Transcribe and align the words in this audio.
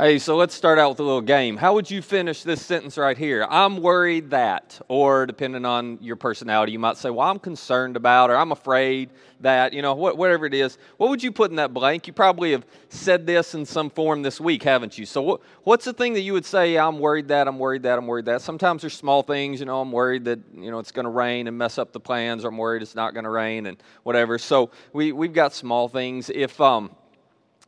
Hey, 0.00 0.18
so 0.18 0.34
let's 0.34 0.54
start 0.54 0.78
out 0.78 0.88
with 0.88 1.00
a 1.00 1.02
little 1.02 1.20
game. 1.20 1.58
How 1.58 1.74
would 1.74 1.90
you 1.90 2.00
finish 2.00 2.42
this 2.42 2.64
sentence 2.64 2.96
right 2.96 3.18
here? 3.18 3.46
I'm 3.50 3.82
worried 3.82 4.30
that, 4.30 4.80
or 4.88 5.26
depending 5.26 5.66
on 5.66 5.98
your 6.00 6.16
personality, 6.16 6.72
you 6.72 6.78
might 6.78 6.96
say, 6.96 7.10
Well, 7.10 7.28
I'm 7.28 7.38
concerned 7.38 7.98
about, 7.98 8.30
or 8.30 8.36
I'm 8.36 8.50
afraid 8.50 9.10
that, 9.40 9.74
you 9.74 9.82
know, 9.82 9.92
whatever 9.92 10.46
it 10.46 10.54
is. 10.54 10.78
What 10.96 11.10
would 11.10 11.22
you 11.22 11.30
put 11.30 11.50
in 11.50 11.56
that 11.56 11.74
blank? 11.74 12.06
You 12.06 12.14
probably 12.14 12.52
have 12.52 12.64
said 12.88 13.26
this 13.26 13.54
in 13.54 13.66
some 13.66 13.90
form 13.90 14.22
this 14.22 14.40
week, 14.40 14.62
haven't 14.62 14.96
you? 14.96 15.04
So, 15.04 15.20
what, 15.20 15.42
what's 15.64 15.84
the 15.84 15.92
thing 15.92 16.14
that 16.14 16.22
you 16.22 16.32
would 16.32 16.46
say, 16.46 16.78
I'm 16.78 16.98
worried 16.98 17.28
that, 17.28 17.46
I'm 17.46 17.58
worried 17.58 17.82
that, 17.82 17.98
I'm 17.98 18.06
worried 18.06 18.24
that? 18.24 18.40
Sometimes 18.40 18.80
there's 18.80 18.96
small 18.96 19.22
things, 19.22 19.60
you 19.60 19.66
know, 19.66 19.82
I'm 19.82 19.92
worried 19.92 20.24
that, 20.24 20.38
you 20.56 20.70
know, 20.70 20.78
it's 20.78 20.92
going 20.92 21.04
to 21.04 21.10
rain 21.10 21.46
and 21.46 21.58
mess 21.58 21.76
up 21.76 21.92
the 21.92 22.00
plans, 22.00 22.46
or 22.46 22.48
I'm 22.48 22.56
worried 22.56 22.80
it's 22.80 22.94
not 22.94 23.12
going 23.12 23.24
to 23.24 23.30
rain 23.30 23.66
and 23.66 23.76
whatever. 24.04 24.38
So, 24.38 24.70
we, 24.94 25.12
we've 25.12 25.34
got 25.34 25.52
small 25.52 25.88
things. 25.88 26.30
If, 26.30 26.58
um, 26.58 26.90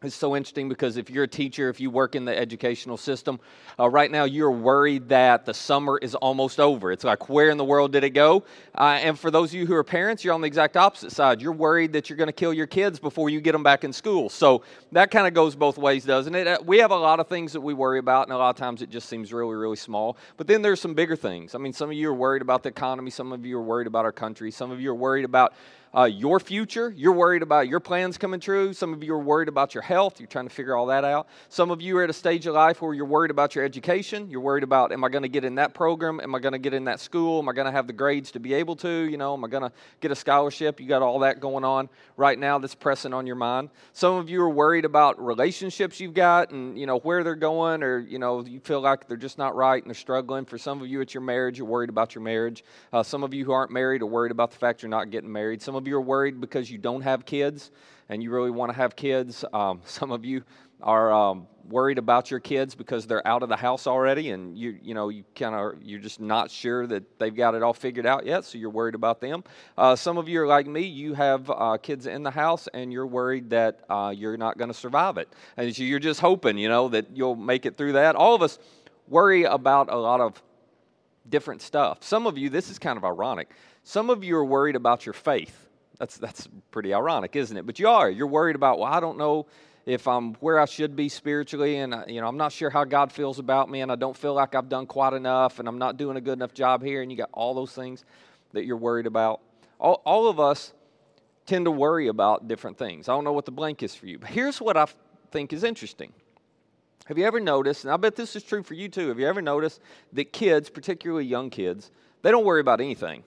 it's 0.04 0.14
so 0.14 0.36
interesting 0.36 0.68
because 0.68 0.96
if 0.96 1.10
you're 1.10 1.24
a 1.24 1.28
teacher, 1.28 1.68
if 1.68 1.80
you 1.80 1.90
work 1.90 2.14
in 2.14 2.24
the 2.24 2.36
educational 2.36 2.96
system, 2.96 3.40
uh, 3.78 3.88
right 3.88 4.10
now 4.10 4.24
you're 4.24 4.50
worried 4.50 5.08
that 5.10 5.44
the 5.44 5.54
summer 5.54 5.98
is 5.98 6.14
almost 6.14 6.60
over. 6.60 6.92
It's 6.92 7.04
like, 7.04 7.28
where 7.28 7.50
in 7.50 7.56
the 7.56 7.64
world 7.64 7.92
did 7.92 8.04
it 8.04 8.10
go? 8.10 8.44
Uh, 8.74 8.98
and 9.02 9.18
for 9.18 9.30
those 9.30 9.50
of 9.50 9.54
you 9.54 9.66
who 9.66 9.74
are 9.74 9.84
parents, 9.84 10.24
you're 10.24 10.34
on 10.34 10.40
the 10.40 10.46
exact 10.46 10.76
opposite 10.76 11.12
side. 11.12 11.40
You're 11.40 11.52
worried 11.52 11.92
that 11.92 12.10
you're 12.10 12.16
going 12.16 12.28
to 12.28 12.32
kill 12.32 12.52
your 12.52 12.66
kids 12.66 12.98
before 12.98 13.30
you 13.30 13.40
get 13.40 13.52
them 13.52 13.62
back 13.62 13.84
in 13.84 13.92
school. 13.92 14.28
So 14.28 14.62
that 14.92 15.10
kind 15.10 15.26
of 15.26 15.34
goes 15.34 15.54
both 15.54 15.78
ways, 15.78 16.04
doesn't 16.04 16.34
it? 16.34 16.46
Uh, 16.46 16.58
we 16.64 16.78
have 16.78 16.90
a 16.90 16.96
lot 16.96 17.20
of 17.20 17.28
things 17.28 17.52
that 17.52 17.60
we 17.60 17.74
worry 17.74 17.98
about, 17.98 18.26
and 18.26 18.34
a 18.34 18.38
lot 18.38 18.50
of 18.50 18.56
times 18.56 18.82
it 18.82 18.90
just 18.90 19.08
seems 19.08 19.32
really, 19.32 19.54
really 19.54 19.76
small. 19.76 20.16
But 20.36 20.46
then 20.46 20.62
there's 20.62 20.80
some 20.80 20.94
bigger 20.94 21.16
things. 21.16 21.54
I 21.54 21.58
mean, 21.58 21.72
some 21.72 21.90
of 21.90 21.96
you 21.96 22.10
are 22.10 22.14
worried 22.14 22.42
about 22.42 22.62
the 22.62 22.68
economy, 22.68 23.10
some 23.10 23.32
of 23.32 23.44
you 23.46 23.58
are 23.58 23.62
worried 23.62 23.86
about 23.86 24.04
our 24.04 24.12
country, 24.12 24.50
some 24.50 24.70
of 24.70 24.80
you 24.80 24.90
are 24.90 24.94
worried 24.94 25.24
about 25.24 25.54
uh, 25.96 26.04
your 26.04 26.40
future. 26.40 26.92
You're 26.96 27.12
worried 27.12 27.42
about 27.42 27.68
your 27.68 27.80
plans 27.80 28.16
coming 28.16 28.40
true. 28.40 28.72
Some 28.72 28.94
of 28.94 29.04
you 29.04 29.12
are 29.14 29.18
worried 29.18 29.48
about 29.48 29.74
your 29.74 29.82
health. 29.82 30.18
You're 30.18 30.26
trying 30.26 30.48
to 30.48 30.54
figure 30.54 30.74
all 30.74 30.86
that 30.86 31.04
out. 31.04 31.28
Some 31.48 31.70
of 31.70 31.82
you 31.82 31.98
are 31.98 32.04
at 32.04 32.10
a 32.10 32.14
stage 32.14 32.46
of 32.46 32.54
life 32.54 32.80
where 32.80 32.94
you're 32.94 33.04
worried 33.04 33.30
about 33.30 33.54
your 33.54 33.64
education. 33.64 34.30
You're 34.30 34.40
worried 34.40 34.64
about, 34.64 34.92
am 34.92 35.04
I 35.04 35.08
going 35.08 35.22
to 35.22 35.28
get 35.28 35.44
in 35.44 35.56
that 35.56 35.74
program? 35.74 36.20
Am 36.20 36.34
I 36.34 36.38
going 36.38 36.52
to 36.52 36.58
get 36.58 36.72
in 36.74 36.84
that 36.84 37.00
school? 37.00 37.38
Am 37.38 37.48
I 37.48 37.52
going 37.52 37.66
to 37.66 37.72
have 37.72 37.86
the 37.86 37.92
grades 37.92 38.30
to 38.32 38.40
be 38.40 38.54
able 38.54 38.76
to? 38.76 38.88
You 38.88 39.18
know, 39.18 39.34
am 39.34 39.44
I 39.44 39.48
going 39.48 39.62
to 39.64 39.72
get 40.00 40.10
a 40.10 40.16
scholarship? 40.16 40.80
You 40.80 40.86
got 40.86 41.02
all 41.02 41.18
that 41.20 41.40
going 41.40 41.64
on 41.64 41.88
right 42.16 42.38
now 42.38 42.58
that's 42.58 42.74
pressing 42.74 43.12
on 43.12 43.26
your 43.26 43.36
mind. 43.36 43.68
Some 43.92 44.14
of 44.14 44.30
you 44.30 44.42
are 44.42 44.50
worried 44.50 44.84
about 44.84 45.22
relationships 45.22 46.00
you've 46.00 46.14
got 46.14 46.50
and, 46.50 46.78
you 46.78 46.86
know, 46.86 46.98
where 47.00 47.22
they're 47.22 47.34
going 47.34 47.82
or, 47.82 47.98
you 47.98 48.18
know, 48.18 48.44
you 48.44 48.60
feel 48.60 48.80
like 48.80 49.08
they're 49.08 49.16
just 49.16 49.38
not 49.38 49.54
right 49.54 49.82
and 49.82 49.90
they're 49.90 49.94
struggling. 49.94 50.44
For 50.44 50.58
some 50.58 50.80
of 50.80 50.86
you, 50.86 51.00
it's 51.00 51.12
your 51.12 51.22
marriage. 51.22 51.58
You're 51.58 51.66
worried 51.66 51.90
about 51.90 52.14
your 52.14 52.22
marriage. 52.22 52.64
Uh, 52.92 53.02
some 53.02 53.22
of 53.22 53.34
you 53.34 53.44
who 53.44 53.52
aren't 53.52 53.70
married 53.70 54.02
are 54.02 54.06
worried 54.06 54.32
about 54.32 54.50
the 54.50 54.58
fact 54.58 54.82
you're 54.82 54.88
not 54.88 55.10
getting 55.10 55.30
married. 55.30 55.60
Some 55.60 55.74
of 55.74 55.81
you 55.86 55.96
are 55.96 56.00
worried 56.00 56.40
because 56.40 56.70
you 56.70 56.78
don't 56.78 57.02
have 57.02 57.24
kids 57.24 57.70
and 58.08 58.22
you 58.22 58.30
really 58.30 58.50
want 58.50 58.70
to 58.70 58.76
have 58.76 58.96
kids. 58.96 59.44
Um, 59.52 59.80
some 59.84 60.10
of 60.10 60.24
you 60.24 60.42
are 60.82 61.12
um, 61.12 61.46
worried 61.68 61.98
about 61.98 62.30
your 62.30 62.40
kids 62.40 62.74
because 62.74 63.06
they're 63.06 63.26
out 63.26 63.42
of 63.44 63.48
the 63.48 63.56
house 63.56 63.86
already 63.86 64.30
and 64.30 64.58
you 64.58 64.76
you 64.82 64.94
know 64.94 65.10
you 65.10 65.22
kind 65.36 65.54
of 65.54 65.80
you're 65.80 66.00
just 66.00 66.20
not 66.20 66.50
sure 66.50 66.88
that 66.88 67.04
they've 67.20 67.36
got 67.36 67.54
it 67.54 67.62
all 67.62 67.72
figured 67.72 68.04
out 68.04 68.26
yet 68.26 68.44
so 68.44 68.58
you're 68.58 68.70
worried 68.70 68.96
about 68.96 69.20
them. 69.20 69.44
Uh, 69.78 69.94
some 69.94 70.18
of 70.18 70.28
you 70.28 70.42
are 70.42 70.46
like 70.46 70.66
me 70.66 70.82
you 70.82 71.14
have 71.14 71.48
uh, 71.50 71.76
kids 71.80 72.06
in 72.06 72.22
the 72.22 72.32
house 72.32 72.68
and 72.74 72.92
you're 72.92 73.06
worried 73.06 73.50
that 73.50 73.80
uh, 73.88 74.12
you're 74.14 74.36
not 74.36 74.58
going 74.58 74.68
to 74.70 74.74
survive 74.74 75.18
it. 75.18 75.28
And 75.56 75.74
so 75.74 75.84
you're 75.84 76.00
just 76.00 76.20
hoping 76.20 76.58
you 76.58 76.68
know 76.68 76.88
that 76.88 77.16
you'll 77.16 77.36
make 77.36 77.64
it 77.64 77.76
through 77.76 77.92
that. 77.92 78.16
All 78.16 78.34
of 78.34 78.42
us 78.42 78.58
worry 79.06 79.44
about 79.44 79.92
a 79.92 79.96
lot 79.96 80.20
of 80.20 80.42
different 81.28 81.62
stuff. 81.62 82.02
Some 82.02 82.26
of 82.26 82.36
you 82.36 82.50
this 82.50 82.70
is 82.70 82.78
kind 82.80 82.96
of 82.96 83.04
ironic 83.04 83.50
some 83.84 84.10
of 84.10 84.22
you 84.22 84.36
are 84.36 84.44
worried 84.44 84.76
about 84.76 85.06
your 85.06 85.12
faith 85.12 85.68
that's, 85.98 86.16
that's 86.16 86.48
pretty 86.70 86.94
ironic, 86.94 87.36
isn't 87.36 87.56
it? 87.56 87.66
But 87.66 87.78
you 87.78 87.88
are. 87.88 88.10
You're 88.10 88.26
worried 88.26 88.56
about, 88.56 88.78
well, 88.78 88.92
I 88.92 89.00
don't 89.00 89.18
know 89.18 89.46
if 89.86 90.06
I'm 90.06 90.34
where 90.34 90.58
I 90.58 90.64
should 90.64 90.94
be 90.94 91.08
spiritually, 91.08 91.76
and 91.78 91.94
uh, 91.94 92.04
you 92.06 92.20
know 92.20 92.28
I'm 92.28 92.36
not 92.36 92.52
sure 92.52 92.70
how 92.70 92.84
God 92.84 93.12
feels 93.12 93.38
about 93.38 93.68
me, 93.68 93.80
and 93.80 93.90
I 93.90 93.96
don't 93.96 94.16
feel 94.16 94.34
like 94.34 94.54
I've 94.54 94.68
done 94.68 94.86
quite 94.86 95.12
enough, 95.12 95.58
and 95.58 95.68
I'm 95.68 95.78
not 95.78 95.96
doing 95.96 96.16
a 96.16 96.20
good 96.20 96.34
enough 96.34 96.54
job 96.54 96.82
here, 96.82 97.02
and 97.02 97.10
you 97.10 97.18
got 97.18 97.30
all 97.32 97.54
those 97.54 97.72
things 97.72 98.04
that 98.52 98.64
you're 98.64 98.76
worried 98.76 99.06
about. 99.06 99.40
All, 99.80 100.00
all 100.04 100.28
of 100.28 100.38
us 100.38 100.72
tend 101.46 101.64
to 101.64 101.70
worry 101.70 102.08
about 102.08 102.46
different 102.46 102.78
things. 102.78 103.08
I 103.08 103.14
don't 103.14 103.24
know 103.24 103.32
what 103.32 103.44
the 103.44 103.50
blank 103.50 103.82
is 103.82 103.94
for 103.94 104.06
you, 104.06 104.18
but 104.18 104.30
here's 104.30 104.60
what 104.60 104.76
I 104.76 104.86
think 105.32 105.52
is 105.52 105.64
interesting. 105.64 106.12
Have 107.06 107.18
you 107.18 107.24
ever 107.24 107.40
noticed, 107.40 107.84
and 107.84 107.92
I 107.92 107.96
bet 107.96 108.14
this 108.14 108.36
is 108.36 108.44
true 108.44 108.62
for 108.62 108.74
you 108.74 108.88
too, 108.88 109.08
have 109.08 109.18
you 109.18 109.26
ever 109.26 109.42
noticed 109.42 109.80
that 110.12 110.32
kids, 110.32 110.70
particularly 110.70 111.24
young 111.24 111.50
kids, 111.50 111.90
they 112.22 112.30
don't 112.30 112.44
worry 112.44 112.60
about 112.60 112.80
anything? 112.80 113.24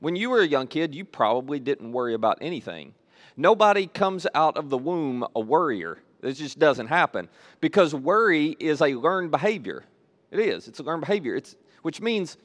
When 0.00 0.14
you 0.14 0.30
were 0.30 0.40
a 0.40 0.46
young 0.46 0.68
kid, 0.68 0.94
you 0.94 1.04
probably 1.04 1.58
didn't 1.58 1.92
worry 1.92 2.14
about 2.14 2.38
anything. 2.40 2.94
Nobody 3.36 3.86
comes 3.86 4.26
out 4.34 4.56
of 4.56 4.70
the 4.70 4.78
womb 4.78 5.26
a 5.34 5.40
worrier. 5.40 5.98
It 6.22 6.32
just 6.32 6.58
doesn't 6.58 6.86
happen 6.86 7.28
because 7.60 7.94
worry 7.94 8.56
is 8.60 8.80
a 8.80 8.94
learned 8.94 9.30
behavior. 9.30 9.84
It 10.30 10.40
is. 10.40 10.68
It's 10.68 10.80
a 10.80 10.82
learned 10.82 11.00
behavior. 11.00 11.36
It's, 11.36 11.56
which 11.82 12.00
means 12.00 12.36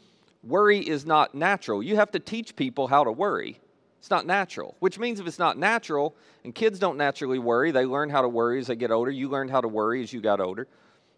worry 0.43 0.79
is 0.79 1.05
not 1.05 1.35
natural. 1.35 1.83
You 1.83 1.95
have 1.95 2.11
to 2.11 2.19
teach 2.19 2.55
people 2.55 2.87
how 2.87 3.03
to 3.03 3.11
worry. 3.11 3.59
It's 3.99 4.09
not 4.09 4.25
natural, 4.25 4.75
which 4.79 4.99
means 4.99 5.19
if 5.19 5.27
it's 5.27 5.39
not 5.39 5.57
natural, 5.57 6.13
and 6.43 6.53
kids 6.53 6.77
don't 6.77 6.97
naturally 6.97 7.39
worry, 7.39 7.71
they 7.71 7.85
learn 7.85 8.09
how 8.09 8.21
to 8.21 8.27
worry 8.27 8.59
as 8.59 8.67
they 8.67 8.75
get 8.75 8.91
older. 8.91 9.09
You 9.09 9.29
learned 9.29 9.49
how 9.49 9.61
to 9.61 9.67
worry 9.67 10.03
as 10.03 10.11
you 10.11 10.19
got 10.19 10.41
older. 10.41 10.67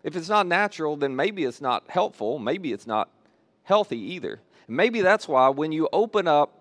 If 0.03 0.15
it's 0.15 0.29
not 0.29 0.45
natural, 0.45 0.95
then 0.95 1.15
maybe 1.15 1.45
it's 1.45 1.61
not 1.61 1.89
helpful. 1.89 2.37
Maybe 2.37 2.71
it's 2.73 2.85
not 2.85 3.09
healthy 3.63 3.97
either. 3.97 4.39
Maybe 4.67 5.01
that's 5.01 5.27
why 5.27 5.49
when 5.49 5.71
you 5.71 5.87
open 5.93 6.27
up, 6.27 6.59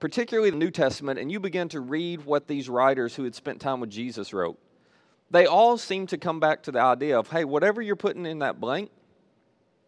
particularly 0.00 0.50
the 0.50 0.56
New 0.56 0.70
Testament, 0.70 1.18
and 1.18 1.30
you 1.30 1.40
begin 1.40 1.68
to 1.70 1.80
read 1.80 2.24
what 2.24 2.46
these 2.46 2.68
writers 2.68 3.14
who 3.14 3.24
had 3.24 3.34
spent 3.34 3.60
time 3.60 3.80
with 3.80 3.90
Jesus 3.90 4.32
wrote, 4.32 4.58
they 5.30 5.46
all 5.46 5.78
seem 5.78 6.06
to 6.08 6.18
come 6.18 6.40
back 6.40 6.62
to 6.64 6.72
the 6.72 6.80
idea 6.80 7.18
of 7.18 7.28
hey, 7.28 7.44
whatever 7.44 7.82
you're 7.82 7.96
putting 7.96 8.26
in 8.26 8.40
that 8.40 8.60
blank, 8.60 8.90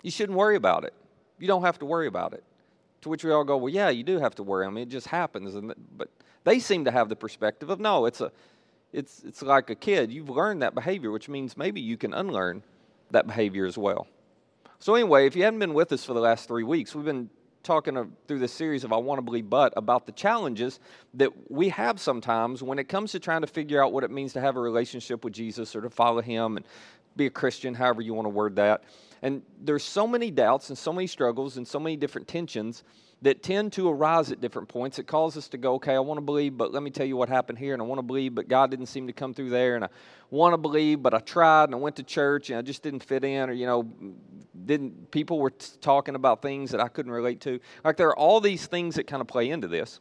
you 0.03 0.11
shouldn't 0.11 0.39
worry 0.39 0.57
about 0.57 0.85
it. 0.85 0.95
You 1.39 1.47
don't 1.47 1.63
have 1.63 1.79
to 1.81 1.85
worry 1.85 2.07
about 2.07 2.33
it. 2.33 2.45
To 3.03 3.09
which 3.09 3.23
we 3.23 3.31
all 3.31 3.45
go, 3.45 3.57
well, 3.57 3.73
yeah, 3.73 3.91
you 3.91 4.03
do 4.03 4.19
have 4.19 4.35
to 4.37 4.43
worry. 4.43 4.67
I 4.67 4.71
mean, 4.71 4.83
it 4.83 4.89
just 4.89 5.07
happens. 5.07 5.55
And 5.55 5.73
but 5.97 6.09
they 6.45 6.59
seem 6.59 6.85
to 6.85 6.91
have 6.91 7.09
the 7.09 7.17
perspective 7.17 7.71
of 7.71 7.79
no, 7.79 8.07
it's 8.07 8.21
a, 8.21 8.33
it's 8.93 9.23
it's 9.25 9.43
like 9.43 9.71
a 9.71 9.75
kid. 9.75 10.13
You've 10.13 10.31
learned 10.31 10.63
that 10.63 10.75
behavior, 10.75 11.11
which 11.11 11.29
means 11.29 11.57
maybe 11.57 11.81
you 11.81 11.97
can 11.97 12.13
unlearn 12.13 12.63
that 13.11 13.27
behavior 13.27 13.67
as 13.67 13.79
well. 13.79 14.07
So 14.81 14.95
anyway, 14.95 15.27
if 15.27 15.35
you 15.35 15.45
haven't 15.45 15.61
been 15.61 15.75
with 15.75 15.93
us 15.93 16.05
for 16.05 16.15
the 16.15 16.21
last 16.21 16.47
three 16.47 16.63
weeks, 16.63 16.95
we've 16.95 17.05
been 17.05 17.31
talking 17.63 18.13
through 18.27 18.39
this 18.39 18.53
series 18.53 18.85
of 18.85 18.93
I 18.93 18.97
Want 18.97 19.19
to 19.19 19.23
Believe 19.23 19.51
But 19.51 19.73
about 19.77 20.07
the 20.07 20.13
challenges 20.13 20.81
that 21.15 21.31
we 21.51 21.69
have 21.71 22.01
sometimes 22.01 22.63
when 22.63 22.79
it 22.79 22.89
comes 22.89 23.13
to 23.13 23.21
trying 23.21 23.43
to 23.43 23.47
figure 23.47 23.83
out 23.83 23.93
what 23.93 24.05
it 24.05 24.11
means 24.11 24.33
to 24.35 24.41
have 24.41 24.57
a 24.57 24.61
relationship 24.61 25.25
with 25.25 25.33
Jesus 25.33 25.77
or 25.77 25.81
to 25.83 25.91
follow 25.91 26.21
Him 26.21 26.57
and 26.57 26.67
be 27.17 27.27
a 27.27 27.31
Christian, 27.31 27.75
however 27.75 28.01
you 28.01 28.15
want 28.15 28.27
to 28.27 28.31
word 28.31 28.57
that. 28.57 28.85
And 29.23 29.43
there's 29.61 29.85
so 29.85 30.07
many 30.07 30.31
doubts 30.31 30.69
and 30.69 30.79
so 30.79 30.93
many 30.93 31.07
struggles 31.07 31.57
and 31.57 31.67
so 31.67 31.81
many 31.81 31.97
different 31.97 32.29
tensions 32.29 32.85
that 33.23 33.43
tend 33.43 33.73
to 33.73 33.89
arise 33.89 34.31
at 34.31 34.41
different 34.41 34.69
points. 34.69 34.99
It 34.99 35.07
calls 35.07 35.37
us 35.37 35.49
to 35.49 35.59
go, 35.59 35.75
okay, 35.75 35.95
I 35.95 35.99
want 35.99 36.19
to 36.19 36.23
believe, 36.23 36.57
but 36.57 36.73
let 36.73 36.83
me 36.83 36.91
tell 36.91 37.07
you 37.07 37.17
what 37.17 37.29
happened 37.29 37.59
here, 37.59 37.73
and 37.73 37.83
I 37.83 37.85
want 37.85 37.99
to 37.99 38.05
believe, 38.05 38.35
but 38.35 38.49
God 38.49 38.71
didn't 38.71 38.87
seem 38.87 39.09
to 39.09 39.13
come 39.13 39.35
through 39.35 39.51
there, 39.51 39.75
and 39.75 39.85
I 39.85 39.89
want 40.31 40.53
to 40.53 40.59
believe, 40.59 41.03
but 41.03 41.15
I 41.15 41.19
tried, 41.19 41.65
and 41.65 41.75
I 41.75 41.79
went 41.79 41.97
to 41.97 42.05
church, 42.05 42.51
and 42.51 42.59
I 42.59 42.63
just 42.63 42.83
didn't 42.83 43.03
fit 43.03 43.25
in, 43.25 43.51
or 43.51 43.53
you 43.53 43.67
know, 43.67 43.89
didn't 44.65 45.11
people 45.11 45.39
were 45.41 45.51
t- 45.51 45.67
talking 45.81 46.15
about 46.15 46.43
things 46.43 46.71
that 46.71 46.81
I 46.81 46.89
couldn't 46.89 47.13
relate 47.13 47.41
to. 47.43 47.59
Like 47.85 47.97
there 47.97 48.09
are 48.09 48.19
all 48.19 48.41
these 48.41 48.67
things 48.67 48.95
that 48.95 49.07
kind 49.07 49.21
of 49.21 49.27
play 49.27 49.51
into 49.51 49.67
this, 49.67 49.99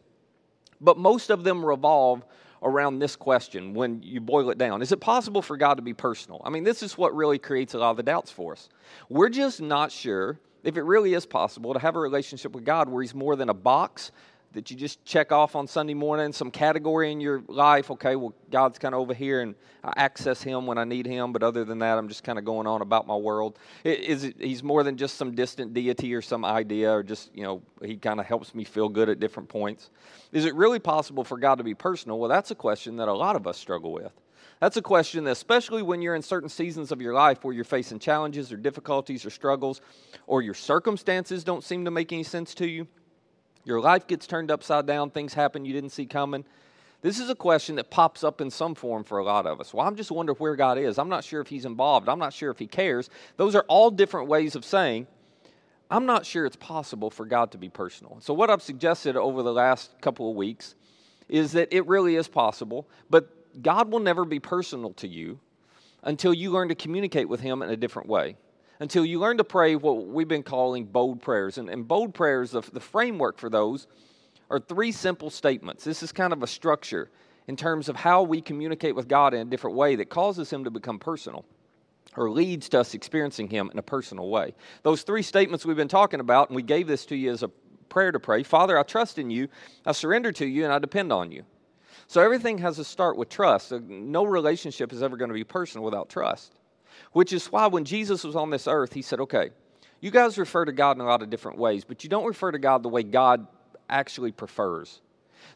but 0.79 0.97
most 0.97 1.31
of 1.31 1.43
them 1.43 1.65
revolve 1.65 2.23
around 2.63 2.99
this 2.99 3.15
question 3.15 3.73
when 3.73 4.01
you 4.03 4.19
boil 4.19 4.49
it 4.49 4.57
down. 4.57 4.81
Is 4.81 4.91
it 4.91 4.99
possible 4.99 5.41
for 5.41 5.57
God 5.57 5.75
to 5.75 5.81
be 5.81 5.93
personal? 5.93 6.41
I 6.43 6.49
mean, 6.49 6.63
this 6.63 6.83
is 6.83 6.97
what 6.97 7.15
really 7.15 7.39
creates 7.39 7.73
a 7.73 7.79
lot 7.79 7.91
of 7.91 7.97
the 7.97 8.03
doubts 8.03 8.31
for 8.31 8.53
us. 8.53 8.69
We're 9.09 9.29
just 9.29 9.61
not 9.61 9.91
sure 9.91 10.39
if 10.67 10.75
it 10.75 10.83
really 10.83 11.13
is 11.13 11.25
possible 11.25 11.73
to 11.73 11.79
have 11.79 11.95
a 11.95 11.99
relationship 11.99 12.51
with 12.51 12.65
God 12.65 12.89
where 12.89 13.01
He's 13.01 13.15
more 13.15 13.37
than 13.37 13.47
a 13.47 13.53
box 13.53 14.11
that 14.51 14.69
you 14.69 14.75
just 14.75 15.03
check 15.05 15.31
off 15.31 15.55
on 15.55 15.65
Sunday 15.65 15.93
morning, 15.93 16.33
some 16.33 16.51
category 16.51 17.09
in 17.09 17.21
your 17.21 17.41
life. 17.47 17.89
Okay, 17.91 18.17
well, 18.17 18.33
God's 18.51 18.77
kind 18.77 18.93
of 18.93 18.99
over 18.99 19.13
here 19.13 19.41
and 19.41 19.55
I 19.81 19.93
access 19.95 20.43
Him 20.43 20.65
when 20.65 20.77
I 20.77 20.83
need 20.83 21.05
Him, 21.05 21.31
but 21.31 21.41
other 21.41 21.63
than 21.63 21.79
that, 21.79 21.97
I'm 21.97 22.09
just 22.09 22.25
kind 22.25 22.37
of 22.37 22.43
going 22.43 22.67
on 22.67 22.81
about 22.81 23.07
my 23.07 23.15
world. 23.15 23.57
Is 23.85 24.25
it, 24.25 24.35
He's 24.41 24.61
more 24.61 24.83
than 24.83 24.97
just 24.97 25.15
some 25.15 25.35
distant 25.35 25.73
deity 25.73 26.13
or 26.13 26.21
some 26.21 26.43
idea, 26.43 26.91
or 26.91 27.01
just, 27.01 27.33
you 27.33 27.43
know, 27.43 27.61
He 27.81 27.95
kind 27.95 28.19
of 28.19 28.25
helps 28.25 28.53
me 28.53 28.65
feel 28.65 28.89
good 28.89 29.07
at 29.07 29.21
different 29.21 29.47
points. 29.47 29.89
Is 30.33 30.43
it 30.43 30.53
really 30.53 30.79
possible 30.79 31.23
for 31.23 31.37
God 31.37 31.59
to 31.59 31.63
be 31.63 31.75
personal? 31.75 32.19
Well, 32.19 32.29
that's 32.29 32.51
a 32.51 32.55
question 32.55 32.97
that 32.97 33.07
a 33.07 33.13
lot 33.13 33.37
of 33.37 33.47
us 33.47 33.57
struggle 33.57 33.93
with. 33.93 34.11
That's 34.59 34.77
a 34.77 34.81
question 34.81 35.23
that, 35.25 35.31
especially 35.31 35.81
when 35.81 36.01
you're 36.01 36.15
in 36.15 36.21
certain 36.21 36.49
seasons 36.49 36.91
of 36.91 37.01
your 37.01 37.13
life 37.13 37.43
where 37.43 37.53
you're 37.53 37.63
facing 37.63 37.99
challenges 37.99 38.51
or 38.51 38.57
difficulties 38.57 39.25
or 39.25 39.29
struggles, 39.29 39.81
or 40.25 40.41
your 40.41 40.53
circumstances 40.53 41.43
don't 41.43 41.63
seem 41.63 41.85
to 41.85 41.91
make 41.91 42.11
any 42.11 42.23
sense 42.23 42.53
to 42.55 42.67
you, 42.67 42.87
your 43.65 43.81
life 43.81 44.07
gets 44.07 44.27
turned 44.27 44.49
upside 44.49 44.85
down, 44.85 45.09
things 45.09 45.33
happen 45.33 45.65
you 45.65 45.73
didn't 45.73 45.91
see 45.91 46.05
coming. 46.05 46.45
This 47.01 47.19
is 47.19 47.29
a 47.29 47.35
question 47.35 47.75
that 47.75 47.91
pops 47.91 48.23
up 48.23 48.41
in 48.41 48.49
some 48.49 48.73
form 48.73 49.03
for 49.03 49.19
a 49.19 49.23
lot 49.23 49.45
of 49.45 49.61
us. 49.61 49.73
Well, 49.73 49.85
I'm 49.85 49.95
just 49.95 50.09
wondering 50.09 50.37
where 50.37 50.55
God 50.55 50.77
is. 50.77 50.97
I'm 50.97 51.09
not 51.09 51.23
sure 51.23 51.41
if 51.41 51.47
He's 51.47 51.65
involved. 51.65 52.09
I'm 52.09 52.17
not 52.17 52.33
sure 52.33 52.49
if 52.49 52.57
He 52.57 52.65
cares. 52.65 53.09
Those 53.35 53.55
are 53.55 53.65
all 53.67 53.91
different 53.91 54.27
ways 54.27 54.55
of 54.55 54.65
saying, 54.65 55.05
I'm 55.89 56.05
not 56.05 56.25
sure 56.25 56.45
it's 56.45 56.55
possible 56.55 57.09
for 57.09 57.25
God 57.25 57.51
to 57.51 57.57
be 57.57 57.69
personal. 57.69 58.17
So, 58.21 58.33
what 58.33 58.49
I've 58.49 58.61
suggested 58.61 59.15
over 59.15 59.43
the 59.43 59.53
last 59.53 59.91
couple 60.01 60.29
of 60.29 60.35
weeks 60.35 60.75
is 61.29 61.51
that 61.53 61.69
it 61.71 61.85
really 61.87 62.15
is 62.15 62.27
possible, 62.27 62.87
but 63.09 63.36
God 63.61 63.91
will 63.91 63.99
never 63.99 64.25
be 64.25 64.39
personal 64.39 64.93
to 64.93 65.07
you 65.07 65.39
until 66.03 66.33
you 66.33 66.51
learn 66.51 66.69
to 66.69 66.75
communicate 66.75 67.27
with 67.27 67.39
Him 67.39 67.61
in 67.61 67.69
a 67.69 67.77
different 67.77 68.07
way. 68.07 68.35
Until 68.79 69.05
you 69.05 69.19
learn 69.19 69.37
to 69.37 69.43
pray 69.43 69.75
what 69.75 70.07
we've 70.07 70.27
been 70.27 70.43
calling 70.43 70.85
bold 70.85 71.21
prayers. 71.21 71.57
And, 71.57 71.69
and 71.69 71.87
bold 71.87 72.13
prayers, 72.13 72.51
the, 72.51 72.61
the 72.61 72.79
framework 72.79 73.39
for 73.39 73.49
those 73.49 73.87
are 74.49 74.59
three 74.59 74.91
simple 74.91 75.29
statements. 75.29 75.83
This 75.83 76.03
is 76.03 76.11
kind 76.11 76.31
of 76.31 76.43
a 76.43 76.47
structure 76.47 77.09
in 77.47 77.55
terms 77.55 77.89
of 77.89 77.95
how 77.95 78.23
we 78.23 78.41
communicate 78.41 78.95
with 78.95 79.07
God 79.07 79.33
in 79.33 79.47
a 79.47 79.49
different 79.49 79.75
way 79.75 79.95
that 79.95 80.09
causes 80.09 80.51
Him 80.51 80.63
to 80.65 80.71
become 80.71 80.99
personal 80.99 81.45
or 82.15 82.29
leads 82.29 82.69
to 82.69 82.79
us 82.79 82.93
experiencing 82.93 83.49
Him 83.49 83.69
in 83.71 83.79
a 83.79 83.83
personal 83.83 84.29
way. 84.29 84.53
Those 84.83 85.03
three 85.03 85.21
statements 85.21 85.65
we've 85.65 85.75
been 85.75 85.87
talking 85.87 86.19
about, 86.19 86.49
and 86.49 86.55
we 86.55 86.63
gave 86.63 86.87
this 86.87 87.05
to 87.07 87.15
you 87.15 87.31
as 87.31 87.43
a 87.43 87.49
prayer 87.89 88.11
to 88.11 88.19
pray 88.19 88.43
Father, 88.43 88.77
I 88.77 88.83
trust 88.83 89.17
in 89.17 89.29
you, 89.29 89.47
I 89.85 89.91
surrender 89.93 90.31
to 90.33 90.45
you, 90.45 90.63
and 90.63 90.73
I 90.73 90.79
depend 90.79 91.11
on 91.11 91.31
you. 91.31 91.43
So 92.07 92.21
everything 92.21 92.57
has 92.59 92.77
to 92.77 92.85
start 92.85 93.17
with 93.17 93.27
trust. 93.27 93.71
No 93.71 94.23
relationship 94.23 94.93
is 94.93 95.03
ever 95.03 95.17
going 95.17 95.27
to 95.27 95.35
be 95.35 95.43
personal 95.43 95.83
without 95.83 96.09
trust, 96.09 96.53
which 97.11 97.33
is 97.33 97.47
why 97.47 97.67
when 97.67 97.83
Jesus 97.83 98.23
was 98.23 98.35
on 98.35 98.49
this 98.49 98.65
earth, 98.67 98.93
He 98.93 99.01
said, 99.01 99.19
Okay, 99.19 99.49
you 99.99 100.09
guys 100.09 100.37
refer 100.37 100.63
to 100.63 100.71
God 100.71 100.95
in 100.97 101.01
a 101.01 101.05
lot 101.05 101.21
of 101.21 101.29
different 101.29 101.57
ways, 101.57 101.83
but 101.83 102.03
you 102.03 102.09
don't 102.09 102.25
refer 102.25 102.51
to 102.51 102.59
God 102.59 102.81
the 102.81 102.89
way 102.89 103.03
God 103.03 103.45
actually 103.89 104.31
prefers. 104.31 105.01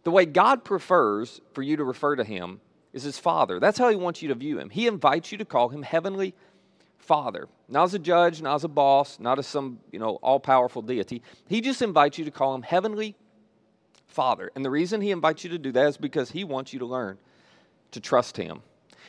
The 0.04 0.12
way 0.12 0.26
God 0.26 0.64
prefers 0.66 1.40
for 1.54 1.62
you 1.62 1.78
to 1.78 1.84
refer 1.86 2.18
to 2.18 2.24
Him 2.24 2.60
is 2.92 3.04
His 3.04 3.18
Father. 3.18 3.60
That's 3.60 3.78
how 3.78 3.90
He 3.90 3.96
wants 3.96 4.22
you 4.22 4.28
to 4.28 4.36
view 4.36 4.60
Him. 4.60 4.70
He 4.70 4.88
invites 4.88 5.32
you 5.32 5.38
to 5.38 5.46
call 5.46 5.70
Him 5.70 5.84
Heavenly 5.84 6.34
Father, 6.98 7.48
not 7.70 7.86
as 7.86 7.94
a 7.94 8.00
judge, 8.00 8.42
not 8.42 8.56
as 8.56 8.64
a 8.66 8.70
boss, 8.70 9.20
not 9.20 9.40
as 9.40 9.48
some 9.48 9.80
you 9.92 10.00
know 10.00 10.16
all 10.22 10.40
powerful 10.40 10.82
deity. 10.82 11.22
He 11.48 11.62
just 11.62 11.82
invites 11.82 12.18
you 12.18 12.26
to 12.26 12.32
call 12.32 12.54
Him 12.54 12.62
Heavenly 12.62 13.16
Father. 14.12 14.52
And 14.56 14.64
the 14.64 14.70
reason 14.70 15.02
He 15.02 15.12
invites 15.12 15.44
you 15.44 15.50
to 15.52 15.58
do 15.58 15.72
that 15.72 15.88
is 15.88 15.98
because 15.98 16.32
He 16.32 16.44
wants 16.44 16.74
you 16.74 16.80
to 16.80 16.86
learn 16.86 17.18
to 17.92 18.00
trust 18.00 18.38
Him. 18.38 18.62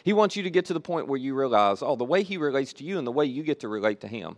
He 0.05 0.13
wants 0.13 0.35
you 0.35 0.43
to 0.43 0.51
get 0.51 0.65
to 0.67 0.75
the 0.75 0.81
point 0.81 1.07
where 1.07 1.19
you 1.19 1.35
realize, 1.35 1.83
oh, 1.83 1.97
the 1.97 2.05
way 2.05 2.23
He 2.23 2.37
relates 2.37 2.73
to 2.75 2.85
you 2.85 2.99
and 2.99 3.07
the 3.07 3.13
way 3.13 3.27
you 3.27 3.43
get 3.43 3.61
to 3.61 3.69
relate 3.69 4.01
to 4.01 4.09
Him 4.09 4.37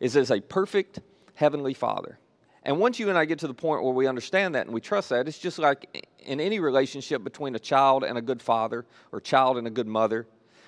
is 0.00 0.16
as 0.16 0.30
a 0.30 0.40
perfect 0.40 1.00
Heavenly 1.34 1.74
Father. 1.74 2.18
And 2.62 2.78
once 2.78 2.98
you 2.98 3.08
and 3.08 3.16
I 3.16 3.24
get 3.24 3.38
to 3.40 3.46
the 3.46 3.54
point 3.54 3.82
where 3.82 3.94
we 3.94 4.06
understand 4.06 4.54
that 4.54 4.66
and 4.66 4.74
we 4.74 4.80
trust 4.80 5.08
that, 5.08 5.26
it's 5.26 5.38
just 5.38 5.58
like 5.58 6.08
in 6.18 6.40
any 6.40 6.60
relationship 6.60 7.24
between 7.24 7.54
a 7.54 7.58
child 7.58 8.04
and 8.04 8.18
a 8.18 8.22
good 8.22 8.42
father 8.42 8.84
or 9.12 9.20
child 9.20 9.56
and 9.56 9.66
a 9.66 9.70
good 9.70 9.86
mother. 9.86 10.26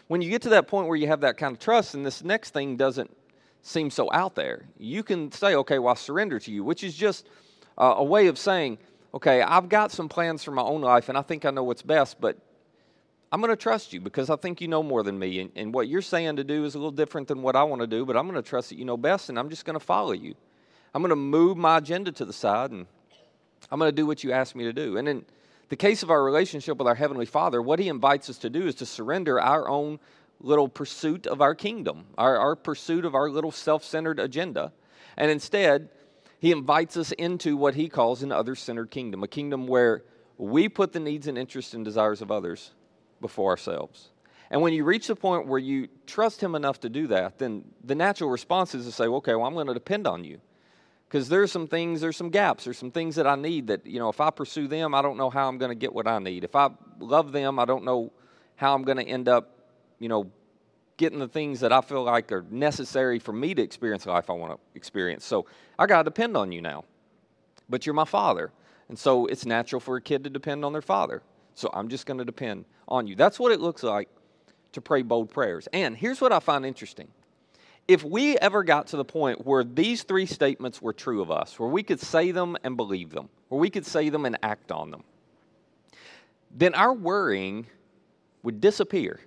When 0.08 0.22
you 0.22 0.30
get 0.30 0.42
to 0.42 0.48
that 0.50 0.66
point 0.66 0.88
where 0.88 0.96
you 0.96 1.08
have 1.08 1.20
that 1.20 1.36
kind 1.36 1.54
of 1.54 1.60
trust 1.60 1.94
and 1.94 2.06
this 2.06 2.24
next 2.24 2.50
thing 2.50 2.76
doesn't 2.76 3.14
seem 3.62 3.90
so 3.90 4.10
out 4.12 4.34
there, 4.34 4.64
you 4.78 5.02
can 5.02 5.30
say, 5.30 5.54
okay, 5.56 5.78
well, 5.78 5.92
I 5.92 5.96
surrender 5.96 6.38
to 6.40 6.50
you, 6.50 6.64
which 6.64 6.82
is 6.82 6.96
just 6.96 7.28
a 7.76 8.02
way 8.02 8.26
of 8.28 8.38
saying, 8.38 8.78
okay, 9.14 9.42
I've 9.42 9.68
got 9.68 9.90
some 9.90 10.08
plans 10.08 10.44
for 10.44 10.52
my 10.52 10.62
own 10.62 10.80
life 10.80 11.08
and 11.08 11.18
I 11.18 11.22
think 11.22 11.44
I 11.44 11.50
know 11.50 11.64
what's 11.64 11.82
best, 11.82 12.20
but 12.20 12.38
I'm 13.32 13.40
going 13.40 13.52
to 13.52 13.56
trust 13.56 13.92
you 13.92 14.00
because 14.00 14.28
I 14.28 14.36
think 14.36 14.60
you 14.60 14.68
know 14.68 14.82
more 14.82 15.02
than 15.02 15.18
me. 15.18 15.40
And, 15.40 15.52
and 15.54 15.74
what 15.74 15.88
you're 15.88 16.02
saying 16.02 16.36
to 16.36 16.44
do 16.44 16.64
is 16.64 16.74
a 16.74 16.78
little 16.78 16.90
different 16.90 17.28
than 17.28 17.42
what 17.42 17.56
I 17.56 17.62
want 17.62 17.80
to 17.80 17.86
do, 17.86 18.04
but 18.04 18.16
I'm 18.16 18.28
going 18.28 18.42
to 18.42 18.48
trust 18.48 18.70
that 18.70 18.78
you 18.78 18.84
know 18.84 18.96
best 18.96 19.28
and 19.28 19.38
I'm 19.38 19.50
just 19.50 19.64
going 19.64 19.78
to 19.78 19.84
follow 19.84 20.12
you. 20.12 20.34
I'm 20.94 21.02
going 21.02 21.10
to 21.10 21.16
move 21.16 21.56
my 21.56 21.78
agenda 21.78 22.10
to 22.12 22.24
the 22.24 22.32
side 22.32 22.72
and 22.72 22.86
I'm 23.70 23.78
going 23.78 23.88
to 23.88 23.96
do 23.96 24.06
what 24.06 24.24
you 24.24 24.32
ask 24.32 24.54
me 24.56 24.64
to 24.64 24.72
do. 24.72 24.96
And 24.96 25.08
in 25.08 25.24
the 25.68 25.76
case 25.76 26.02
of 26.02 26.10
our 26.10 26.24
relationship 26.24 26.78
with 26.78 26.88
our 26.88 26.96
Heavenly 26.96 27.26
Father, 27.26 27.62
what 27.62 27.78
He 27.78 27.88
invites 27.88 28.28
us 28.28 28.38
to 28.38 28.50
do 28.50 28.66
is 28.66 28.74
to 28.76 28.86
surrender 28.86 29.40
our 29.40 29.68
own 29.68 30.00
little 30.40 30.68
pursuit 30.68 31.26
of 31.26 31.40
our 31.40 31.54
kingdom, 31.54 32.06
our, 32.18 32.36
our 32.36 32.56
pursuit 32.56 33.04
of 33.04 33.14
our 33.14 33.30
little 33.30 33.52
self 33.52 33.84
centered 33.84 34.18
agenda. 34.18 34.72
And 35.16 35.30
instead, 35.30 35.90
He 36.40 36.52
invites 36.52 36.96
us 36.96 37.12
into 37.12 37.56
what 37.56 37.74
He 37.74 37.88
calls 37.88 38.22
an 38.22 38.32
other 38.32 38.54
centered 38.54 38.90
kingdom, 38.90 39.22
a 39.22 39.28
kingdom 39.28 39.66
where 39.66 40.02
we 40.38 40.68
put 40.70 40.92
the 40.92 41.00
needs 41.00 41.26
and 41.26 41.36
interests 41.36 41.74
and 41.74 41.84
desires 41.84 42.22
of 42.22 42.32
others 42.32 42.72
before 43.20 43.50
ourselves. 43.50 44.08
And 44.50 44.62
when 44.62 44.72
you 44.72 44.82
reach 44.82 45.06
the 45.06 45.14
point 45.14 45.46
where 45.46 45.58
you 45.58 45.88
trust 46.06 46.42
Him 46.42 46.54
enough 46.54 46.80
to 46.80 46.88
do 46.88 47.06
that, 47.08 47.38
then 47.38 47.64
the 47.84 47.94
natural 47.94 48.30
response 48.30 48.74
is 48.74 48.86
to 48.86 48.92
say, 48.92 49.04
okay, 49.04 49.34
well, 49.34 49.46
I'm 49.46 49.52
going 49.52 49.66
to 49.66 49.74
depend 49.74 50.06
on 50.06 50.24
you 50.24 50.40
because 51.06 51.28
there's 51.28 51.52
some 51.52 51.66
things, 51.66 52.00
there's 52.00 52.16
some 52.16 52.30
gaps, 52.30 52.64
there's 52.64 52.78
some 52.78 52.90
things 52.90 53.16
that 53.16 53.26
I 53.26 53.36
need 53.36 53.66
that, 53.66 53.84
you 53.84 53.98
know, 53.98 54.08
if 54.08 54.20
I 54.20 54.30
pursue 54.30 54.66
them, 54.66 54.94
I 54.94 55.02
don't 55.02 55.18
know 55.18 55.28
how 55.28 55.46
I'm 55.46 55.58
going 55.58 55.70
to 55.70 55.74
get 55.74 55.92
what 55.92 56.06
I 56.06 56.18
need. 56.20 56.42
If 56.42 56.56
I 56.56 56.70
love 56.98 57.32
them, 57.32 57.58
I 57.58 57.66
don't 57.66 57.84
know 57.84 58.12
how 58.56 58.74
I'm 58.74 58.82
going 58.82 58.98
to 58.98 59.04
end 59.04 59.28
up, 59.28 59.58
you 59.98 60.08
know, 60.08 60.30
getting 61.00 61.18
the 61.18 61.26
things 61.26 61.60
that 61.60 61.72
I 61.72 61.80
feel 61.80 62.04
like 62.04 62.30
are 62.30 62.44
necessary 62.50 63.18
for 63.18 63.32
me 63.32 63.54
to 63.54 63.62
experience 63.62 64.04
life 64.04 64.28
I 64.28 64.34
want 64.34 64.52
to 64.52 64.58
experience. 64.74 65.24
So 65.24 65.46
I 65.78 65.86
got 65.86 66.02
to 66.02 66.04
depend 66.04 66.36
on 66.36 66.52
you 66.52 66.60
now. 66.60 66.84
But 67.70 67.86
you're 67.86 67.94
my 67.94 68.04
father. 68.04 68.52
And 68.90 68.98
so 68.98 69.24
it's 69.24 69.46
natural 69.46 69.80
for 69.80 69.96
a 69.96 70.02
kid 70.02 70.24
to 70.24 70.30
depend 70.30 70.62
on 70.62 70.74
their 70.74 70.82
father. 70.82 71.22
So 71.54 71.70
I'm 71.72 71.88
just 71.88 72.04
going 72.04 72.18
to 72.18 72.24
depend 72.24 72.66
on 72.86 73.06
you. 73.06 73.16
That's 73.16 73.40
what 73.40 73.50
it 73.50 73.60
looks 73.60 73.82
like 73.82 74.10
to 74.72 74.82
pray 74.82 75.00
bold 75.00 75.30
prayers. 75.30 75.68
And 75.72 75.96
here's 75.96 76.20
what 76.20 76.32
I 76.32 76.38
find 76.38 76.66
interesting 76.66 77.08
if 77.88 78.04
we 78.04 78.36
ever 78.36 78.62
got 78.62 78.88
to 78.88 78.98
the 78.98 79.04
point 79.04 79.46
where 79.46 79.64
these 79.64 80.02
three 80.02 80.26
statements 80.26 80.82
were 80.82 80.92
true 80.92 81.22
of 81.22 81.30
us, 81.30 81.58
where 81.58 81.68
we 81.68 81.82
could 81.82 81.98
say 81.98 82.30
them 82.30 82.58
and 82.62 82.76
believe 82.76 83.10
them, 83.10 83.30
where 83.48 83.58
we 83.58 83.70
could 83.70 83.86
say 83.86 84.10
them 84.10 84.26
and 84.26 84.38
act 84.42 84.70
on 84.70 84.90
them, 84.90 85.02
then 86.50 86.74
our 86.74 86.92
worrying 86.92 87.66
would 88.42 88.60
disappear. 88.60 89.18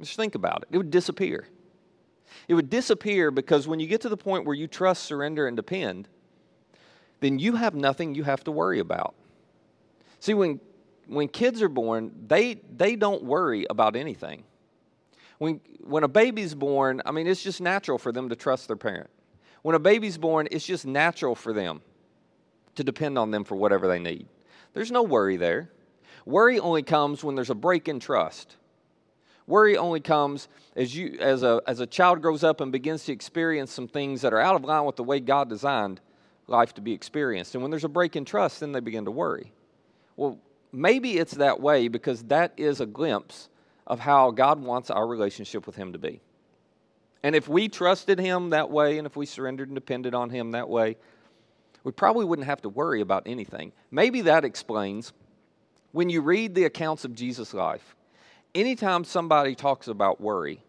Just 0.00 0.16
think 0.16 0.34
about 0.34 0.62
it. 0.62 0.68
It 0.72 0.78
would 0.78 0.90
disappear. 0.90 1.48
It 2.48 2.54
would 2.54 2.70
disappear 2.70 3.30
because 3.30 3.66
when 3.66 3.80
you 3.80 3.86
get 3.86 4.02
to 4.02 4.08
the 4.08 4.16
point 4.16 4.44
where 4.44 4.54
you 4.54 4.66
trust, 4.66 5.04
surrender, 5.04 5.46
and 5.46 5.56
depend, 5.56 6.08
then 7.20 7.38
you 7.38 7.56
have 7.56 7.74
nothing 7.74 8.14
you 8.14 8.24
have 8.24 8.44
to 8.44 8.50
worry 8.50 8.78
about. 8.78 9.14
See, 10.20 10.34
when, 10.34 10.60
when 11.06 11.28
kids 11.28 11.62
are 11.62 11.68
born, 11.68 12.12
they, 12.26 12.60
they 12.76 12.96
don't 12.96 13.24
worry 13.24 13.66
about 13.70 13.96
anything 13.96 14.44
when, 15.38 15.60
when 15.80 16.02
a 16.02 16.08
baby's 16.08 16.54
born, 16.54 17.02
I 17.04 17.12
mean, 17.12 17.26
it's 17.26 17.42
just 17.42 17.60
natural 17.60 17.98
for 17.98 18.12
them 18.12 18.28
to 18.28 18.36
trust 18.36 18.68
their 18.68 18.76
parent. 18.76 19.10
When 19.62 19.74
a 19.74 19.78
baby's 19.78 20.18
born, 20.18 20.48
it's 20.50 20.64
just 20.64 20.86
natural 20.86 21.34
for 21.34 21.52
them 21.52 21.82
to 22.76 22.84
depend 22.84 23.18
on 23.18 23.30
them 23.30 23.44
for 23.44 23.56
whatever 23.56 23.88
they 23.88 23.98
need. 23.98 24.28
There's 24.74 24.90
no 24.90 25.02
worry 25.02 25.36
there. 25.36 25.70
Worry 26.24 26.58
only 26.58 26.82
comes 26.82 27.22
when 27.24 27.34
there's 27.34 27.50
a 27.50 27.54
break 27.54 27.88
in 27.88 28.00
trust. 28.00 28.56
Worry 29.46 29.76
only 29.76 30.00
comes 30.00 30.48
as 30.74 30.94
you 30.96 31.18
as 31.20 31.42
a 31.42 31.62
as 31.66 31.80
a 31.80 31.86
child 31.86 32.20
grows 32.20 32.42
up 32.42 32.60
and 32.60 32.72
begins 32.72 33.04
to 33.04 33.12
experience 33.12 33.70
some 33.70 33.86
things 33.86 34.22
that 34.22 34.32
are 34.32 34.40
out 34.40 34.56
of 34.56 34.64
line 34.64 34.84
with 34.84 34.96
the 34.96 35.04
way 35.04 35.20
God 35.20 35.48
designed 35.48 36.00
life 36.48 36.74
to 36.74 36.80
be 36.80 36.92
experienced. 36.92 37.54
And 37.54 37.62
when 37.62 37.70
there's 37.70 37.84
a 37.84 37.88
break 37.88 38.16
in 38.16 38.24
trust, 38.24 38.60
then 38.60 38.72
they 38.72 38.80
begin 38.80 39.04
to 39.04 39.10
worry. 39.10 39.52
Well, 40.16 40.38
maybe 40.72 41.18
it's 41.18 41.34
that 41.34 41.60
way 41.60 41.88
because 41.88 42.22
that 42.24 42.52
is 42.56 42.80
a 42.80 42.86
glimpse 42.86 43.48
of 43.86 44.00
how 44.00 44.30
God 44.30 44.60
wants 44.60 44.90
our 44.90 45.06
relationship 45.06 45.66
with 45.66 45.76
Him 45.76 45.92
to 45.92 45.98
be. 45.98 46.20
And 47.22 47.34
if 47.34 47.48
we 47.48 47.68
trusted 47.68 48.18
Him 48.18 48.50
that 48.50 48.70
way, 48.70 48.98
and 48.98 49.06
if 49.06 49.16
we 49.16 49.26
surrendered 49.26 49.68
and 49.68 49.74
depended 49.74 50.14
on 50.14 50.30
Him 50.30 50.52
that 50.52 50.68
way, 50.68 50.96
we 51.82 51.92
probably 51.92 52.24
wouldn't 52.24 52.46
have 52.46 52.62
to 52.62 52.68
worry 52.68 53.00
about 53.00 53.24
anything. 53.26 53.72
Maybe 53.90 54.22
that 54.22 54.44
explains 54.44 55.12
when 55.92 56.10
you 56.10 56.20
read 56.20 56.54
the 56.54 56.64
accounts 56.64 57.04
of 57.04 57.14
Jesus' 57.14 57.54
life, 57.54 57.95
anytime 58.56 59.04
somebody 59.04 59.54
talks 59.54 59.86
about 59.86 60.20
worry, 60.20 60.62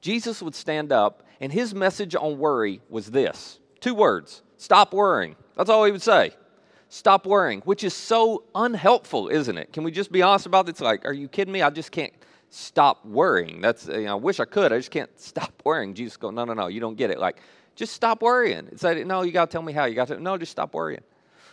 Jesus 0.00 0.40
would 0.40 0.54
stand 0.54 0.92
up, 0.92 1.22
and 1.40 1.52
his 1.52 1.74
message 1.74 2.14
on 2.14 2.38
worry 2.38 2.80
was 2.88 3.10
this 3.10 3.58
two 3.80 3.94
words 3.94 4.42
stop 4.56 4.94
worrying. 4.94 5.36
That's 5.56 5.68
all 5.68 5.84
he 5.84 5.92
would 5.92 6.02
say. 6.02 6.32
Stop 6.88 7.26
worrying, 7.26 7.60
which 7.62 7.82
is 7.82 7.92
so 7.92 8.44
unhelpful, 8.54 9.28
isn't 9.28 9.58
it? 9.58 9.72
Can 9.72 9.82
we 9.82 9.90
just 9.90 10.12
be 10.12 10.22
honest 10.22 10.46
about 10.46 10.68
it? 10.68 10.70
It's 10.70 10.80
like, 10.80 11.04
are 11.04 11.12
you 11.12 11.28
kidding 11.28 11.52
me? 11.52 11.60
I 11.60 11.70
just 11.70 11.90
can't 11.90 12.12
stop 12.50 13.04
worrying. 13.04 13.60
That's 13.60 13.86
you 13.88 14.04
know, 14.04 14.12
I 14.12 14.14
wish 14.14 14.38
I 14.38 14.44
could. 14.44 14.72
I 14.72 14.76
just 14.76 14.92
can't 14.92 15.10
stop 15.20 15.52
worrying. 15.64 15.94
Jesus 15.94 16.16
go, 16.16 16.30
no, 16.30 16.44
no, 16.44 16.54
no, 16.54 16.68
you 16.68 16.80
don't 16.80 16.96
get 16.96 17.10
it. 17.10 17.18
Like, 17.18 17.38
just 17.74 17.92
stop 17.92 18.22
worrying. 18.22 18.68
It's 18.70 18.84
like, 18.84 19.04
no, 19.06 19.22
you 19.22 19.32
got 19.32 19.50
to 19.50 19.52
tell 19.52 19.62
me 19.62 19.72
how. 19.72 19.86
You 19.86 19.96
got 19.96 20.08
to 20.08 20.20
no, 20.20 20.38
just 20.38 20.52
stop 20.52 20.74
worrying. 20.74 21.02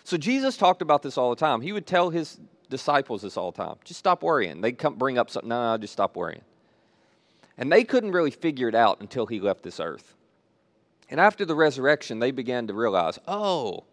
So 0.04 0.18
Jesus 0.18 0.58
talked 0.58 0.82
about 0.82 1.02
this 1.02 1.18
all 1.18 1.30
the 1.30 1.36
time. 1.36 1.62
He 1.62 1.74
would 1.74 1.88
tell 1.88 2.10
his 2.10 2.40
disciples 2.72 3.22
this 3.22 3.38
all 3.38 3.52
the 3.52 3.64
time. 3.64 3.76
Just 3.84 4.00
stop 4.00 4.24
worrying. 4.24 4.62
They'd 4.62 4.80
come 4.80 4.96
bring 4.96 5.20
up 5.20 5.30
something. 5.30 5.50
No, 5.50 5.72
no, 5.72 5.78
just 5.78 5.94
stop 5.94 6.16
worrying. 6.16 6.42
And 7.58 7.72
they 7.72 7.84
couldn't 7.84 8.12
really 8.12 8.32
figure 8.32 8.68
it 8.68 8.74
out 8.74 9.02
until 9.02 9.28
he 9.28 9.40
left 9.40 9.62
this 9.62 9.80
earth. 9.80 10.16
And 11.10 11.20
after 11.20 11.46
the 11.46 11.54
resurrection, 11.54 12.18
they 12.18 12.32
began 12.32 12.66
to 12.68 12.74
realize, 12.74 13.20
oh, 13.28 13.84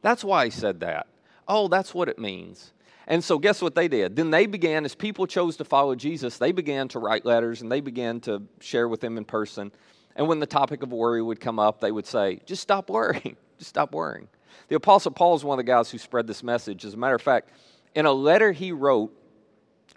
that's 0.00 0.24
why 0.24 0.46
he 0.46 0.50
said 0.50 0.80
that. 0.80 1.06
Oh, 1.46 1.68
that's 1.68 1.92
what 1.92 2.08
it 2.08 2.18
means. 2.18 2.72
And 3.06 3.24
so, 3.24 3.38
guess 3.38 3.60
what 3.60 3.74
they 3.74 3.88
did? 3.88 4.14
Then 4.14 4.30
they 4.30 4.46
began, 4.46 4.84
as 4.84 4.94
people 4.94 5.26
chose 5.26 5.56
to 5.56 5.64
follow 5.64 5.96
Jesus, 5.96 6.38
they 6.38 6.52
began 6.52 6.86
to 6.88 7.00
write 7.00 7.26
letters 7.26 7.60
and 7.60 7.70
they 7.70 7.80
began 7.80 8.20
to 8.20 8.42
share 8.60 8.88
with 8.88 9.00
them 9.00 9.18
in 9.18 9.24
person. 9.24 9.72
And 10.14 10.28
when 10.28 10.38
the 10.38 10.46
topic 10.46 10.82
of 10.82 10.92
worry 10.92 11.20
would 11.20 11.40
come 11.40 11.58
up, 11.58 11.80
they 11.80 11.90
would 11.90 12.06
say, 12.06 12.40
just 12.46 12.62
stop 12.62 12.88
worrying. 12.88 13.36
Just 13.58 13.68
stop 13.68 13.92
worrying. 13.92 14.26
The 14.68 14.76
Apostle 14.76 15.10
Paul 15.10 15.34
is 15.34 15.44
one 15.44 15.58
of 15.58 15.66
the 15.66 15.70
guys 15.70 15.90
who 15.90 15.98
spread 15.98 16.26
this 16.26 16.42
message. 16.42 16.86
As 16.86 16.94
a 16.94 16.96
matter 16.96 17.14
of 17.14 17.20
fact, 17.20 17.50
in 17.94 18.06
a 18.06 18.12
letter 18.12 18.52
he 18.52 18.72
wrote 18.72 19.12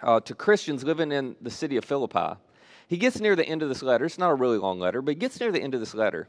uh, 0.01 0.19
to 0.21 0.35
Christians 0.35 0.83
living 0.83 1.11
in 1.11 1.35
the 1.41 1.51
city 1.51 1.77
of 1.77 1.85
Philippi, 1.85 2.39
he 2.87 2.97
gets 2.97 3.19
near 3.19 3.35
the 3.35 3.45
end 3.45 3.61
of 3.61 3.69
this 3.69 3.81
letter. 3.81 4.05
It's 4.05 4.17
not 4.17 4.31
a 4.31 4.35
really 4.35 4.57
long 4.57 4.79
letter, 4.79 5.01
but 5.01 5.11
he 5.11 5.15
gets 5.15 5.39
near 5.39 5.51
the 5.51 5.61
end 5.61 5.73
of 5.73 5.79
this 5.79 5.93
letter. 5.93 6.27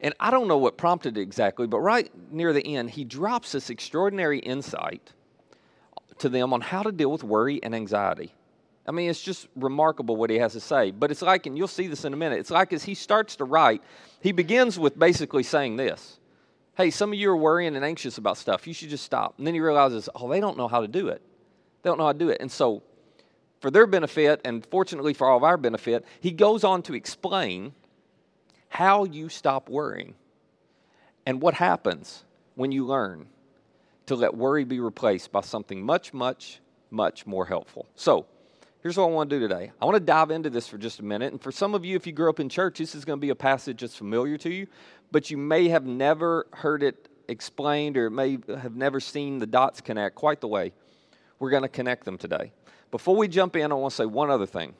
And 0.00 0.14
I 0.20 0.30
don't 0.30 0.46
know 0.46 0.58
what 0.58 0.76
prompted 0.76 1.16
it 1.16 1.22
exactly, 1.22 1.66
but 1.66 1.80
right 1.80 2.10
near 2.30 2.52
the 2.52 2.76
end, 2.76 2.90
he 2.90 3.04
drops 3.04 3.52
this 3.52 3.70
extraordinary 3.70 4.38
insight 4.38 5.12
to 6.18 6.28
them 6.28 6.52
on 6.52 6.60
how 6.60 6.82
to 6.82 6.92
deal 6.92 7.10
with 7.10 7.24
worry 7.24 7.62
and 7.62 7.74
anxiety. 7.74 8.32
I 8.86 8.92
mean, 8.92 9.10
it's 9.10 9.20
just 9.20 9.48
remarkable 9.56 10.16
what 10.16 10.30
he 10.30 10.38
has 10.38 10.52
to 10.52 10.60
say. 10.60 10.92
But 10.92 11.10
it's 11.10 11.22
like, 11.22 11.46
and 11.46 11.58
you'll 11.58 11.66
see 11.66 11.88
this 11.88 12.04
in 12.04 12.12
a 12.12 12.16
minute, 12.16 12.38
it's 12.38 12.50
like 12.50 12.72
as 12.72 12.84
he 12.84 12.94
starts 12.94 13.36
to 13.36 13.44
write, 13.44 13.82
he 14.20 14.32
begins 14.32 14.78
with 14.78 14.98
basically 14.98 15.42
saying 15.42 15.76
this 15.76 16.18
Hey, 16.76 16.90
some 16.90 17.10
of 17.10 17.18
you 17.18 17.30
are 17.30 17.36
worrying 17.36 17.74
and 17.74 17.82
anxious 17.82 18.18
about 18.18 18.36
stuff. 18.36 18.66
You 18.66 18.74
should 18.74 18.90
just 18.90 19.04
stop. 19.04 19.38
And 19.38 19.46
then 19.46 19.54
he 19.54 19.60
realizes, 19.60 20.10
oh, 20.14 20.28
they 20.28 20.40
don't 20.40 20.58
know 20.58 20.68
how 20.68 20.82
to 20.82 20.88
do 20.88 21.08
it. 21.08 21.22
They 21.82 21.88
don't 21.88 21.96
know 21.96 22.04
how 22.04 22.12
to 22.12 22.18
do 22.18 22.28
it. 22.28 22.36
And 22.40 22.52
so, 22.52 22.82
for 23.60 23.70
their 23.70 23.86
benefit, 23.86 24.42
and 24.44 24.64
fortunately 24.66 25.14
for 25.14 25.26
all 25.26 25.38
of 25.38 25.42
our 25.42 25.56
benefit, 25.56 26.04
he 26.20 26.30
goes 26.30 26.64
on 26.64 26.82
to 26.82 26.94
explain 26.94 27.72
how 28.68 29.04
you 29.04 29.30
stop 29.30 29.70
worrying 29.70 30.14
and 31.24 31.40
what 31.40 31.54
happens 31.54 32.24
when 32.56 32.72
you 32.72 32.84
learn 32.84 33.26
to 34.04 34.14
let 34.14 34.36
worry 34.36 34.64
be 34.64 34.78
replaced 34.78 35.32
by 35.32 35.40
something 35.40 35.82
much, 35.82 36.12
much, 36.12 36.60
much 36.90 37.26
more 37.26 37.46
helpful. 37.46 37.86
So, 37.94 38.26
here's 38.82 38.98
what 38.98 39.04
I 39.04 39.10
want 39.10 39.30
to 39.30 39.36
do 39.36 39.48
today. 39.48 39.72
I 39.80 39.84
want 39.86 39.96
to 39.96 40.00
dive 40.00 40.30
into 40.30 40.50
this 40.50 40.68
for 40.68 40.76
just 40.76 41.00
a 41.00 41.04
minute. 41.04 41.32
And 41.32 41.40
for 41.40 41.50
some 41.50 41.74
of 41.74 41.86
you, 41.86 41.96
if 41.96 42.06
you 42.06 42.12
grew 42.12 42.28
up 42.28 42.38
in 42.38 42.50
church, 42.50 42.78
this 42.78 42.94
is 42.94 43.06
going 43.06 43.18
to 43.18 43.20
be 43.20 43.30
a 43.30 43.34
passage 43.34 43.80
that's 43.80 43.96
familiar 43.96 44.36
to 44.38 44.50
you, 44.52 44.66
but 45.12 45.30
you 45.30 45.36
may 45.36 45.68
have 45.68 45.84
never 45.84 46.46
heard 46.52 46.82
it 46.82 47.08
explained 47.28 47.96
or 47.96 48.10
may 48.10 48.38
have 48.48 48.76
never 48.76 49.00
seen 49.00 49.38
the 49.38 49.46
dots 49.46 49.80
connect 49.80 50.14
quite 50.14 50.40
the 50.40 50.48
way 50.48 50.72
we're 51.38 51.50
going 51.50 51.62
to 51.62 51.68
connect 51.68 52.04
them 52.04 52.18
today. 52.18 52.52
Before 52.90 53.16
we 53.16 53.28
jump 53.28 53.56
in, 53.56 53.72
I 53.72 53.74
want 53.74 53.92
to 53.92 53.96
say 53.96 54.06
one 54.06 54.30
other 54.30 54.46
thing. 54.46 54.74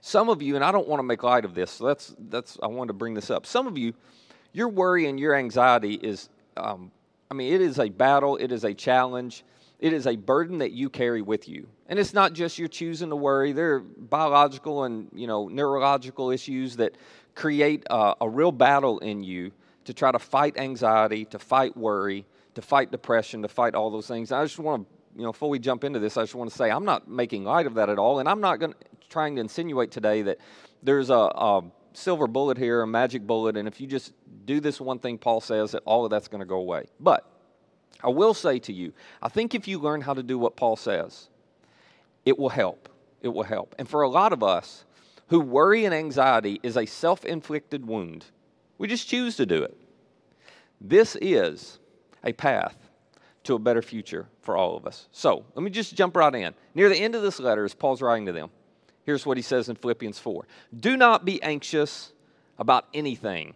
Some 0.00 0.28
of 0.28 0.42
you, 0.42 0.56
and 0.56 0.64
I 0.64 0.72
don't 0.72 0.86
want 0.86 0.98
to 0.98 1.04
make 1.04 1.22
light 1.22 1.44
of 1.44 1.54
this, 1.54 1.70
so 1.70 1.86
that's, 1.86 2.14
that's 2.28 2.58
I 2.62 2.66
wanted 2.66 2.88
to 2.88 2.94
bring 2.94 3.14
this 3.14 3.30
up. 3.30 3.46
Some 3.46 3.66
of 3.66 3.78
you, 3.78 3.94
your 4.52 4.68
worry 4.68 5.06
and 5.06 5.18
your 5.18 5.34
anxiety 5.34 5.94
is, 5.94 6.28
um, 6.56 6.90
I 7.30 7.34
mean, 7.34 7.54
it 7.54 7.60
is 7.60 7.78
a 7.78 7.88
battle, 7.88 8.36
it 8.36 8.52
is 8.52 8.64
a 8.64 8.74
challenge, 8.74 9.44
it 9.80 9.92
is 9.92 10.06
a 10.06 10.16
burden 10.16 10.58
that 10.58 10.72
you 10.72 10.90
carry 10.90 11.22
with 11.22 11.48
you. 11.48 11.66
And 11.88 11.98
it's 11.98 12.12
not 12.12 12.32
just 12.32 12.58
you're 12.58 12.68
choosing 12.68 13.10
to 13.10 13.16
worry. 13.16 13.52
There 13.52 13.74
are 13.74 13.80
biological 13.80 14.84
and 14.84 15.08
you 15.14 15.26
know 15.26 15.48
neurological 15.48 16.30
issues 16.30 16.76
that 16.76 16.96
create 17.34 17.84
a, 17.90 18.14
a 18.20 18.28
real 18.28 18.52
battle 18.52 18.98
in 19.00 19.22
you 19.22 19.52
to 19.84 19.94
try 19.94 20.10
to 20.12 20.18
fight 20.18 20.56
anxiety, 20.56 21.24
to 21.26 21.38
fight 21.38 21.76
worry, 21.76 22.26
to 22.54 22.62
fight 22.62 22.90
depression, 22.90 23.42
to 23.42 23.48
fight 23.48 23.74
all 23.74 23.90
those 23.90 24.06
things. 24.06 24.32
I 24.32 24.44
just 24.44 24.58
want 24.58 24.88
to, 24.88 24.94
you 25.16 25.24
know, 25.24 25.32
before 25.32 25.50
we 25.50 25.58
jump 25.58 25.84
into 25.84 25.98
this, 25.98 26.16
I 26.16 26.22
just 26.22 26.34
want 26.34 26.50
to 26.50 26.56
say 26.56 26.70
I'm 26.70 26.84
not 26.84 27.08
making 27.08 27.44
light 27.44 27.66
of 27.66 27.74
that 27.74 27.88
at 27.88 27.98
all, 27.98 28.18
and 28.18 28.28
I'm 28.28 28.40
not 28.40 28.58
going 28.60 28.74
trying 29.08 29.36
to 29.36 29.40
insinuate 29.40 29.90
today 29.90 30.22
that 30.22 30.38
there's 30.82 31.10
a, 31.10 31.14
a 31.14 31.62
silver 31.92 32.26
bullet 32.26 32.58
here, 32.58 32.82
a 32.82 32.86
magic 32.86 33.26
bullet, 33.26 33.56
and 33.56 33.68
if 33.68 33.80
you 33.80 33.86
just 33.86 34.12
do 34.44 34.60
this 34.60 34.80
one 34.80 34.98
thing 34.98 35.18
Paul 35.18 35.40
says, 35.40 35.72
that 35.72 35.82
all 35.84 36.04
of 36.04 36.10
that's 36.10 36.28
going 36.28 36.40
to 36.40 36.46
go 36.46 36.56
away. 36.56 36.86
But 36.98 37.28
I 38.02 38.08
will 38.08 38.34
say 38.34 38.58
to 38.60 38.72
you, 38.72 38.92
I 39.22 39.28
think 39.28 39.54
if 39.54 39.68
you 39.68 39.78
learn 39.78 40.00
how 40.00 40.14
to 40.14 40.22
do 40.22 40.38
what 40.38 40.56
Paul 40.56 40.76
says, 40.76 41.28
it 42.24 42.38
will 42.38 42.48
help. 42.48 42.88
It 43.22 43.28
will 43.28 43.44
help. 43.44 43.74
And 43.78 43.88
for 43.88 44.02
a 44.02 44.08
lot 44.08 44.32
of 44.32 44.42
us 44.42 44.84
who 45.28 45.40
worry 45.40 45.84
and 45.84 45.94
anxiety 45.94 46.60
is 46.62 46.76
a 46.76 46.86
self 46.86 47.24
inflicted 47.24 47.86
wound, 47.86 48.26
we 48.78 48.88
just 48.88 49.08
choose 49.08 49.36
to 49.36 49.46
do 49.46 49.62
it. 49.62 49.76
This 50.80 51.16
is 51.20 51.78
a 52.22 52.32
path 52.32 52.76
to 53.44 53.54
a 53.54 53.58
better 53.58 53.82
future 53.82 54.26
for 54.40 54.56
all 54.56 54.76
of 54.76 54.86
us. 54.86 55.08
So 55.12 55.44
let 55.54 55.62
me 55.62 55.70
just 55.70 55.94
jump 55.94 56.16
right 56.16 56.34
in. 56.34 56.54
Near 56.74 56.88
the 56.88 56.96
end 56.96 57.14
of 57.14 57.22
this 57.22 57.38
letter, 57.38 57.64
as 57.64 57.74
Paul's 57.74 58.02
writing 58.02 58.26
to 58.26 58.32
them, 58.32 58.50
here's 59.04 59.24
what 59.24 59.36
he 59.36 59.42
says 59.42 59.68
in 59.68 59.76
Philippians 59.76 60.18
4 60.18 60.46
Do 60.78 60.96
not 60.96 61.24
be 61.24 61.42
anxious 61.42 62.12
about 62.58 62.86
anything. 62.94 63.54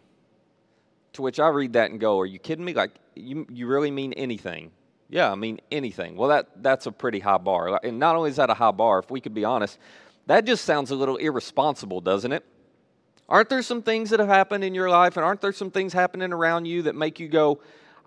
To 1.15 1.23
which 1.23 1.41
I 1.41 1.49
read 1.49 1.73
that 1.73 1.91
and 1.91 1.99
go, 1.99 2.21
Are 2.21 2.27
you 2.27 2.39
kidding 2.39 2.65
me? 2.65 2.75
Like, 2.75 2.93
you, 3.17 3.47
you 3.51 3.67
really 3.67 3.91
mean 3.91 4.13
anything? 4.13 4.71
Yeah, 5.11 5.33
I 5.33 5.35
mean 5.37 5.61
anything. 5.73 6.17
Well, 6.17 6.29
that, 6.29 6.63
that's 6.63 6.87
a 6.87 6.93
pretty 6.93 7.19
high 7.19 7.39
bar. 7.39 7.81
And 7.83 7.99
not 7.99 8.15
only 8.15 8.31
is 8.31 8.37
that 8.37 8.51
a 8.51 8.55
high 8.55 8.73
bar, 8.73 8.99
if 8.99 9.11
we 9.11 9.21
could 9.21 9.33
be 9.33 9.45
honest, 9.45 9.79
that 10.29 10.45
just 10.45 10.65
sounds 10.65 10.91
a 10.91 10.95
little 10.95 11.17
irresponsible, 11.17 12.01
doesn't 12.01 12.33
it? 12.33 12.45
Aren't 13.29 13.49
there 13.49 13.63
some 13.63 13.83
things 13.83 14.11
that 14.11 14.21
have 14.21 14.29
happened 14.29 14.65
in 14.65 14.75
your 14.75 14.89
life, 14.89 15.17
and 15.17 15.25
aren't 15.25 15.41
there 15.41 15.53
some 15.53 15.71
things 15.71 15.93
happening 15.93 16.33
around 16.33 16.65
you 16.65 16.83
that 16.83 16.95
make 16.95 17.19
you 17.21 17.29
go, 17.29 17.61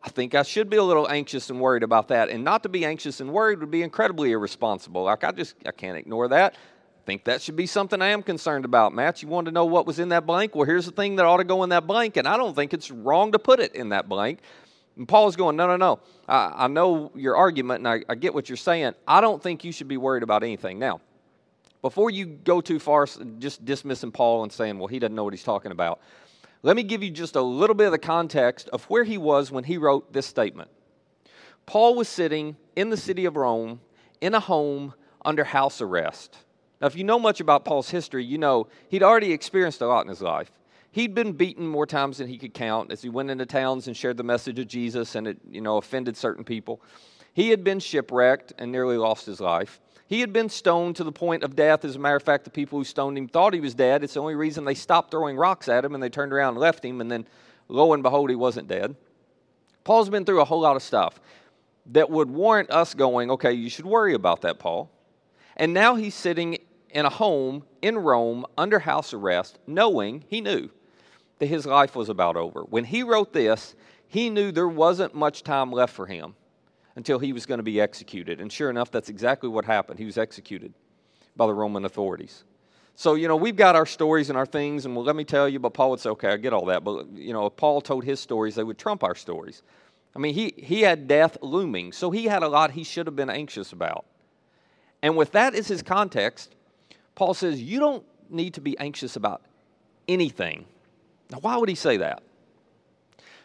I 0.04 0.10
think 0.10 0.34
I 0.34 0.44
should 0.44 0.70
be 0.70 0.78
a 0.78 0.84
little 0.84 1.08
anxious 1.10 1.50
and 1.50 1.60
worried 1.60 1.84
about 1.84 2.08
that. 2.08 2.30
And 2.30 2.44
not 2.44 2.64
to 2.64 2.70
be 2.70 2.86
anxious 2.86 3.20
and 3.20 3.32
worried 3.32 3.60
would 3.60 3.70
be 3.70 3.84
incredibly 3.84 4.32
irresponsible. 4.32 5.04
Like, 5.04 5.24
I 5.24 5.32
just, 5.32 5.56
I 5.66 5.72
can't 5.72 5.98
ignore 5.98 6.28
that. 6.30 6.56
I 6.56 7.04
think 7.06 7.26
that 7.26 7.42
should 7.42 7.56
be 7.56 7.68
something 7.68 8.02
I 8.02 8.08
am 8.08 8.24
concerned 8.24 8.66
about. 8.66 8.94
Matt, 8.94 9.22
you 9.22 9.28
wanted 9.28 9.52
to 9.52 9.54
know 9.54 9.66
what 9.66 9.86
was 9.86 10.00
in 10.00 10.10
that 10.10 10.26
blank? 10.26 10.56
Well, 10.56 10.66
here's 10.66 10.86
the 10.86 10.92
thing 10.92 11.18
that 11.18 11.26
ought 11.26 11.38
to 11.38 11.44
go 11.44 11.64
in 11.64 11.70
that 11.70 11.86
blank, 11.86 12.18
and 12.18 12.28
I 12.28 12.38
don't 12.38 12.56
think 12.56 12.74
it's 12.74 12.90
wrong 12.90 13.32
to 13.34 13.40
put 13.40 13.60
it 13.60 13.76
in 13.76 13.90
that 13.90 14.10
blank. 14.10 14.40
And 14.98 15.08
Paul's 15.08 15.36
going, 15.36 15.56
no, 15.56 15.68
no, 15.68 15.78
no. 15.78 16.00
I, 16.28 16.66
I 16.66 16.68
know 16.68 17.12
your 17.16 17.36
argument, 17.36 17.80
and 17.80 17.88
I, 17.88 18.04
I 18.10 18.16
get 18.16 18.34
what 18.34 18.50
you're 18.50 18.58
saying. 18.58 18.94
I 19.08 19.22
don't 19.22 19.42
think 19.42 19.64
you 19.64 19.72
should 19.72 19.88
be 19.88 19.98
worried 19.98 20.24
about 20.24 20.44
anything. 20.44 20.80
Now, 20.80 21.02
before 21.82 22.10
you 22.10 22.26
go 22.26 22.62
too 22.62 22.80
far, 22.80 23.08
just 23.40 23.66
dismissing 23.66 24.12
Paul 24.12 24.44
and 24.44 24.52
saying, 24.52 24.78
well, 24.78 24.88
he 24.88 25.00
doesn't 25.00 25.16
know 25.16 25.24
what 25.24 25.34
he's 25.34 25.44
talking 25.44 25.72
about, 25.72 26.00
let 26.64 26.76
me 26.76 26.84
give 26.84 27.02
you 27.02 27.10
just 27.10 27.36
a 27.36 27.42
little 27.42 27.76
bit 27.76 27.88
of 27.88 27.92
the 27.92 27.98
context 27.98 28.70
of 28.70 28.84
where 28.86 29.04
he 29.04 29.18
was 29.18 29.52
when 29.52 29.64
he 29.64 29.78
wrote 29.78 30.14
this 30.14 30.28
statement. 30.28 30.70
Paul 31.66 31.96
was 31.96 32.08
sitting 32.08 32.56
in 32.76 32.90
the 32.90 32.98
city 32.98 33.26
of 33.26 33.36
Rome 33.36 33.82
in 34.20 34.36
a 34.36 34.40
home 34.40 34.94
under 35.26 35.44
house 35.44 35.82
arrest. 35.82 36.38
Now, 36.80 36.88
if 36.88 36.96
you 36.96 37.04
know 37.04 37.20
much 37.20 37.40
about 37.40 37.66
Paul's 37.66 37.90
history, 37.90 38.24
you 38.24 38.38
know 38.38 38.68
he'd 38.90 39.04
already 39.04 39.32
experienced 39.32 39.82
a 39.82 39.88
lot 39.88 40.02
in 40.02 40.10
his 40.10 40.22
life. 40.22 40.52
He'd 40.92 41.16
been 41.16 41.34
beaten 41.34 41.68
more 41.68 41.86
times 41.86 42.18
than 42.18 42.28
he 42.28 42.38
could 42.38 42.54
count 42.54 42.92
as 42.92 43.02
he 43.02 43.10
went 43.10 43.30
into 43.30 43.46
towns 43.46 43.88
and 43.88 43.96
shared 43.96 44.18
the 44.18 44.24
message 44.24 44.60
of 44.60 44.68
Jesus 44.68 45.16
and 45.16 45.28
it, 45.28 45.38
you 45.50 45.62
know, 45.62 45.78
offended 45.78 46.18
certain 46.18 46.44
people. 46.44 46.82
He 47.34 47.50
had 47.50 47.64
been 47.64 47.80
shipwrecked 47.80 48.54
and 48.58 48.72
nearly 48.72 48.98
lost 48.98 49.26
his 49.26 49.40
life. 49.40 49.80
He 50.12 50.20
had 50.20 50.34
been 50.34 50.50
stoned 50.50 50.98
to 50.98 51.06
the 51.06 51.12
point 51.14 51.42
of 51.42 51.56
death. 51.56 51.86
As 51.86 51.96
a 51.96 52.00
matter 52.00 52.18
of 52.18 52.24
fact, 52.24 52.44
the 52.44 52.50
people 52.50 52.78
who 52.78 52.84
stoned 52.84 53.18
him 53.18 53.30
thought 53.30 53.54
he 53.54 53.62
was 53.62 53.74
dead. 53.74 54.04
It's 54.04 54.16
the 54.16 54.20
only 54.20 54.36
reason 54.36 54.66
they 54.66 54.74
stopped 54.74 55.10
throwing 55.10 55.38
rocks 55.38 55.70
at 55.70 55.86
him 55.86 55.94
and 55.94 56.04
they 56.04 56.10
turned 56.10 56.34
around 56.34 56.56
and 56.56 56.58
left 56.58 56.84
him, 56.84 57.00
and 57.00 57.10
then 57.10 57.26
lo 57.70 57.94
and 57.94 58.04
behold, 58.04 58.30
he 58.30 58.36
wasn't 58.36 58.68
dead. 58.68 58.98
Paul's 59.86 60.10
been 60.10 60.26
through 60.26 60.42
a 60.42 60.46
whole 60.46 60.60
lot 60.60 60.76
of 60.76 60.84
stuff 60.84 61.22
that 61.86 62.10
would 62.10 62.30
warrant 62.30 62.70
us 62.72 62.94
going, 62.94 63.32
okay, 63.32 63.54
you 63.54 63.70
should 63.70 63.86
worry 63.86 64.14
about 64.14 64.42
that, 64.42 64.60
Paul. 64.60 64.92
And 65.56 65.74
now 65.74 65.96
he's 65.96 66.14
sitting 66.14 66.58
in 66.90 67.06
a 67.06 67.10
home 67.10 67.64
in 67.82 67.98
Rome 67.98 68.46
under 68.58 68.80
house 68.80 69.14
arrest, 69.14 69.60
knowing, 69.66 70.26
he 70.28 70.42
knew, 70.42 70.70
that 71.40 71.46
his 71.46 71.66
life 71.66 71.96
was 71.96 72.10
about 72.10 72.36
over. 72.36 72.64
When 72.64 72.84
he 72.84 73.02
wrote 73.02 73.32
this, 73.32 73.76
he 74.10 74.30
knew 74.30 74.52
there 74.52 74.68
wasn't 74.68 75.16
much 75.16 75.42
time 75.42 75.72
left 75.72 75.94
for 75.94 76.06
him 76.08 76.36
until 76.96 77.20
he 77.20 77.34
was 77.34 77.46
going 77.46 77.60
to 77.60 77.64
be 77.64 77.80
executed. 77.80 78.42
And 78.42 78.52
sure 78.52 78.70
enough, 78.70 78.92
that's 78.92 79.10
exactly 79.10 79.50
what 79.50 79.66
happened. 79.66 80.00
He 80.00 80.06
was 80.06 80.18
executed 80.18 80.74
by 81.36 81.46
the 81.48 81.54
Roman 81.54 81.86
authorities. 81.86 82.44
So, 82.96 83.16
you 83.16 83.28
know, 83.28 83.38
we've 83.38 83.56
got 83.56 83.76
our 83.76 83.86
stories 83.86 84.30
and 84.30 84.38
our 84.38 84.46
things, 84.46 84.86
and 84.86 84.96
well, 84.96 85.06
let 85.06 85.16
me 85.16 85.24
tell 85.24 85.48
you, 85.48 85.60
but 85.60 85.74
Paul 85.74 85.92
would 85.92 86.00
say, 86.00 86.10
okay, 86.12 86.30
I 86.30 86.38
get 86.38 86.54
all 86.54 86.66
that. 86.66 86.84
But, 86.84 87.10
you 87.14 87.34
know, 87.34 87.46
if 87.46 87.56
Paul 87.56 87.82
told 87.82 88.04
his 88.04 88.20
stories, 88.20 88.56
they 88.56 88.64
would 88.64 88.78
trump 88.78 89.04
our 89.04 89.16
stories. 89.16 89.64
I 90.16 90.20
mean, 90.20 90.34
he, 90.34 90.54
he 90.58 90.82
had 90.82 91.08
death 91.08 91.38
looming, 91.42 91.94
so 91.94 92.12
he 92.12 92.26
had 92.26 92.44
a 92.44 92.48
lot 92.48 92.72
he 92.72 92.84
should 92.84 93.08
have 93.08 93.16
been 93.16 93.30
anxious 93.30 93.72
about. 93.72 94.06
And 95.02 95.16
with 95.16 95.32
that 95.32 95.56
as 95.56 95.68
his 95.68 95.82
context, 95.82 96.54
Paul 97.16 97.34
says, 97.34 97.62
you 97.62 97.80
don't 97.80 98.04
need 98.30 98.54
to 98.56 98.62
be 98.62 98.78
anxious 98.78 99.16
about 99.16 99.42
anything. 100.08 100.66
Now, 101.32 101.40
why 101.40 101.58
would 101.58 101.70
he 101.70 101.76
say 101.76 101.98
that? 101.98 102.22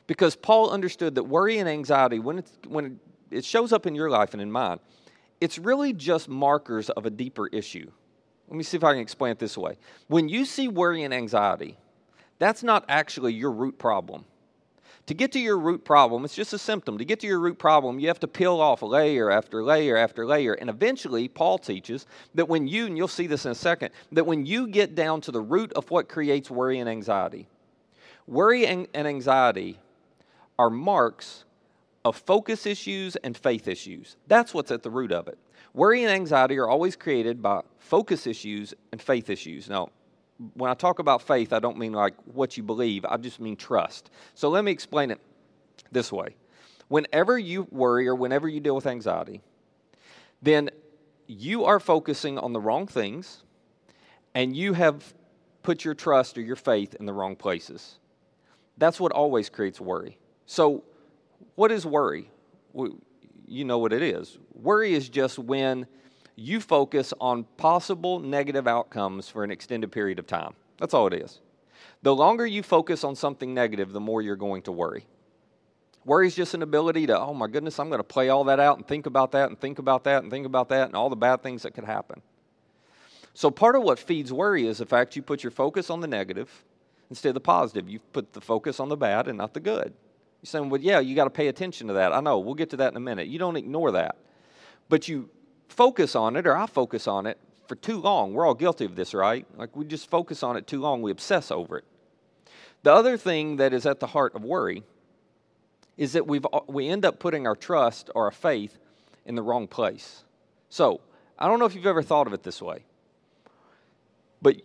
Because 0.07 0.37
Paul 0.37 0.71
understood 0.71 1.15
that 1.15 1.25
worry 1.25 1.59
and 1.59 1.69
anxiety, 1.69 2.19
when, 2.19 2.39
it's, 2.39 2.53
when 2.67 3.01
it 3.31 3.45
shows 3.45 3.73
up 3.73 3.87
in 3.87 3.95
your 3.95 4.11
life 4.11 4.33
and 4.33 4.43
in 4.43 4.51
mine, 4.51 4.79
it's 5.41 5.59
really 5.59 5.93
just 5.93 6.29
markers 6.29 6.91
of 6.91 7.07
a 7.07 7.11
deeper 7.11 7.47
issue. 7.49 7.91
Let 8.49 8.57
me 8.57 8.63
see 8.63 8.77
if 8.77 8.85
I 8.85 8.93
can 8.93 9.01
explain 9.01 9.33
it 9.33 9.39
this 9.39 9.59
way. 9.59 9.77
When 10.07 10.29
you 10.29 10.45
see 10.45 10.69
worry 10.69 11.03
and 11.03 11.13
anxiety, 11.13 11.77
that's 12.39 12.63
not 12.63 12.85
actually 12.89 13.35
your 13.35 13.51
root 13.51 13.79
problem. 13.79 14.25
To 15.07 15.15
get 15.15 15.33
to 15.33 15.39
your 15.39 15.59
root 15.59 15.85
problem, 15.85 16.25
it's 16.25 16.35
just 16.35 16.53
a 16.53 16.59
symptom. 16.59 16.99
To 16.99 17.05
get 17.05 17.21
to 17.21 17.27
your 17.27 17.39
root 17.39 17.59
problem, 17.59 18.01
you 18.01 18.09
have 18.09 18.21
to 18.21 18.29
peel 18.29 18.61
off 18.61 18.83
layer 18.83 19.31
after 19.31 19.63
layer 19.63 19.97
after 19.97 20.27
layer. 20.27 20.55
And 20.55 20.69
eventually, 20.69 21.29
Paul 21.29 21.59
teaches 21.59 22.07
that 22.35 22.49
when 22.49 22.67
you, 22.67 22.87
and 22.87 22.97
you'll 22.97 23.07
see 23.07 23.29
this 23.29 23.45
in 23.45 23.53
a 23.53 23.55
second, 23.55 23.91
that 24.13 24.27
when 24.27 24.47
you 24.47 24.67
get 24.67 24.97
down 24.97 25.21
to 25.23 25.31
the 25.31 25.41
root 25.41 25.73
of 25.75 25.91
what 25.91 26.09
creates 26.09 26.51
worry 26.51 26.81
and 26.81 26.89
anxiety, 26.89 27.47
Worry 28.27 28.67
and 28.67 28.89
anxiety 28.95 29.79
are 30.59 30.71
marks 30.71 31.45
of 32.07 32.15
focus 32.15 32.67
issues 32.67 33.17
and 33.17 33.37
faith 33.37 33.67
issues. 33.67 34.17
That's 34.29 34.55
what's 34.55 34.71
at 34.71 34.85
the 34.85 34.91
root 34.91 35.11
of 35.11 35.27
it. 35.27 35.37
Worry 35.75 36.05
and 36.05 36.13
anxiety 36.13 36.57
are 36.57 36.69
always 36.69 36.95
created 36.95 37.43
by 37.43 37.63
focus 37.81 38.29
issues 38.29 38.73
and 38.93 39.03
faith 39.03 39.29
issues. 39.29 39.69
Now, 39.69 39.89
when 40.55 40.71
I 40.71 40.75
talk 40.75 41.01
about 41.01 41.21
faith, 41.21 41.53
I 41.53 41.59
don't 41.59 41.77
mean 41.77 41.93
like 41.93 42.15
what 42.33 42.57
you 42.57 42.63
believe, 42.63 43.05
I 43.05 43.17
just 43.17 43.41
mean 43.41 43.57
trust. 43.57 44.11
So 44.35 44.49
let 44.49 44.63
me 44.63 44.71
explain 44.71 45.11
it 45.11 45.21
this 45.91 46.13
way. 46.13 46.37
Whenever 46.87 47.37
you 47.37 47.67
worry 47.73 48.07
or 48.07 48.15
whenever 48.15 48.49
you 48.49 48.61
deal 48.61 48.77
with 48.77 48.87
anxiety, 48.87 49.43
then 50.41 50.71
you 51.27 51.65
are 51.65 51.81
focusing 51.81 52.39
on 52.39 52.53
the 52.53 52.61
wrong 52.61 52.87
things 52.87 53.43
and 54.33 54.57
you 54.57 54.75
have 54.75 55.13
put 55.65 55.85
your 55.85 55.95
trust 55.95 56.39
or 56.39 56.43
your 56.43 56.55
faith 56.55 56.95
in 57.01 57.07
the 57.07 57.13
wrong 57.13 57.35
places. 57.35 57.99
That's 58.79 59.01
what 59.01 59.11
always 59.11 59.49
creates 59.49 59.81
worry. 59.81 60.19
So, 60.47 60.85
what 61.57 61.73
is 61.73 61.85
worry? 61.85 62.31
You 62.75 63.65
know 63.65 63.79
what 63.79 63.93
it 63.93 64.03
is. 64.03 64.39
Worry 64.55 64.95
is 64.95 65.09
just 65.09 65.39
when 65.39 65.87
you 66.37 66.61
focus 66.61 67.13
on 67.21 67.45
possible 67.57 68.21
negative 68.21 68.69
outcomes 68.69 69.29
for 69.29 69.43
an 69.43 69.51
extended 69.51 69.91
period 69.91 70.19
of 70.19 70.27
time. 70.27 70.55
That's 70.79 70.95
all 70.95 71.07
it 71.07 71.15
is. 71.15 71.41
The 72.03 72.15
longer 72.15 72.47
you 72.47 72.63
focus 72.63 73.05
on 73.05 73.17
something 73.17 73.55
negative, 73.55 73.93
the 73.93 74.01
more 74.01 74.21
you're 74.21 74.37
going 74.37 74.63
to 74.63 74.73
worry. 74.73 75.07
Worry 76.05 76.29
is 76.29 76.37
just 76.37 76.55
an 76.55 76.63
ability 76.63 77.07
to, 77.07 77.19
oh 77.19 77.35
my 77.35 77.49
goodness, 77.49 77.81
I'm 77.81 77.89
going 77.89 77.99
to 77.99 78.05
play 78.05 78.29
all 78.29 78.45
that 78.45 78.61
out 78.61 78.77
and 78.77 78.87
think 78.87 79.07
about 79.07 79.33
that 79.33 79.49
and 79.49 79.59
think 79.59 79.79
about 79.79 80.05
that 80.05 80.23
and 80.23 80.31
think 80.31 80.47
about 80.47 80.69
that 80.69 80.87
and 80.87 80.95
all 80.95 81.09
the 81.09 81.17
bad 81.17 81.43
things 81.43 81.63
that 81.63 81.73
could 81.73 81.85
happen. 81.85 82.23
So, 83.35 83.51
part 83.51 83.77
of 83.77 83.83
what 83.83 83.99
feeds 83.99 84.33
worry 84.33 84.67
is 84.67 84.79
the 84.79 84.87
fact 84.87 85.17
you 85.17 85.23
put 85.23 85.43
your 85.43 85.51
focus 85.51 85.91
on 85.91 86.01
the 86.01 86.07
negative 86.07 86.65
instead 87.11 87.31
of 87.31 87.35
the 87.35 87.41
positive. 87.41 87.89
You 87.89 87.99
put 87.99 88.33
the 88.35 88.41
focus 88.41 88.79
on 88.79 88.89
the 88.89 88.97
bad 88.97 89.27
and 89.27 89.37
not 89.37 89.53
the 89.53 89.61
good. 89.61 89.95
You're 90.47 90.61
saying, 90.61 90.71
well, 90.71 90.81
yeah, 90.81 91.01
you 91.01 91.17
got 91.17 91.25
to 91.25 91.31
pay 91.31 91.49
attention 91.49 91.89
to 91.89 91.95
that. 91.95 92.13
I 92.13 92.21
know, 92.21 92.39
we'll 92.39 92.55
get 92.55 92.71
to 92.71 92.77
that 92.77 92.93
in 92.93 92.97
a 92.97 93.01
minute. 93.01 93.27
You 93.27 93.37
don't 93.37 93.57
ignore 93.57 93.91
that. 93.91 94.15
But 94.89 95.09
you 95.09 95.29
focus 95.69 96.15
on 96.15 96.37
it, 96.37 96.47
or 96.47 96.57
I 96.57 96.67
focus 96.67 97.09
on 97.09 97.27
it 97.27 97.37
for 97.67 97.75
too 97.75 98.01
long. 98.01 98.33
We're 98.33 98.47
all 98.47 98.55
guilty 98.55 98.85
of 98.85 98.95
this, 98.95 99.13
right? 99.13 99.45
Like 99.57 99.75
we 99.75 99.85
just 99.85 100.09
focus 100.09 100.45
on 100.45 100.57
it 100.57 100.69
too 100.69 100.81
long, 100.81 101.03
we 101.03 101.11
obsess 101.11 101.51
over 101.51 101.79
it. 101.79 101.85
The 102.85 102.93
other 102.93 103.17
thing 103.17 103.57
that 103.57 103.73
is 103.73 103.87
at 103.87 103.99
the 103.99 104.07
heart 104.07 104.37
of 104.37 104.45
worry 104.45 104.85
is 105.97 106.13
that 106.13 106.29
we've, 106.29 106.47
we 106.69 106.89
end 106.89 107.05
up 107.05 107.19
putting 107.19 107.49
our 107.49 107.57
trust 107.57 108.11
or 108.15 108.27
our 108.27 108.31
faith 108.31 108.79
in 109.25 109.35
the 109.35 109.43
wrong 109.43 109.67
place. 109.67 110.23
So, 110.69 111.01
I 111.37 111.49
don't 111.49 111.59
know 111.59 111.65
if 111.65 111.75
you've 111.75 111.87
ever 111.87 112.05
thought 112.05 112.29
of 112.29 112.33
it 112.33 112.45
this 112.45 112.63
way, 112.63 112.85
but 114.41 114.59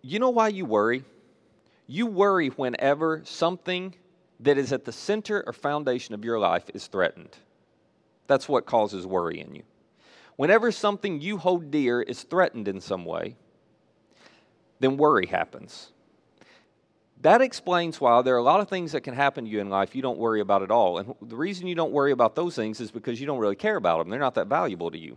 you 0.00 0.20
know 0.20 0.30
why 0.30 0.46
you 0.46 0.64
worry? 0.64 1.02
You 1.88 2.06
worry 2.06 2.50
whenever 2.50 3.22
something 3.24 3.94
that 4.40 4.58
is 4.58 4.72
at 4.72 4.84
the 4.84 4.92
center 4.92 5.42
or 5.46 5.52
foundation 5.52 6.14
of 6.14 6.24
your 6.24 6.38
life 6.38 6.64
is 6.74 6.86
threatened. 6.86 7.36
That's 8.26 8.48
what 8.48 8.66
causes 8.66 9.06
worry 9.06 9.40
in 9.40 9.54
you. 9.54 9.62
Whenever 10.36 10.72
something 10.72 11.20
you 11.20 11.38
hold 11.38 11.70
dear 11.70 12.02
is 12.02 12.22
threatened 12.22 12.66
in 12.66 12.80
some 12.80 13.04
way, 13.04 13.36
then 14.80 14.96
worry 14.96 15.26
happens. 15.26 15.92
That 17.20 17.40
explains 17.40 18.00
why 18.00 18.20
there 18.22 18.34
are 18.34 18.38
a 18.38 18.42
lot 18.42 18.60
of 18.60 18.68
things 18.68 18.92
that 18.92 19.00
can 19.00 19.14
happen 19.14 19.44
to 19.44 19.50
you 19.50 19.60
in 19.60 19.70
life 19.70 19.94
you 19.94 20.02
don't 20.02 20.18
worry 20.18 20.40
about 20.40 20.62
at 20.62 20.70
all. 20.70 20.98
And 20.98 21.14
the 21.22 21.36
reason 21.36 21.66
you 21.66 21.74
don't 21.74 21.92
worry 21.92 22.12
about 22.12 22.34
those 22.34 22.54
things 22.54 22.80
is 22.80 22.90
because 22.90 23.20
you 23.20 23.26
don't 23.26 23.38
really 23.38 23.56
care 23.56 23.76
about 23.76 23.98
them. 23.98 24.10
They're 24.10 24.20
not 24.20 24.34
that 24.34 24.48
valuable 24.48 24.90
to 24.90 24.98
you. 24.98 25.16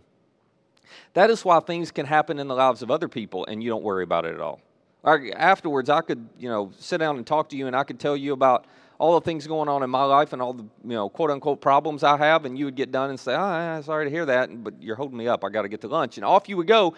That 1.12 1.28
is 1.28 1.44
why 1.44 1.60
things 1.60 1.90
can 1.90 2.06
happen 2.06 2.38
in 2.38 2.48
the 2.48 2.54
lives 2.54 2.80
of 2.80 2.90
other 2.90 3.08
people 3.08 3.44
and 3.46 3.62
you 3.62 3.68
don't 3.68 3.82
worry 3.82 4.04
about 4.04 4.24
it 4.24 4.34
at 4.34 4.40
all. 4.40 4.60
Afterwards, 5.04 5.90
I 5.90 6.00
could, 6.00 6.28
you 6.38 6.48
know, 6.48 6.72
sit 6.78 6.98
down 6.98 7.16
and 7.16 7.26
talk 7.26 7.50
to 7.50 7.56
you 7.56 7.66
and 7.66 7.76
I 7.76 7.84
could 7.84 7.98
tell 7.98 8.16
you 8.16 8.32
about 8.32 8.66
all 8.98 9.14
the 9.18 9.24
things 9.24 9.46
going 9.46 9.68
on 9.68 9.82
in 9.82 9.90
my 9.90 10.04
life 10.04 10.32
and 10.32 10.42
all 10.42 10.52
the, 10.52 10.64
you 10.64 10.94
know, 10.94 11.08
quote 11.08 11.30
unquote 11.30 11.60
problems 11.60 12.02
I 12.02 12.16
have, 12.16 12.44
and 12.44 12.58
you 12.58 12.64
would 12.64 12.74
get 12.74 12.90
done 12.90 13.10
and 13.10 13.18
say, 13.18 13.32
oh, 13.32 13.40
I'm 13.40 13.82
sorry 13.84 14.06
to 14.06 14.10
hear 14.10 14.26
that, 14.26 14.64
but 14.64 14.82
you're 14.82 14.96
holding 14.96 15.16
me 15.16 15.28
up. 15.28 15.44
I 15.44 15.50
got 15.50 15.62
to 15.62 15.68
get 15.68 15.80
to 15.82 15.88
lunch. 15.88 16.18
And 16.18 16.24
off 16.24 16.48
you 16.48 16.56
would 16.56 16.66
go, 16.66 16.94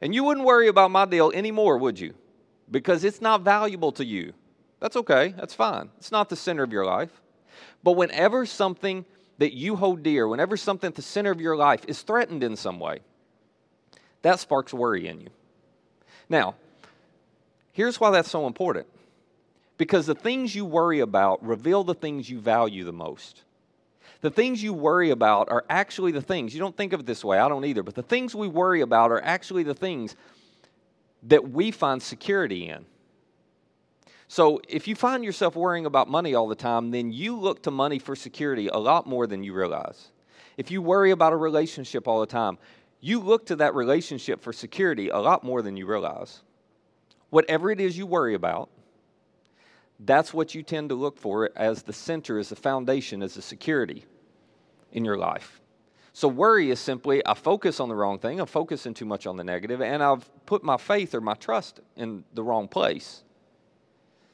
and 0.00 0.14
you 0.14 0.24
wouldn't 0.24 0.46
worry 0.46 0.68
about 0.68 0.90
my 0.90 1.04
deal 1.04 1.30
anymore, 1.32 1.76
would 1.78 2.00
you? 2.00 2.14
Because 2.70 3.04
it's 3.04 3.20
not 3.20 3.42
valuable 3.42 3.92
to 3.92 4.04
you. 4.04 4.32
That's 4.80 4.96
okay. 4.96 5.34
That's 5.36 5.54
fine. 5.54 5.90
It's 5.98 6.10
not 6.10 6.28
the 6.28 6.36
center 6.36 6.62
of 6.62 6.72
your 6.72 6.86
life. 6.86 7.20
But 7.84 7.92
whenever 7.92 8.46
something 8.46 9.04
that 9.38 9.52
you 9.52 9.76
hold 9.76 10.02
dear, 10.02 10.26
whenever 10.26 10.56
something 10.56 10.88
at 10.88 10.94
the 10.94 11.02
center 11.02 11.30
of 11.30 11.40
your 11.40 11.56
life 11.56 11.84
is 11.86 12.02
threatened 12.02 12.42
in 12.42 12.56
some 12.56 12.80
way, 12.80 13.00
that 14.22 14.40
sparks 14.40 14.72
worry 14.72 15.06
in 15.06 15.20
you. 15.20 15.28
Now, 16.28 16.54
here's 17.72 18.00
why 18.00 18.10
that's 18.10 18.30
so 18.30 18.46
important 18.46 18.86
because 19.82 20.06
the 20.06 20.14
things 20.14 20.54
you 20.54 20.64
worry 20.64 21.00
about 21.00 21.44
reveal 21.44 21.82
the 21.82 21.92
things 21.92 22.30
you 22.30 22.38
value 22.38 22.84
the 22.84 22.92
most. 22.92 23.42
The 24.20 24.30
things 24.30 24.62
you 24.62 24.72
worry 24.72 25.10
about 25.10 25.50
are 25.50 25.64
actually 25.68 26.12
the 26.12 26.22
things, 26.22 26.54
you 26.54 26.60
don't 26.60 26.76
think 26.76 26.92
of 26.92 27.00
it 27.00 27.06
this 27.06 27.24
way, 27.24 27.36
I 27.36 27.48
don't 27.48 27.64
either, 27.64 27.82
but 27.82 27.96
the 27.96 28.02
things 28.04 28.32
we 28.32 28.46
worry 28.46 28.82
about 28.82 29.10
are 29.10 29.20
actually 29.20 29.64
the 29.64 29.74
things 29.74 30.14
that 31.24 31.50
we 31.50 31.72
find 31.72 32.00
security 32.00 32.68
in. 32.68 32.84
So 34.28 34.60
if 34.68 34.86
you 34.86 34.94
find 34.94 35.24
yourself 35.24 35.56
worrying 35.56 35.84
about 35.84 36.08
money 36.08 36.36
all 36.36 36.46
the 36.46 36.54
time, 36.54 36.92
then 36.92 37.10
you 37.10 37.36
look 37.36 37.64
to 37.64 37.72
money 37.72 37.98
for 37.98 38.14
security 38.14 38.68
a 38.68 38.78
lot 38.78 39.08
more 39.08 39.26
than 39.26 39.42
you 39.42 39.52
realize. 39.52 40.12
If 40.56 40.70
you 40.70 40.80
worry 40.80 41.10
about 41.10 41.32
a 41.32 41.36
relationship 41.36 42.06
all 42.06 42.20
the 42.20 42.26
time, 42.26 42.56
you 43.00 43.18
look 43.18 43.46
to 43.46 43.56
that 43.56 43.74
relationship 43.74 44.42
for 44.42 44.52
security 44.52 45.08
a 45.08 45.18
lot 45.18 45.42
more 45.42 45.60
than 45.60 45.76
you 45.76 45.86
realize. 45.86 46.42
Whatever 47.30 47.72
it 47.72 47.80
is 47.80 47.98
you 47.98 48.06
worry 48.06 48.34
about, 48.34 48.70
that's 50.04 50.34
what 50.34 50.54
you 50.54 50.62
tend 50.62 50.88
to 50.88 50.94
look 50.94 51.18
for 51.18 51.50
as 51.56 51.82
the 51.82 51.92
center, 51.92 52.38
as 52.38 52.48
the 52.48 52.56
foundation, 52.56 53.22
as 53.22 53.34
the 53.34 53.42
security 53.42 54.04
in 54.92 55.04
your 55.04 55.16
life. 55.16 55.60
So, 56.14 56.28
worry 56.28 56.70
is 56.70 56.78
simply 56.78 57.24
I 57.26 57.34
focus 57.34 57.80
on 57.80 57.88
the 57.88 57.94
wrong 57.94 58.18
thing, 58.18 58.40
I'm 58.40 58.46
focusing 58.46 58.94
too 58.94 59.06
much 59.06 59.26
on 59.26 59.36
the 59.36 59.44
negative, 59.44 59.80
and 59.80 60.02
I've 60.02 60.28
put 60.46 60.62
my 60.62 60.76
faith 60.76 61.14
or 61.14 61.20
my 61.20 61.34
trust 61.34 61.80
in 61.96 62.24
the 62.34 62.42
wrong 62.42 62.68
place. 62.68 63.24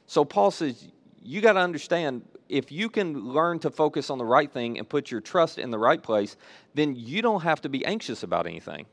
So 0.09 0.25
Paul 0.25 0.49
says, 0.49 0.87
you 1.21 1.39
got 1.39 1.53
to 1.53 1.59
understand 1.59 2.23
if 2.49 2.71
you 2.71 2.89
can 2.89 3.13
learn 3.31 3.59
to 3.59 3.69
focus 3.69 4.09
on 4.09 4.17
the 4.17 4.25
right 4.25 4.51
thing 4.51 4.79
and 4.79 4.89
put 4.89 5.11
your 5.11 5.21
trust 5.21 5.59
in 5.59 5.69
the 5.69 5.77
right 5.77 6.01
place, 6.01 6.35
then 6.73 6.95
you 6.95 7.21
don't 7.21 7.41
have 7.41 7.61
to 7.61 7.69
be 7.69 7.85
anxious 7.85 8.23
about 8.23 8.47
anything. 8.47 8.87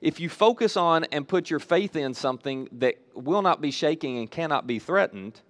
If 0.00 0.18
you 0.18 0.28
focus 0.28 0.76
on 0.76 1.04
and 1.12 1.28
put 1.28 1.48
your 1.48 1.60
faith 1.60 1.94
in 1.94 2.12
something 2.12 2.68
that 2.72 2.96
will 3.14 3.42
not 3.42 3.60
be 3.60 3.70
shaking 3.70 4.18
and 4.18 4.28
cannot 4.28 4.66
be 4.66 4.80
threatened, 4.80 5.40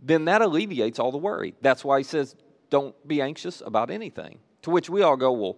then 0.00 0.24
that 0.26 0.42
alleviates 0.42 0.98
all 0.98 1.10
the 1.10 1.18
worry. 1.18 1.54
That's 1.60 1.84
why 1.84 1.98
he 1.98 2.04
says, 2.04 2.36
don't 2.70 2.94
be 3.06 3.20
anxious 3.20 3.62
about 3.64 3.90
anything. 3.90 4.38
To 4.62 4.70
which 4.70 4.90
we 4.90 5.02
all 5.02 5.16
go, 5.16 5.32
well, 5.32 5.56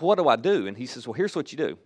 what 0.00 0.16
do 0.16 0.28
I 0.28 0.36
do? 0.36 0.66
And 0.66 0.76
he 0.76 0.86
says, 0.86 1.06
well, 1.06 1.14
here's 1.14 1.36
what 1.36 1.52
you 1.52 1.58
do. 1.58 1.78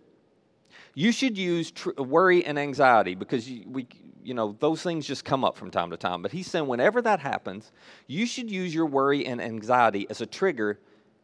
You 0.93 1.11
should 1.11 1.37
use 1.37 1.71
tr- 1.71 1.91
worry 1.97 2.43
and 2.43 2.57
anxiety 2.57 3.15
because 3.15 3.49
you, 3.49 3.63
we, 3.67 3.87
you 4.23 4.33
know, 4.33 4.55
those 4.59 4.81
things 4.81 5.05
just 5.05 5.23
come 5.23 5.43
up 5.43 5.55
from 5.55 5.71
time 5.71 5.91
to 5.91 5.97
time. 5.97 6.21
But 6.21 6.31
he's 6.31 6.47
saying 6.47 6.67
whenever 6.67 7.01
that 7.01 7.19
happens, 7.19 7.71
you 8.07 8.25
should 8.25 8.49
use 8.49 8.73
your 8.73 8.85
worry 8.85 9.25
and 9.25 9.41
anxiety 9.41 10.07
as 10.09 10.21
a 10.21 10.25
trigger 10.25 10.79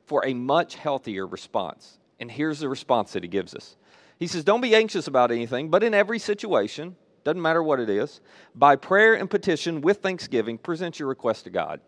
for 0.05 0.25
a 0.25 0.33
much 0.33 0.75
healthier 0.75 1.25
response. 1.25 1.97
And 2.19 2.29
here's 2.31 2.59
the 2.59 2.69
response 2.69 3.13
that 3.13 3.23
he 3.23 3.29
gives 3.29 3.55
us. 3.55 3.75
He 4.19 4.27
says, 4.27 4.43
Don't 4.43 4.61
be 4.61 4.75
anxious 4.75 5.07
about 5.07 5.31
anything, 5.31 5.69
but 5.69 5.83
in 5.83 5.93
every 5.93 6.19
situation, 6.19 6.95
doesn't 7.23 7.41
matter 7.41 7.63
what 7.63 7.79
it 7.79 7.89
is, 7.89 8.21
by 8.55 8.75
prayer 8.75 9.15
and 9.15 9.29
petition 9.29 9.81
with 9.81 9.97
thanksgiving, 9.97 10.57
present 10.57 10.99
your 10.99 11.07
request 11.07 11.45
to 11.45 11.49
God. 11.49 11.79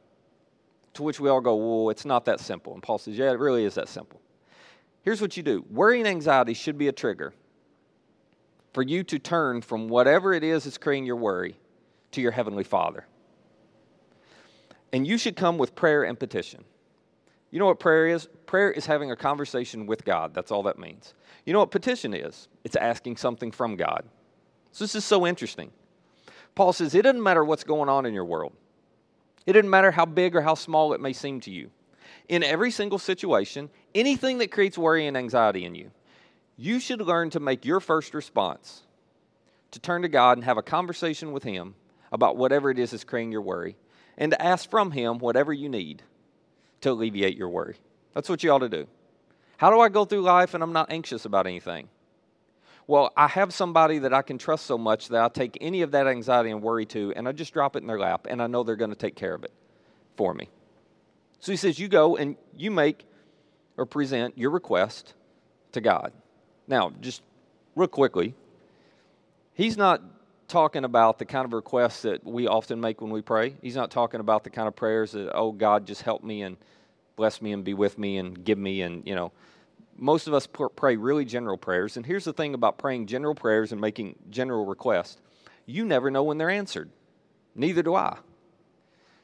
To 0.93 1.04
which 1.04 1.19
we 1.19 1.30
all 1.30 1.41
go, 1.41 1.56
Well, 1.56 1.89
it's 1.89 2.06
not 2.06 2.26
that 2.26 2.39
simple. 2.39 2.74
And 2.74 2.82
Paul 2.82 2.98
says, 2.98 3.17
Yeah, 3.17 3.32
it 3.32 3.39
really 3.39 3.65
is 3.65 3.76
that 3.76 3.89
simple. 3.89 4.21
Here's 5.02 5.21
what 5.21 5.38
you 5.38 5.43
do 5.43 5.65
worry 5.69 6.00
and 6.00 6.08
anxiety 6.08 6.54
should 6.54 6.78
be 6.78 6.88
a 6.88 6.91
trigger 6.91 7.34
for 8.74 8.82
you 8.82 9.04
to 9.04 9.19
turn 9.19 9.62
from 9.62 9.88
whatever 9.88 10.34
it 10.34 10.43
is 10.43 10.63
that's 10.63 10.78
creating 10.78 11.06
your 11.06 11.15
worry 11.15 11.56
to 12.12 12.21
your 12.21 12.32
Heavenly 12.32 12.63
Father. 12.63 13.06
And 14.91 15.06
you 15.06 15.17
should 15.17 15.36
come 15.36 15.58
with 15.58 15.76
prayer 15.76 16.04
and 16.04 16.17
petition. 16.17 16.63
You 17.52 17.60
know 17.60 17.67
what 17.67 17.80
prayer 17.80 18.08
is? 18.08 18.28
Prayer 18.45 18.71
is 18.71 18.86
having 18.86 19.12
a 19.12 19.15
conversation 19.15 19.86
with 19.86 20.04
God. 20.04 20.34
That's 20.34 20.52
all 20.52 20.63
that 20.63 20.80
means. 20.80 21.13
You 21.45 21.54
know 21.54 21.60
what 21.60 21.71
petition 21.71 22.13
is? 22.13 22.48
It's 22.63 22.76
asking 22.76 23.17
something 23.17 23.52
from 23.52 23.76
God. 23.76 24.04
So 24.75 24.83
this 24.83 24.95
is 24.95 25.05
so 25.05 25.25
interesting. 25.25 25.71
Paul 26.53 26.73
says 26.73 26.93
it 26.95 27.03
doesn't 27.03 27.23
matter 27.23 27.45
what's 27.45 27.63
going 27.63 27.88
on 27.88 28.05
in 28.05 28.13
your 28.13 28.25
world, 28.25 28.51
it 29.45 29.53
doesn't 29.53 29.69
matter 29.69 29.89
how 29.89 30.05
big 30.05 30.35
or 30.35 30.41
how 30.41 30.53
small 30.55 30.91
it 30.91 30.99
may 30.99 31.13
seem 31.13 31.39
to 31.41 31.51
you. 31.51 31.71
In 32.27 32.43
every 32.43 32.71
single 32.71 32.99
situation, 32.99 33.69
anything 33.93 34.39
that 34.39 34.51
creates 34.51 34.77
worry 34.77 35.07
and 35.07 35.15
anxiety 35.15 35.63
in 35.63 35.75
you, 35.75 35.91
you 36.57 36.81
should 36.81 36.99
learn 36.99 37.29
to 37.29 37.39
make 37.39 37.63
your 37.63 37.79
first 37.79 38.13
response 38.13 38.83
to 39.71 39.79
turn 39.79 40.01
to 40.01 40.09
God 40.09 40.38
and 40.38 40.43
have 40.43 40.57
a 40.57 40.61
conversation 40.61 41.31
with 41.31 41.43
Him 41.43 41.75
about 42.11 42.35
whatever 42.35 42.69
it 42.69 42.77
is 42.77 42.91
that's 42.91 43.05
creating 43.05 43.31
your 43.31 43.43
worry 43.43 43.77
and 44.17 44.33
to 44.33 44.41
ask 44.41 44.69
from 44.69 44.91
Him 44.91 45.19
whatever 45.19 45.53
you 45.53 45.69
need 45.69 46.03
to 46.81 46.91
alleviate 46.91 47.38
your 47.38 47.47
worry. 47.47 47.77
That's 48.13 48.27
what 48.27 48.43
you 48.43 48.51
ought 48.51 48.59
to 48.59 48.67
do. 48.67 48.88
How 49.55 49.69
do 49.69 49.79
I 49.79 49.88
go 49.88 50.03
through 50.03 50.23
life 50.23 50.53
and 50.53 50.61
I'm 50.61 50.73
not 50.73 50.91
anxious 50.91 51.23
about 51.23 51.47
anything? 51.47 51.88
Well, 52.88 53.12
I 53.17 53.28
have 53.28 53.54
somebody 53.54 54.00
that 54.00 54.13
I 54.13 54.21
can 54.21 54.38
trust 54.38 54.65
so 54.65 54.78
much 54.78 55.08
that 55.10 55.24
I 55.24 55.30
take 55.30 55.58
any 55.60 55.82
of 55.82 55.91
that 55.91 56.08
anxiety 56.08 56.52
and 56.52 56.62
worry 56.62 56.86
to 56.88 57.13
and 57.15 57.28
I 57.28 57.32
just 57.32 57.54
drop 57.54 57.76
it 57.76 57.80
in 57.80 57.88
their 57.88 58.00
lap 58.00 58.28
and 58.30 58.41
I 58.41 58.48
know 58.48 58.63
they're 58.63 58.76
going 58.76 58.91
to 58.91 58.95
take 58.95 59.15
care 59.15 59.34
of 59.34 59.43
it 59.43 59.52
for 60.15 60.34
me. 60.34 60.50
So 61.39 61.52
he 61.52 61.58
says, 61.58 61.80
You 61.80 61.88
go 61.88 62.15
and 62.15 62.38
you 62.56 62.71
make 62.71 63.06
or 63.78 63.86
present 63.86 64.38
your 64.38 64.52
request 64.52 65.13
to 65.71 65.82
God. 65.82 66.13
Now, 66.67 66.91
just 67.02 67.21
real 67.76 67.88
quickly, 67.88 68.36
he's 69.54 69.78
not 69.78 70.02
talking 70.48 70.86
about 70.86 71.19
the 71.19 71.26
kind 71.26 71.45
of 71.45 71.54
requests 71.54 72.04
that 72.04 72.24
we 72.24 72.48
often 72.48 72.80
make 72.80 73.02
when 73.02 73.12
we 73.12 73.21
pray. 73.21 73.56
He's 73.62 73.76
not 73.76 73.91
talking 73.91 74.19
about 74.19 74.43
the 74.43 74.50
kind 74.50 74.67
of 74.67 74.76
prayers 74.76 75.13
that, 75.13 75.32
oh, 75.36 75.52
God, 75.52 75.86
just 75.86 76.04
help 76.04 76.24
me 76.24 76.43
and 76.43 76.58
bless 77.15 77.41
me 77.41 77.52
and 77.52 77.63
be 77.63 77.74
with 77.74 77.98
me 77.98 78.17
and 78.17 78.43
give 78.43 78.58
me 78.58 78.82
and, 78.82 79.06
you 79.08 79.15
know. 79.15 79.32
Most 79.97 80.27
of 80.27 80.34
us 80.34 80.47
pray 80.75 80.97
really 80.97 81.25
general 81.25 81.58
prayers. 81.58 81.95
And 81.97 82.05
here's 82.05 82.25
the 82.25 82.34
thing 82.34 82.53
about 82.53 82.77
praying 82.77 83.08
general 83.08 83.36
prayers 83.36 83.71
and 83.71 83.79
making 83.79 84.15
general 84.29 84.65
requests 84.65 85.21
you 85.65 85.86
never 85.86 86.12
know 86.12 86.23
when 86.23 86.38
they're 86.38 86.49
answered. 86.49 86.89
Neither 87.55 87.81
do 87.81 87.95
I. 87.95 88.17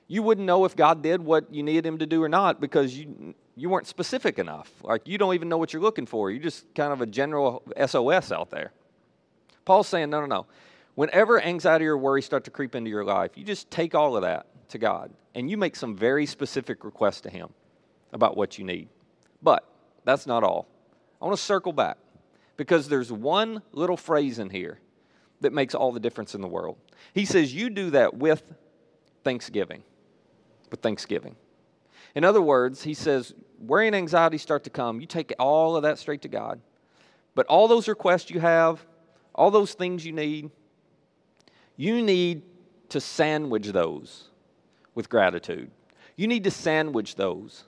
You 0.08 0.24
wouldn't 0.24 0.48
know 0.48 0.66
if 0.66 0.76
God 0.76 1.02
did 1.02 1.22
what 1.22 1.54
you 1.54 1.64
needed 1.64 1.86
Him 1.86 2.00
to 2.00 2.06
do 2.06 2.24
or 2.24 2.30
not 2.30 2.60
because 2.60 2.98
you, 2.98 3.36
you 3.56 3.70
weren't 3.70 3.88
specific 3.88 4.40
enough. 4.40 4.72
Like 4.84 5.08
you 5.08 5.18
don't 5.18 5.34
even 5.36 5.50
know 5.50 5.58
what 5.58 5.72
you're 5.72 5.82
looking 5.82 6.06
for. 6.06 6.32
You're 6.32 6.44
just 6.44 6.74
kind 6.76 6.92
of 6.92 7.02
a 7.02 7.06
general 7.06 7.64
SOS 7.86 8.32
out 8.32 8.50
there. 8.50 8.72
Paul's 9.64 9.88
saying, 9.88 10.10
no, 10.10 10.20
no, 10.22 10.26
no. 10.26 10.48
Whenever 10.96 11.42
anxiety 11.42 11.86
or 11.86 11.98
worry 11.98 12.22
start 12.22 12.44
to 12.46 12.52
creep 12.52 12.76
into 12.76 12.90
your 12.90 13.06
life, 13.06 13.38
you 13.38 13.44
just 13.46 13.72
take 13.72 13.96
all 13.96 14.16
of 14.16 14.24
that 14.24 14.48
to 14.70 14.78
God 14.78 15.12
and 15.36 15.50
you 15.50 15.56
make 15.56 15.76
some 15.76 15.96
very 15.96 16.26
specific 16.26 16.84
requests 16.84 17.22
to 17.22 17.30
Him 17.30 17.50
about 18.12 18.36
what 18.36 18.58
you 18.58 18.66
need. 18.66 18.90
But 19.42 19.66
that's 20.04 20.28
not 20.28 20.44
all. 20.44 20.68
I 21.22 21.26
want 21.26 21.38
to 21.38 21.44
circle 21.44 21.74
back 21.74 21.98
because 22.58 22.88
there's 22.88 23.12
one 23.12 23.62
little 23.72 23.98
phrase 23.98 24.40
in 24.40 24.50
here 24.50 24.80
that 25.42 25.54
makes 25.54 25.76
all 25.76 25.92
the 25.92 26.00
difference 26.00 26.36
in 26.36 26.42
the 26.42 26.48
world. 26.48 26.78
He 27.14 27.26
says, 27.26 27.54
You 27.54 27.70
do 27.70 27.92
that 27.92 28.16
with 28.16 28.44
thanksgiving. 29.24 29.84
With 30.70 30.82
thanksgiving. 30.82 31.36
In 32.16 32.24
other 32.24 32.42
words, 32.42 32.84
he 32.84 32.94
says, 32.94 33.34
worry 33.60 33.88
and 33.88 33.96
anxiety 33.96 34.38
start 34.38 34.64
to 34.66 34.70
come. 34.70 35.00
You 35.00 35.08
take 35.08 35.34
all 35.40 35.76
of 35.76 35.84
that 35.84 35.98
straight 35.98 36.22
to 36.24 36.28
God. 36.28 36.60
But 37.36 37.46
all 37.48 37.68
those 37.68 37.88
requests 37.88 38.30
you 38.30 38.40
have, 38.40 38.86
all 39.34 39.52
those 39.52 39.74
things 39.74 40.06
you 40.06 40.12
need, 40.12 40.52
you 41.78 42.02
need 42.02 42.42
to 42.90 43.00
sandwich 43.00 43.68
those 43.68 44.30
with 44.94 45.10
gratitude. 45.10 45.72
You 46.18 46.28
need 46.28 46.44
to 46.44 46.52
sandwich 46.52 47.16
those 47.16 47.64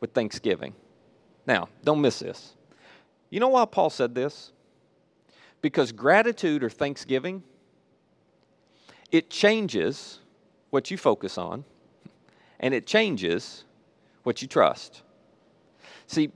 with 0.00 0.12
thanksgiving. 0.12 0.74
Now, 1.46 1.68
don't 1.84 2.00
miss 2.00 2.20
this. 2.20 2.54
You 3.30 3.40
know 3.40 3.48
why 3.48 3.64
Paul 3.64 3.90
said 3.90 4.14
this? 4.14 4.52
Because 5.60 5.92
gratitude 5.92 6.62
or 6.62 6.70
thanksgiving, 6.70 7.42
it 9.10 9.30
changes 9.30 10.18
what 10.70 10.90
you 10.90 10.96
focus 10.96 11.38
on, 11.38 11.64
and 12.60 12.74
it 12.74 12.86
changes 12.86 13.64
what 14.22 14.42
you 14.42 14.48
trust. 14.48 15.02
See, 16.06 16.30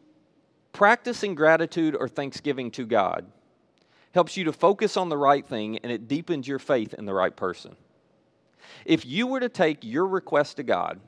practicing 0.72 1.34
gratitude 1.34 1.96
or 1.98 2.08
thanksgiving 2.08 2.70
to 2.72 2.84
God 2.84 3.26
helps 4.12 4.36
you 4.36 4.44
to 4.44 4.52
focus 4.52 4.96
on 4.96 5.08
the 5.08 5.16
right 5.16 5.46
thing 5.46 5.78
and 5.78 5.92
it 5.92 6.08
deepens 6.08 6.48
your 6.48 6.58
faith 6.58 6.94
in 6.94 7.04
the 7.04 7.14
right 7.14 7.36
person. 7.36 7.76
If 8.84 9.04
you 9.04 9.26
were 9.26 9.40
to 9.40 9.48
take 9.48 9.78
your 9.82 10.06
request 10.06 10.56
to 10.56 10.62
God, 10.62 11.00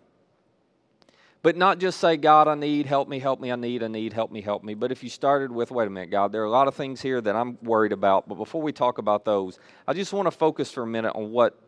but 1.49 1.57
not 1.57 1.79
just 1.79 1.99
say, 1.99 2.19
God, 2.19 2.47
I 2.47 2.55
need, 2.55 2.85
help 2.85 3.09
me, 3.09 3.19
help 3.19 3.41
me, 3.41 3.51
I 3.51 3.57
need, 3.57 3.83
I 3.83 3.89
need, 3.89 4.13
help 4.13 4.31
me, 4.31 4.43
help 4.43 4.63
me. 4.63 4.75
But 4.75 4.93
if 4.93 5.03
you 5.03 5.09
started 5.09 5.51
with, 5.51 5.71
wait 5.71 5.87
a 5.87 5.91
minute, 5.91 6.11
God, 6.11 6.31
there 6.31 6.43
are 6.43 6.45
a 6.45 6.51
lot 6.51 6.69
of 6.69 6.75
things 6.75 7.01
here 7.01 7.23
that 7.23 7.35
I'm 7.35 7.57
worried 7.63 7.93
about, 7.93 8.29
but 8.29 8.35
before 8.35 8.61
we 8.61 8.71
talk 8.71 8.99
about 8.99 9.25
those, 9.25 9.59
I 9.87 9.95
just 9.95 10.13
want 10.13 10.27
to 10.27 10.31
focus 10.31 10.71
for 10.71 10.83
a 10.83 10.87
minute 10.87 11.15
on 11.15 11.31
what 11.31 11.59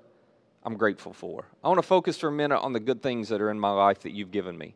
I'm 0.64 0.76
grateful 0.76 1.14
for. 1.14 1.46
I 1.64 1.68
want 1.68 1.78
to 1.78 1.86
focus 1.86 2.18
for 2.18 2.28
a 2.28 2.32
minute 2.32 2.58
on 2.60 2.74
the 2.74 2.78
good 2.78 3.02
things 3.02 3.30
that 3.30 3.40
are 3.40 3.50
in 3.50 3.58
my 3.58 3.70
life 3.70 4.00
that 4.00 4.12
you've 4.12 4.30
given 4.30 4.58
me 4.58 4.74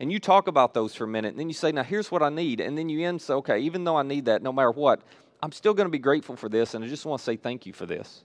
and 0.00 0.10
you 0.10 0.18
talk 0.18 0.48
about 0.48 0.72
those 0.72 0.94
for 0.94 1.04
a 1.04 1.08
minute, 1.08 1.28
and 1.28 1.38
then 1.38 1.50
you 1.50 1.54
say, 1.54 1.70
Now 1.70 1.82
here's 1.82 2.10
what 2.10 2.22
I 2.22 2.30
need. 2.30 2.62
And 2.62 2.78
then 2.78 2.88
you 2.88 3.06
end, 3.06 3.20
so, 3.20 3.36
Okay, 3.36 3.58
even 3.58 3.84
though 3.84 3.96
I 3.96 4.04
need 4.04 4.24
that, 4.24 4.42
no 4.42 4.54
matter 4.54 4.70
what, 4.70 5.02
I'm 5.42 5.52
still 5.52 5.74
going 5.74 5.86
to 5.86 5.92
be 5.92 5.98
grateful 5.98 6.34
for 6.34 6.48
this, 6.48 6.72
and 6.72 6.82
I 6.82 6.88
just 6.88 7.04
want 7.04 7.20
to 7.20 7.24
say 7.24 7.36
thank 7.36 7.66
you 7.66 7.74
for 7.74 7.84
this. 7.84 8.24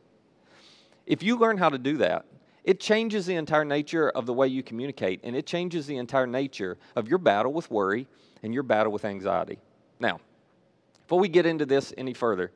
If 1.05 1.23
you 1.23 1.37
learn 1.37 1.57
how 1.57 1.67
to 1.67 1.77
do 1.77 1.97
that, 1.97 2.25
it 2.63 2.79
changes 2.79 3.25
the 3.25 3.35
entire 3.35 3.65
nature 3.65 4.09
of 4.09 4.25
the 4.25 4.33
way 4.33 4.47
you 4.47 4.61
communicate, 4.61 5.21
and 5.23 5.35
it 5.35 5.45
changes 5.45 5.87
the 5.87 5.97
entire 5.97 6.27
nature 6.27 6.77
of 6.95 7.07
your 7.07 7.17
battle 7.17 7.51
with 7.53 7.71
worry 7.71 8.07
and 8.43 8.53
your 8.53 8.63
battle 8.63 8.91
with 8.91 9.05
anxiety. 9.05 9.59
Now, 9.99 10.19
before 11.03 11.19
we 11.19 11.27
get 11.27 11.45
into 11.45 11.65
this 11.65 11.93
any 11.97 12.13
further, 12.13 12.51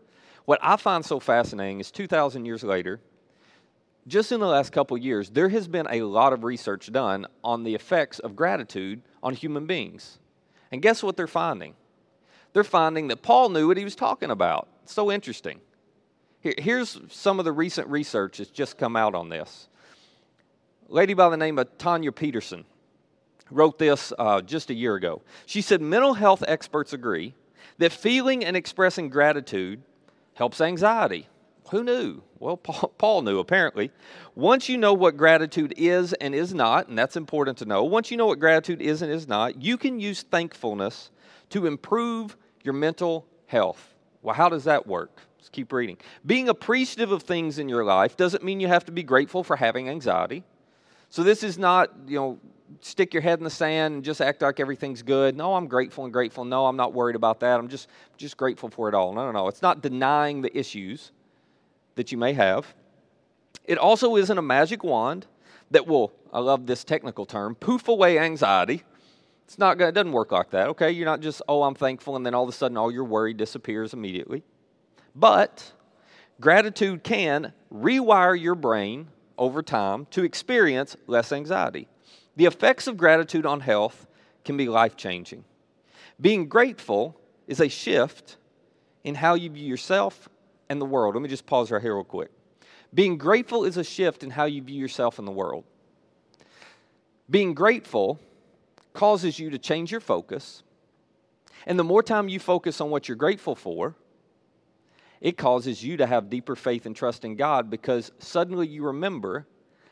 what 0.45 0.59
I 0.61 0.77
find 0.77 1.03
so 1.03 1.19
fascinating 1.19 1.79
is 1.79 1.91
2,000 1.91 2.45
years 2.45 2.63
later, 2.63 3.01
just 4.07 4.31
in 4.31 4.39
the 4.39 4.47
last 4.47 4.71
couple 4.71 4.95
years, 4.97 5.31
there 5.31 5.49
has 5.49 5.67
been 5.67 5.87
a 5.89 6.03
lot 6.03 6.31
of 6.31 6.43
research 6.43 6.91
done 6.91 7.25
on 7.43 7.63
the 7.63 7.73
effects 7.73 8.19
of 8.19 8.35
gratitude 8.35 9.01
on 9.23 9.33
human 9.33 9.65
beings. 9.65 10.19
And 10.71 10.81
guess 10.81 11.01
what 11.01 11.17
they're 11.17 11.25
finding? 11.25 11.73
They're 12.53 12.63
finding 12.63 13.07
that 13.07 13.23
Paul 13.23 13.49
knew 13.49 13.67
what 13.67 13.77
he 13.77 13.83
was 13.83 13.95
talking 13.95 14.29
about. 14.29 14.67
It's 14.83 14.93
so 14.93 15.11
interesting. 15.11 15.59
here's 16.41 16.99
some 17.09 17.39
of 17.39 17.45
the 17.45 17.51
recent 17.51 17.87
research 17.87 18.37
that's 18.37 18.51
just 18.51 18.77
come 18.77 18.95
out 18.95 19.15
on 19.15 19.29
this. 19.29 19.67
Lady 20.87 21.15
by 21.15 21.29
the 21.29 21.37
name 21.37 21.57
of 21.57 21.77
Tanya 21.77 22.11
Peterson 22.11 22.63
wrote 23.49 23.79
this 23.79 24.13
uh, 24.19 24.41
just 24.41 24.69
a 24.69 24.73
year 24.73 24.95
ago. 24.95 25.21
She 25.45 25.61
said 25.61 25.81
mental 25.81 26.13
health 26.13 26.43
experts 26.47 26.93
agree 26.93 27.33
that 27.79 27.91
feeling 27.91 28.45
and 28.45 28.55
expressing 28.55 29.09
gratitude 29.09 29.81
helps 30.35 30.61
anxiety. 30.61 31.27
Who 31.71 31.83
knew? 31.83 32.21
Well, 32.37 32.57
Paul 32.57 33.23
knew 33.23 33.39
apparently. 33.39 33.89
Once 34.35 34.69
you 34.69 34.77
know 34.77 34.93
what 34.93 35.17
gratitude 35.17 35.73
is 35.75 36.13
and 36.13 36.35
is 36.35 36.53
not, 36.53 36.87
and 36.87 36.97
that's 36.97 37.17
important 37.17 37.57
to 37.59 37.65
know, 37.65 37.83
once 37.83 38.11
you 38.11 38.17
know 38.17 38.27
what 38.27 38.39
gratitude 38.39 38.81
is 38.81 39.01
and 39.01 39.11
is 39.11 39.27
not, 39.27 39.61
you 39.61 39.77
can 39.77 39.99
use 39.99 40.21
thankfulness 40.21 41.09
to 41.49 41.65
improve 41.65 42.37
your 42.63 42.75
mental 42.75 43.25
health. 43.47 43.95
Well, 44.21 44.35
how 44.35 44.49
does 44.49 44.65
that 44.65 44.85
work? 44.85 45.21
Let's 45.39 45.49
keep 45.49 45.73
reading. 45.73 45.97
Being 46.25 46.49
appreciative 46.49 47.11
of 47.11 47.23
things 47.23 47.57
in 47.57 47.69
your 47.69 47.83
life 47.83 48.15
doesn't 48.15 48.43
mean 48.43 48.59
you 48.59 48.67
have 48.67 48.85
to 48.85 48.91
be 48.91 49.03
grateful 49.03 49.43
for 49.43 49.55
having 49.55 49.89
anxiety. 49.89 50.43
So 51.09 51.23
this 51.23 51.43
is 51.43 51.57
not, 51.57 51.91
you 52.07 52.17
know, 52.19 52.39
stick 52.81 53.13
your 53.13 53.21
head 53.21 53.39
in 53.39 53.43
the 53.43 53.49
sand 53.49 53.95
and 53.95 54.03
just 54.03 54.21
act 54.21 54.41
like 54.41 54.59
everything's 54.59 55.01
good. 55.01 55.35
No, 55.35 55.55
I'm 55.55 55.67
grateful 55.67 56.03
and 56.03 56.13
grateful. 56.13 56.45
No, 56.45 56.65
I'm 56.65 56.75
not 56.75 56.93
worried 56.93 57.15
about 57.15 57.39
that. 57.41 57.59
I'm 57.59 57.67
just 57.67 57.87
just 58.17 58.37
grateful 58.37 58.69
for 58.69 58.89
it 58.89 58.95
all. 58.95 59.13
No, 59.13 59.25
no, 59.25 59.31
no. 59.31 59.47
It's 59.47 59.61
not 59.61 59.81
denying 59.81 60.41
the 60.41 60.55
issues 60.57 61.11
that 61.95 62.11
you 62.11 62.17
may 62.17 62.33
have. 62.33 62.73
It 63.63 63.77
also 63.77 64.15
isn't 64.15 64.37
a 64.37 64.41
magic 64.41 64.83
wand 64.83 65.25
that 65.71 65.87
will, 65.87 66.13
I 66.31 66.39
love 66.39 66.67
this 66.67 66.83
technical 66.83 67.25
term, 67.25 67.55
poof 67.55 67.87
away 67.87 68.19
anxiety. 68.19 68.83
It's 69.45 69.57
not 69.57 69.79
it 69.79 69.93
doesn't 69.93 70.11
work 70.11 70.31
like 70.31 70.51
that, 70.51 70.69
okay? 70.69 70.91
You're 70.91 71.05
not 71.05 71.21
just, 71.21 71.41
oh, 71.47 71.63
I'm 71.63 71.75
thankful, 71.75 72.15
and 72.15 72.25
then 72.25 72.33
all 72.33 72.43
of 72.43 72.49
a 72.49 72.51
sudden 72.51 72.77
all 72.77 72.91
your 72.91 73.03
worry 73.03 73.33
disappears 73.33 73.93
immediately. 73.93 74.43
But 75.15 75.71
gratitude 76.41 77.03
can 77.03 77.53
rewire 77.73 78.39
your 78.39 78.55
brain 78.55 79.07
over 79.37 79.61
time 79.61 80.07
to 80.11 80.23
experience 80.23 80.95
less 81.07 81.31
anxiety. 81.31 81.87
The 82.35 82.45
effects 82.45 82.87
of 82.87 82.97
gratitude 82.97 83.45
on 83.45 83.61
health 83.61 84.07
can 84.43 84.57
be 84.57 84.67
life 84.67 84.95
changing. 84.95 85.45
Being 86.19 86.47
grateful 86.47 87.19
is 87.47 87.59
a 87.59 87.69
shift 87.69 88.37
in 89.03 89.15
how 89.15 89.35
you 89.35 89.49
view 89.49 89.67
yourself 89.67 90.29
and 90.69 90.81
the 90.81 90.85
world. 90.85 91.15
Let 91.15 91.21
me 91.21 91.29
just 91.29 91.45
pause 91.45 91.71
right 91.71 91.81
here, 91.81 91.95
real 91.95 92.03
quick. 92.03 92.31
Being 92.93 93.17
grateful 93.17 93.65
is 93.65 93.77
a 93.77 93.83
shift 93.83 94.23
in 94.23 94.31
how 94.31 94.45
you 94.45 94.61
view 94.61 94.79
yourself 94.79 95.19
and 95.19 95.27
the 95.27 95.31
world. 95.31 95.63
Being 97.29 97.53
grateful 97.53 98.19
causes 98.93 99.39
you 99.39 99.49
to 99.49 99.57
change 99.57 99.91
your 99.91 99.99
focus. 99.99 100.63
And 101.65 101.77
the 101.77 101.83
more 101.83 102.03
time 102.03 102.29
you 102.29 102.39
focus 102.39 102.79
on 102.79 102.89
what 102.89 103.07
you're 103.07 103.17
grateful 103.17 103.55
for, 103.55 103.95
it 105.25 105.37
causes 105.37 105.83
you 105.83 105.97
to 105.97 106.05
have 106.05 106.29
deeper 106.29 106.55
faith 106.55 106.85
and 106.85 106.95
trust 106.95 107.25
in 107.25 107.35
God 107.35 107.67
because 107.67 108.11
suddenly 108.19 108.67
you 108.67 108.83
remember 108.83 109.47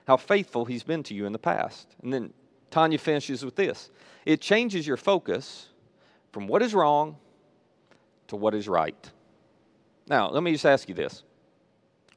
how 0.06 0.16
faithful 0.16 0.64
He's 0.64 0.84
been 0.84 1.02
to 1.02 1.16
you 1.16 1.26
in 1.26 1.32
the 1.32 1.40
past. 1.40 1.88
And 2.04 2.14
then 2.14 2.34
Tanya 2.70 3.00
finishes 3.00 3.44
with 3.44 3.56
this 3.56 3.90
it 4.28 4.42
changes 4.42 4.86
your 4.86 4.96
focus 4.96 5.70
from 6.32 6.46
what 6.46 6.62
is 6.62 6.76
wrong 6.76 7.18
to 8.28 8.36
what 8.36 8.54
is 8.54 8.68
right. 8.68 9.12
Now, 10.06 10.30
let 10.30 10.44
me 10.44 10.52
just 10.52 10.68
ask 10.68 10.88
you 10.88 10.94
this. 10.94 11.24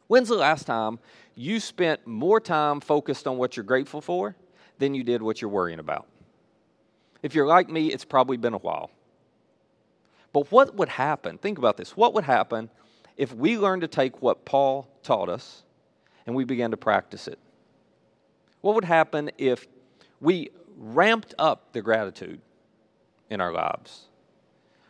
When's 0.09 0.29
the 0.29 0.35
last 0.35 0.67
time 0.67 0.99
you 1.35 1.59
spent 1.59 2.07
more 2.07 2.39
time 2.39 2.81
focused 2.81 3.27
on 3.27 3.39
what 3.39 3.57
you're 3.57 3.65
grateful 3.65 4.03
for 4.03 4.37
than 4.79 4.93
you 4.93 5.03
did 5.03 5.23
what 5.23 5.41
you're 5.41 5.49
worrying 5.49 5.79
about? 5.79 6.07
If 7.23 7.35
you're 7.35 7.47
like 7.47 7.71
me, 7.71 7.91
it's 7.91 8.05
probably 8.05 8.37
been 8.37 8.53
a 8.53 8.59
while. 8.59 8.91
But 10.35 10.53
what 10.53 10.75
would 10.75 10.91
happen? 10.91 11.39
Think 11.39 11.57
about 11.57 11.79
this. 11.79 11.97
What 11.97 12.13
would 12.13 12.25
happen 12.25 12.69
if 13.17 13.33
we 13.35 13.59
learned 13.59 13.83
to 13.83 13.89
take 13.89 14.23
what 14.23 14.45
Paul 14.45 14.89
taught 15.03 15.29
us 15.29 15.63
and 16.27 16.35
we 16.35 16.45
began 16.45 16.71
to 16.73 16.77
practice 16.77 17.29
it? 17.29 17.39
What 18.61 18.75
would 18.75 18.85
happen 18.85 19.31
if 19.39 19.67
we 20.21 20.51
ramped 20.77 21.35
up 21.39 21.73
the 21.73 21.83
gratitude 21.83 22.41
in 23.31 23.41
our 23.41 23.53
lives? 23.53 24.07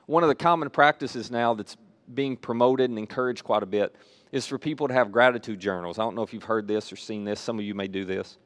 One 0.07 0.23
of 0.23 0.29
the 0.29 0.35
common 0.35 0.71
practices 0.71 1.31
now 1.31 1.55
that's 1.55 1.77
being 2.15 2.37
promoted 2.37 2.91
and 2.91 2.99
encouraged 2.99 3.45
quite 3.45 3.62
a 3.62 3.67
bit 3.67 3.95
is 4.33 4.47
for 4.47 4.59
people 4.59 4.89
to 4.89 4.95
have 4.95 5.12
gratitude 5.12 5.59
journals. 5.59 5.99
I 5.99 6.03
don't 6.03 6.15
know 6.15 6.23
if 6.23 6.33
you've 6.33 6.45
heard 6.45 6.69
this 6.69 6.93
or 6.93 6.97
seen 6.97 7.25
this. 7.25 7.41
Some 7.41 7.59
of 7.59 7.65
you 7.65 7.75
may 7.75 7.89
do 7.89 8.05
this. 8.05 8.39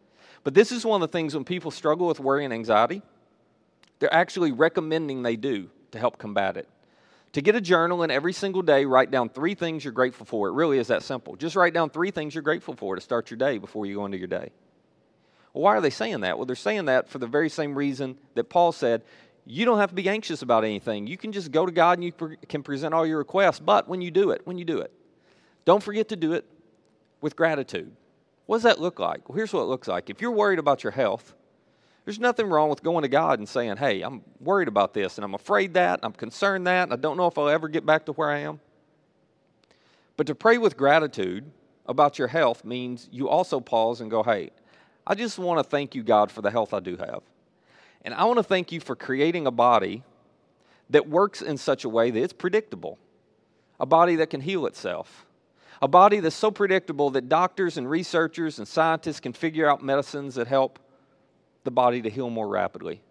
But 0.45 0.55
this 0.55 0.73
is 0.73 0.85
one 0.85 1.03
of 1.03 1.11
the 1.11 1.13
things 1.13 1.35
when 1.35 1.45
people 1.45 1.71
struggle 1.71 2.07
with 2.07 2.21
worry 2.21 2.45
and 2.45 2.55
anxiety, 2.55 3.03
they're 3.99 4.13
actually 4.13 4.53
recommending 4.53 5.23
they 5.23 5.37
do 5.37 5.69
to 5.91 5.99
help 5.99 6.19
combat 6.19 6.57
it. 6.57 6.69
To 7.35 7.43
get 7.43 7.55
a 7.55 7.61
journal 7.61 8.03
and 8.03 8.11
every 8.11 8.33
single 8.33 8.63
day 8.63 8.85
write 8.85 9.11
down 9.11 9.29
three 9.29 9.55
things 9.55 9.85
you're 9.85 9.93
grateful 9.93 10.27
for. 10.27 10.49
It 10.49 10.53
really 10.53 10.79
is 10.79 10.89
that 10.89 11.03
simple. 11.03 11.37
Just 11.37 11.55
write 11.55 11.73
down 11.73 11.91
three 11.91 12.11
things 12.11 12.35
you're 12.35 12.43
grateful 12.43 12.75
for 12.75 12.97
to 12.97 13.01
start 13.01 13.31
your 13.31 13.39
day 13.39 13.59
before 13.59 13.87
you 13.87 13.95
go 13.95 14.05
into 14.05 14.19
your 14.19 14.27
day. 14.27 14.51
Well, 15.53 15.63
why 15.65 15.77
are 15.77 15.81
they 15.81 15.91
saying 15.91 16.21
that? 16.21 16.39
Well, 16.39 16.47
they're 16.47 16.57
saying 16.57 16.87
that 16.87 17.09
for 17.09 17.19
the 17.19 17.27
very 17.27 17.49
same 17.49 17.75
reason 17.77 18.19
that 18.35 18.45
Paul 18.45 18.73
said 18.73 19.03
you 19.47 19.65
don't 19.65 19.79
have 19.79 19.91
to 19.91 19.95
be 19.95 20.09
anxious 20.09 20.43
about 20.43 20.65
anything. 20.65 21.07
You 21.07 21.17
can 21.17 21.33
just 21.33 21.51
go 21.51 21.67
to 21.67 21.73
God 21.73 21.99
and 21.99 22.05
you 22.05 22.13
can 22.49 22.63
present 22.63 22.95
all 22.95 23.07
your 23.07 23.19
requests. 23.19 23.61
But 23.61 23.89
when 23.89 24.01
you 24.01 24.11
do 24.11 24.31
it, 24.31 24.43
when 24.45 24.59
you 24.59 24.65
do 24.65 24.79
it, 24.79 24.93
don't 25.65 25.83
forget 25.83 26.09
to 26.09 26.17
do 26.17 26.33
it 26.33 26.45
with 27.21 27.37
gratitude. 27.37 27.93
What 28.47 28.57
does 28.57 28.63
that 28.65 28.81
look 28.81 28.99
like? 28.99 29.29
Well, 29.29 29.37
here's 29.37 29.53
what 29.53 29.63
it 29.63 29.67
looks 29.67 29.89
like. 29.89 30.11
If 30.11 30.21
you're 30.21 30.31
worried 30.31 30.59
about 30.59 30.83
your 30.83 30.93
health, 30.93 31.35
There's 32.11 32.19
nothing 32.19 32.49
wrong 32.49 32.69
with 32.69 32.83
going 32.83 33.03
to 33.03 33.09
God 33.09 33.39
and 33.39 33.49
saying, 33.49 33.77
Hey, 33.77 34.03
I'm 34.03 34.23
worried 34.41 34.67
about 34.67 34.95
this, 34.95 35.17
and 35.17 35.25
I'm 35.25 35.35
afraid 35.35 35.75
that, 35.75 36.01
I'm 36.03 36.13
concerned 36.13 36.67
that, 36.67 36.83
and 36.83 36.93
I 36.93 36.97
don't 36.97 37.17
know 37.17 37.29
if 37.29 37.39
I'll 37.39 37.49
ever 37.49 37.69
get 37.69 37.87
back 37.87 38.07
to 38.07 38.13
where 38.15 38.29
I 38.29 38.41
am. 38.41 38.59
But 40.17 40.27
to 40.27 40.35
pray 40.35 40.59
with 40.59 40.77
gratitude 40.77 41.49
about 41.87 42.19
your 42.19 42.27
health 42.27 42.65
means 42.65 43.09
you 43.13 43.29
also 43.29 43.61
pause 43.61 44.01
and 44.01 44.11
go, 44.11 44.25
Hey, 44.25 44.51
I 45.07 45.15
just 45.15 45.39
want 45.39 45.61
to 45.61 45.63
thank 45.63 45.95
you, 45.95 46.03
God, 46.03 46.33
for 46.33 46.43
the 46.43 46.51
health 46.51 46.75
I 46.75 46.81
do 46.81 46.97
have. 46.97 47.23
And 48.03 48.13
I 48.13 48.25
want 48.25 48.39
to 48.39 48.43
thank 48.43 48.73
you 48.73 48.81
for 48.81 48.97
creating 48.97 49.47
a 49.47 49.53
body 49.53 50.03
that 50.89 51.09
works 51.09 51.41
in 51.41 51.59
such 51.59 51.85
a 51.85 51.89
way 51.89 52.11
that 52.11 52.21
it's 52.21 52.33
predictable, 52.33 52.99
a 53.79 53.87
body 53.87 54.17
that 54.17 54.31
can 54.31 54.41
heal 54.41 54.67
itself, 54.67 55.27
a 55.81 55.87
body 55.87 56.19
that's 56.19 56.35
so 56.35 56.51
predictable 56.51 57.11
that 57.11 57.29
doctors 57.29 57.77
and 57.77 57.89
researchers 57.89 58.59
and 58.59 58.67
scientists 58.67 59.21
can 59.21 59.33
figure 59.33 59.71
out 59.71 59.81
medicines 59.81 60.35
that 60.35 60.49
help 60.49 60.81
the 61.65 61.71
body 61.71 62.03
to 62.03 62.11
heal 62.11 62.31
more 62.31 62.49
rapidly. 62.49 63.03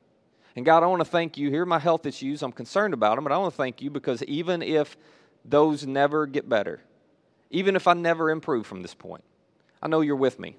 And 0.55 0.65
God, 0.65 0.83
I 0.83 0.87
want 0.87 1.01
to 1.01 1.05
thank 1.05 1.37
you. 1.37 1.49
Here 1.49 1.63
are 1.63 1.67
my 1.67 1.79
health 1.79 2.05
issues. 2.05 2.41
I'm 2.41 2.51
concerned 2.51 2.93
about 2.93 3.15
them, 3.15 3.23
but 3.23 3.31
I 3.31 3.37
want 3.37 3.53
to 3.53 3.57
thank 3.57 3.81
you 3.81 3.89
because 3.89 4.23
even 4.23 4.61
if 4.61 4.97
those 5.45 5.85
never 5.85 6.25
get 6.25 6.49
better, 6.49 6.81
even 7.49 7.75
if 7.75 7.87
I 7.87 7.93
never 7.93 8.29
improve 8.29 8.65
from 8.65 8.81
this 8.81 8.93
point, 8.93 9.23
I 9.81 9.87
know 9.87 10.01
you're 10.01 10.15
with 10.15 10.39
me. 10.39 10.57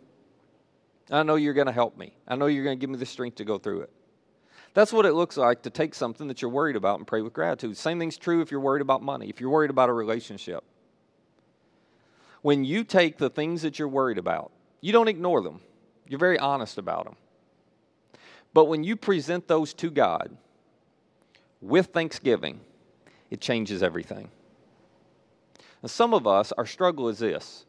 I 1.10 1.22
know 1.22 1.34
you're 1.34 1.54
going 1.54 1.66
to 1.66 1.72
help 1.72 1.98
me. 1.98 2.14
I 2.26 2.36
know 2.36 2.46
you're 2.46 2.64
going 2.64 2.78
to 2.78 2.80
give 2.80 2.90
me 2.90 2.96
the 2.96 3.06
strength 3.06 3.36
to 3.36 3.44
go 3.44 3.58
through 3.58 3.82
it. 3.82 3.90
That's 4.72 4.92
what 4.92 5.06
it 5.06 5.14
looks 5.14 5.36
like 5.36 5.62
to 5.62 5.70
take 5.70 5.94
something 5.94 6.28
that 6.28 6.40
you're 6.40 6.50
worried 6.50 6.76
about 6.76 6.98
and 6.98 7.06
pray 7.06 7.22
with 7.22 7.32
gratitude. 7.32 7.76
Same 7.76 7.98
thing's 7.98 8.16
true 8.16 8.40
if 8.40 8.50
you're 8.50 8.60
worried 8.60 8.82
about 8.82 9.02
money, 9.02 9.28
if 9.28 9.40
you're 9.40 9.50
worried 9.50 9.70
about 9.70 9.88
a 9.88 9.92
relationship. 9.92 10.62
When 12.42 12.64
you 12.64 12.84
take 12.84 13.18
the 13.18 13.28
things 13.28 13.62
that 13.62 13.78
you're 13.78 13.88
worried 13.88 14.18
about, 14.18 14.52
you 14.80 14.92
don't 14.92 15.08
ignore 15.08 15.42
them, 15.42 15.60
you're 16.06 16.20
very 16.20 16.38
honest 16.38 16.78
about 16.78 17.04
them. 17.04 17.16
But 18.52 18.66
when 18.66 18.84
you 18.84 18.96
present 18.96 19.46
those 19.46 19.72
to 19.74 19.90
God 19.90 20.36
with 21.60 21.86
thanksgiving, 21.86 22.60
it 23.30 23.40
changes 23.40 23.82
everything. 23.82 24.30
Now, 25.82 25.86
some 25.86 26.14
of 26.14 26.26
us, 26.26 26.52
our 26.52 26.66
struggle 26.66 27.08
is 27.08 27.18
this 27.18 27.64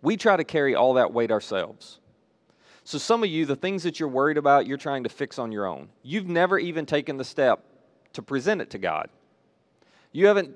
we 0.00 0.16
try 0.16 0.36
to 0.36 0.44
carry 0.44 0.74
all 0.74 0.94
that 0.94 1.12
weight 1.12 1.30
ourselves. 1.30 1.98
So, 2.84 2.98
some 2.98 3.22
of 3.22 3.28
you, 3.28 3.44
the 3.44 3.56
things 3.56 3.82
that 3.82 4.00
you're 4.00 4.08
worried 4.08 4.38
about, 4.38 4.66
you're 4.66 4.78
trying 4.78 5.02
to 5.02 5.08
fix 5.08 5.38
on 5.38 5.52
your 5.52 5.66
own. 5.66 5.90
You've 6.02 6.28
never 6.28 6.58
even 6.58 6.86
taken 6.86 7.16
the 7.16 7.24
step 7.24 7.62
to 8.14 8.22
present 8.22 8.62
it 8.62 8.70
to 8.70 8.78
God. 8.78 9.10
You 10.12 10.26
haven't 10.26 10.54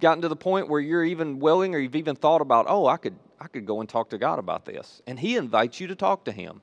gotten 0.00 0.22
to 0.22 0.28
the 0.28 0.36
point 0.36 0.68
where 0.68 0.80
you're 0.80 1.04
even 1.04 1.38
willing 1.38 1.74
or 1.74 1.78
you've 1.78 1.96
even 1.96 2.16
thought 2.16 2.40
about, 2.40 2.66
oh, 2.68 2.86
I 2.86 2.96
could, 2.96 3.16
I 3.40 3.46
could 3.46 3.64
go 3.64 3.80
and 3.80 3.88
talk 3.88 4.10
to 4.10 4.18
God 4.18 4.38
about 4.38 4.64
this. 4.64 5.02
And 5.06 5.18
He 5.18 5.36
invites 5.36 5.80
you 5.80 5.86
to 5.86 5.94
talk 5.94 6.24
to 6.24 6.32
Him. 6.32 6.60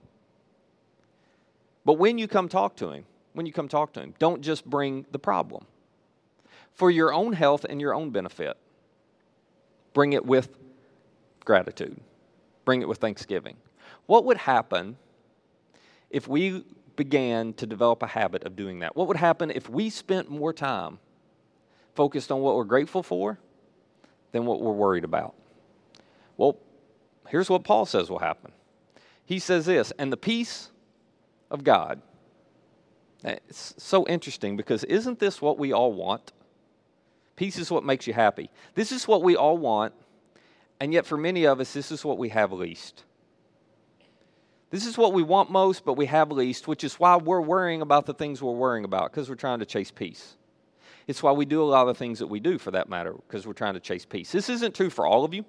But 1.86 1.94
when 1.94 2.18
you 2.18 2.28
come 2.28 2.50
talk 2.50 2.76
to 2.78 2.90
Him, 2.90 3.06
when 3.34 3.46
you 3.46 3.54
come 3.54 3.68
talk 3.68 3.94
to 3.94 4.02
Him, 4.02 4.14
don't 4.20 4.42
just 4.42 4.66
bring 4.66 5.06
the 5.12 5.20
problem. 5.20 5.66
For 6.74 6.92
your 6.92 7.14
own 7.14 7.34
health 7.34 7.64
and 7.64 7.80
your 7.80 7.94
own 7.94 8.10
benefit, 8.10 8.58
bring 9.94 10.14
it 10.14 10.26
with 10.26 10.50
gratitude, 11.46 12.02
bring 12.66 12.82
it 12.82 12.88
with 12.88 12.98
thanksgiving. 12.98 13.56
What 14.08 14.26
would 14.26 14.38
happen 14.38 14.98
if 16.10 16.28
we 16.28 16.64
began 16.96 17.54
to 17.54 17.66
develop 17.66 18.04
a 18.04 18.08
habit 18.08 18.44
of 18.44 18.56
doing 18.56 18.80
that? 18.80 18.96
What 18.96 19.08
would 19.08 19.18
happen 19.18 19.52
if 19.52 19.70
we 19.70 19.90
spent 19.90 20.30
more 20.30 20.54
time 20.54 21.00
focused 21.94 22.32
on 22.32 22.42
what 22.42 22.56
we're 22.56 22.64
grateful 22.64 23.04
for 23.04 23.40
than 24.32 24.46
what 24.46 24.62
we're 24.62 24.72
worried 24.72 25.04
about? 25.04 25.36
Well, 26.36 26.58
here's 27.30 27.50
what 27.50 27.64
Paul 27.64 27.86
says 27.86 28.10
will 28.10 28.20
happen. 28.20 28.52
He 29.26 29.40
says 29.40 29.66
this, 29.66 29.92
and 29.98 30.12
the 30.12 30.18
peace 30.18 30.72
of 31.52 31.64
God. 31.64 32.02
Eh, 33.24 33.38
it's 33.48 33.74
so 33.78 34.06
interesting 34.08 34.58
because 34.58 34.84
isn't 34.84 35.20
this 35.20 35.42
what 35.42 35.58
we 35.58 35.74
all 35.74 35.94
want? 35.94 36.32
Peace 37.36 37.58
is 37.58 37.70
what 37.70 37.84
makes 37.84 38.08
you 38.08 38.14
happy. 38.14 38.50
This 38.76 38.92
is 38.92 39.08
what 39.08 39.22
we 39.22 39.36
all 39.36 39.58
want, 39.58 39.94
and 40.80 40.94
yet 40.94 41.06
for 41.06 41.18
many 41.18 41.46
of 41.46 41.60
us, 41.60 41.74
this 41.74 41.92
is 41.92 42.06
what 42.06 42.18
we 42.18 42.30
have 42.30 42.52
least. 42.52 43.04
This 44.70 44.86
is 44.86 44.98
what 44.98 45.14
we 45.14 45.24
want 45.24 45.52
most, 45.52 45.86
but 45.86 45.94
we 45.94 46.06
have 46.08 46.32
least, 46.32 46.68
which 46.68 46.84
is 46.84 46.96
why 46.96 47.18
we're 47.18 47.42
worrying 47.42 47.82
about 47.82 48.06
the 48.06 48.14
things 48.14 48.42
we're 48.42 48.52
worrying 48.52 48.86
about, 48.86 49.12
because 49.12 49.30
we're 49.30 49.36
trying 49.36 49.60
to 49.60 49.66
chase 49.66 49.92
peace. 49.92 50.38
It's 51.08 51.22
why 51.22 51.34
we 51.34 51.46
do 51.46 51.62
a 51.62 51.66
lot 51.66 51.88
of 51.88 51.98
things 51.98 52.20
that 52.20 52.28
we 52.28 52.40
do, 52.40 52.58
for 52.58 52.72
that 52.72 52.90
matter, 52.90 53.14
because 53.14 53.46
we're 53.46 53.54
trying 53.54 53.76
to 53.76 53.80
chase 53.80 54.06
peace. 54.06 54.32
This 54.32 54.50
isn't 54.50 54.76
true 54.76 54.90
for 54.90 55.06
all 55.06 55.24
of 55.24 55.34
you, 55.34 55.46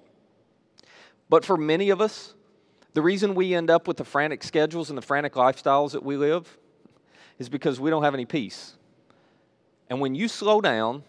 but 1.29 1.43
for 1.43 1.57
many 1.57 1.89
of 1.89 1.99
us, 1.99 2.35
the 2.97 3.03
reason 3.03 3.35
we 3.35 3.53
end 3.53 3.69
up 3.69 3.87
with 3.87 3.97
the 3.97 4.03
frantic 4.03 4.41
schedules 4.41 4.89
and 4.89 4.97
the 4.97 5.03
frantic 5.03 5.33
lifestyles 5.33 5.91
that 5.91 6.01
we 6.01 6.17
live 6.17 6.57
is 7.37 7.47
because 7.47 7.79
we 7.79 7.91
don't 7.91 8.01
have 8.01 8.15
any 8.15 8.25
peace. 8.25 8.73
And 9.87 10.01
when 10.01 10.15
you 10.15 10.27
slow 10.27 10.61
down, 10.61 11.03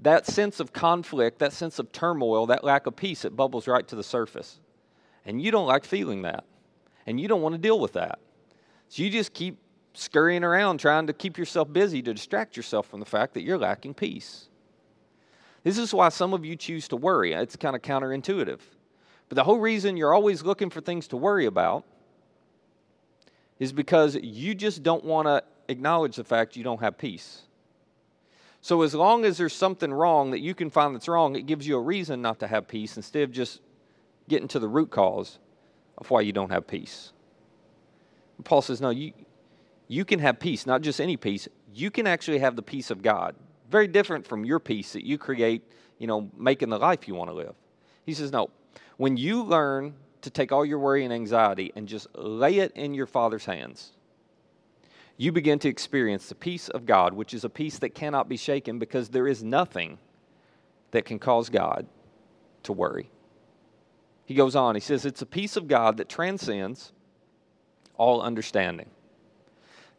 that 0.00 0.26
sense 0.26 0.60
of 0.60 0.74
conflict, 0.74 1.38
that 1.38 1.54
sense 1.54 1.78
of 1.78 1.90
turmoil, 1.90 2.44
that 2.48 2.64
lack 2.64 2.86
of 2.86 2.94
peace, 2.94 3.24
it 3.24 3.34
bubbles 3.34 3.66
right 3.66 3.88
to 3.88 3.96
the 3.96 4.02
surface. 4.02 4.60
And 5.24 5.40
you 5.40 5.50
don't 5.50 5.66
like 5.66 5.86
feeling 5.86 6.20
that 6.20 6.44
and 7.06 7.18
you 7.18 7.28
don't 7.28 7.40
want 7.40 7.54
to 7.54 7.58
deal 7.58 7.80
with 7.80 7.94
that. 7.94 8.18
So 8.90 9.02
you 9.02 9.08
just 9.08 9.32
keep 9.32 9.56
scurrying 9.94 10.44
around 10.44 10.80
trying 10.80 11.06
to 11.06 11.14
keep 11.14 11.38
yourself 11.38 11.72
busy 11.72 12.02
to 12.02 12.12
distract 12.12 12.58
yourself 12.58 12.88
from 12.88 13.00
the 13.00 13.06
fact 13.06 13.32
that 13.32 13.42
you're 13.42 13.56
lacking 13.56 13.94
peace. 13.94 14.50
This 15.64 15.78
is 15.78 15.94
why 15.94 16.10
some 16.10 16.34
of 16.34 16.44
you 16.44 16.56
choose 16.56 16.88
to 16.88 16.96
worry. 16.96 17.32
It's 17.32 17.56
kind 17.56 17.74
of 17.74 17.80
counterintuitive. 17.80 18.60
But 19.32 19.36
the 19.36 19.44
whole 19.44 19.60
reason 19.60 19.96
you're 19.96 20.12
always 20.12 20.42
looking 20.42 20.68
for 20.68 20.82
things 20.82 21.08
to 21.08 21.16
worry 21.16 21.46
about 21.46 21.86
is 23.58 23.72
because 23.72 24.14
you 24.14 24.54
just 24.54 24.82
don't 24.82 25.02
want 25.06 25.26
to 25.26 25.42
acknowledge 25.68 26.16
the 26.16 26.24
fact 26.24 26.54
you 26.54 26.62
don't 26.62 26.82
have 26.82 26.98
peace. 26.98 27.40
So, 28.60 28.82
as 28.82 28.94
long 28.94 29.24
as 29.24 29.38
there's 29.38 29.54
something 29.54 29.90
wrong 29.90 30.32
that 30.32 30.40
you 30.40 30.54
can 30.54 30.68
find 30.68 30.94
that's 30.94 31.08
wrong, 31.08 31.34
it 31.34 31.46
gives 31.46 31.66
you 31.66 31.78
a 31.78 31.80
reason 31.80 32.20
not 32.20 32.40
to 32.40 32.46
have 32.46 32.68
peace 32.68 32.98
instead 32.98 33.22
of 33.22 33.32
just 33.32 33.62
getting 34.28 34.48
to 34.48 34.58
the 34.58 34.68
root 34.68 34.90
cause 34.90 35.38
of 35.96 36.10
why 36.10 36.20
you 36.20 36.34
don't 36.34 36.50
have 36.50 36.66
peace. 36.66 37.14
Paul 38.44 38.60
says, 38.60 38.82
no, 38.82 38.90
you, 38.90 39.14
you 39.88 40.04
can 40.04 40.18
have 40.18 40.40
peace, 40.40 40.66
not 40.66 40.82
just 40.82 41.00
any 41.00 41.16
peace. 41.16 41.48
You 41.72 41.90
can 41.90 42.06
actually 42.06 42.40
have 42.40 42.54
the 42.54 42.62
peace 42.62 42.90
of 42.90 43.00
God. 43.00 43.34
Very 43.70 43.88
different 43.88 44.26
from 44.26 44.44
your 44.44 44.60
peace 44.60 44.92
that 44.92 45.06
you 45.06 45.16
create, 45.16 45.62
you 45.96 46.06
know, 46.06 46.30
making 46.36 46.68
the 46.68 46.78
life 46.78 47.08
you 47.08 47.14
want 47.14 47.30
to 47.30 47.34
live. 47.34 47.54
He 48.04 48.12
says, 48.12 48.30
no, 48.30 48.50
when 48.96 49.16
you 49.16 49.42
learn 49.42 49.94
to 50.22 50.30
take 50.30 50.52
all 50.52 50.64
your 50.64 50.78
worry 50.78 51.04
and 51.04 51.12
anxiety 51.12 51.72
and 51.74 51.88
just 51.88 52.06
lay 52.14 52.58
it 52.58 52.72
in 52.72 52.94
your 52.94 53.06
Father's 53.06 53.44
hands, 53.44 53.92
you 55.16 55.32
begin 55.32 55.58
to 55.60 55.68
experience 55.68 56.28
the 56.28 56.34
peace 56.34 56.68
of 56.68 56.86
God, 56.86 57.14
which 57.14 57.34
is 57.34 57.44
a 57.44 57.48
peace 57.48 57.78
that 57.78 57.94
cannot 57.94 58.28
be 58.28 58.36
shaken 58.36 58.78
because 58.78 59.08
there 59.08 59.28
is 59.28 59.42
nothing 59.42 59.98
that 60.90 61.04
can 61.04 61.18
cause 61.18 61.48
God 61.48 61.86
to 62.62 62.72
worry. 62.72 63.10
He 64.24 64.34
goes 64.34 64.56
on, 64.56 64.74
he 64.74 64.80
says, 64.80 65.04
It's 65.04 65.22
a 65.22 65.26
peace 65.26 65.56
of 65.56 65.68
God 65.68 65.96
that 65.98 66.08
transcends 66.08 66.92
all 67.96 68.22
understanding. 68.22 68.90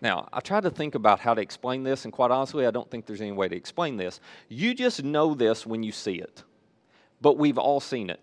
Now, 0.01 0.27
I 0.33 0.41
tried 0.41 0.63
to 0.63 0.69
think 0.69 0.95
about 0.95 1.19
how 1.19 1.33
to 1.33 1.41
explain 1.41 1.83
this, 1.83 2.03
and 2.03 2.11
quite 2.11 2.31
honestly, 2.31 2.65
I 2.65 2.71
don't 2.71 2.89
think 2.89 3.05
there's 3.05 3.21
any 3.21 3.31
way 3.31 3.47
to 3.47 3.55
explain 3.55 3.95
this. 3.95 4.19
You 4.49 4.73
just 4.73 5.03
know 5.03 5.33
this 5.33 5.65
when 5.65 5.83
you 5.83 5.93
see 5.93 6.15
it, 6.15 6.43
but 7.21 7.37
we've 7.37 7.57
all 7.57 7.79
seen 7.79 8.09
it. 8.09 8.19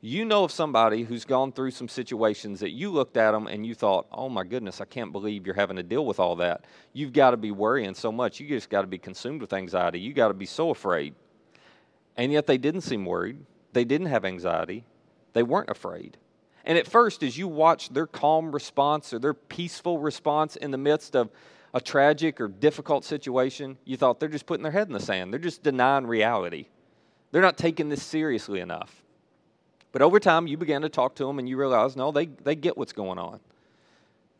You 0.00 0.24
know 0.24 0.44
of 0.44 0.52
somebody 0.52 1.02
who's 1.02 1.24
gone 1.24 1.50
through 1.50 1.72
some 1.72 1.88
situations 1.88 2.60
that 2.60 2.70
you 2.70 2.90
looked 2.90 3.16
at 3.16 3.32
them 3.32 3.48
and 3.48 3.66
you 3.66 3.74
thought, 3.74 4.06
oh 4.12 4.28
my 4.28 4.44
goodness, 4.44 4.80
I 4.80 4.84
can't 4.84 5.10
believe 5.10 5.44
you're 5.44 5.56
having 5.56 5.76
to 5.76 5.82
deal 5.82 6.06
with 6.06 6.20
all 6.20 6.36
that. 6.36 6.66
You've 6.92 7.12
got 7.12 7.32
to 7.32 7.36
be 7.36 7.50
worrying 7.50 7.94
so 7.94 8.12
much. 8.12 8.38
You 8.38 8.48
just 8.48 8.70
got 8.70 8.82
to 8.82 8.86
be 8.86 8.98
consumed 8.98 9.40
with 9.40 9.52
anxiety. 9.52 9.98
You 9.98 10.12
got 10.12 10.28
to 10.28 10.34
be 10.34 10.46
so 10.46 10.70
afraid. 10.70 11.16
And 12.16 12.30
yet 12.30 12.46
they 12.46 12.58
didn't 12.58 12.82
seem 12.82 13.04
worried, 13.04 13.38
they 13.72 13.84
didn't 13.84 14.06
have 14.08 14.24
anxiety, 14.24 14.84
they 15.32 15.42
weren't 15.42 15.70
afraid. 15.70 16.16
And 16.64 16.78
at 16.78 16.86
first, 16.86 17.22
as 17.24 17.36
you 17.36 17.48
watched 17.48 17.92
their 17.94 18.06
calm 18.06 18.52
response 18.52 19.12
or 19.12 19.18
their 19.18 19.34
peaceful 19.34 19.98
response 19.98 20.54
in 20.54 20.70
the 20.70 20.78
midst 20.78 21.16
of 21.16 21.30
a 21.74 21.80
tragic 21.80 22.40
or 22.40 22.48
difficult 22.48 23.04
situation, 23.04 23.78
you 23.84 23.96
thought 23.96 24.20
they're 24.20 24.28
just 24.28 24.46
putting 24.46 24.62
their 24.62 24.72
head 24.72 24.86
in 24.86 24.92
the 24.92 25.00
sand. 25.00 25.32
They're 25.32 25.40
just 25.40 25.62
denying 25.62 26.06
reality. 26.06 26.66
They're 27.32 27.42
not 27.42 27.56
taking 27.56 27.88
this 27.88 28.02
seriously 28.02 28.60
enough. 28.60 29.02
But 29.92 30.02
over 30.02 30.20
time, 30.20 30.46
you 30.46 30.56
began 30.56 30.82
to 30.82 30.88
talk 30.88 31.14
to 31.16 31.26
them 31.26 31.38
and 31.38 31.48
you 31.48 31.56
realize, 31.56 31.96
no, 31.96 32.12
they, 32.12 32.26
they 32.26 32.54
get 32.54 32.76
what's 32.76 32.92
going 32.92 33.18
on. 33.18 33.40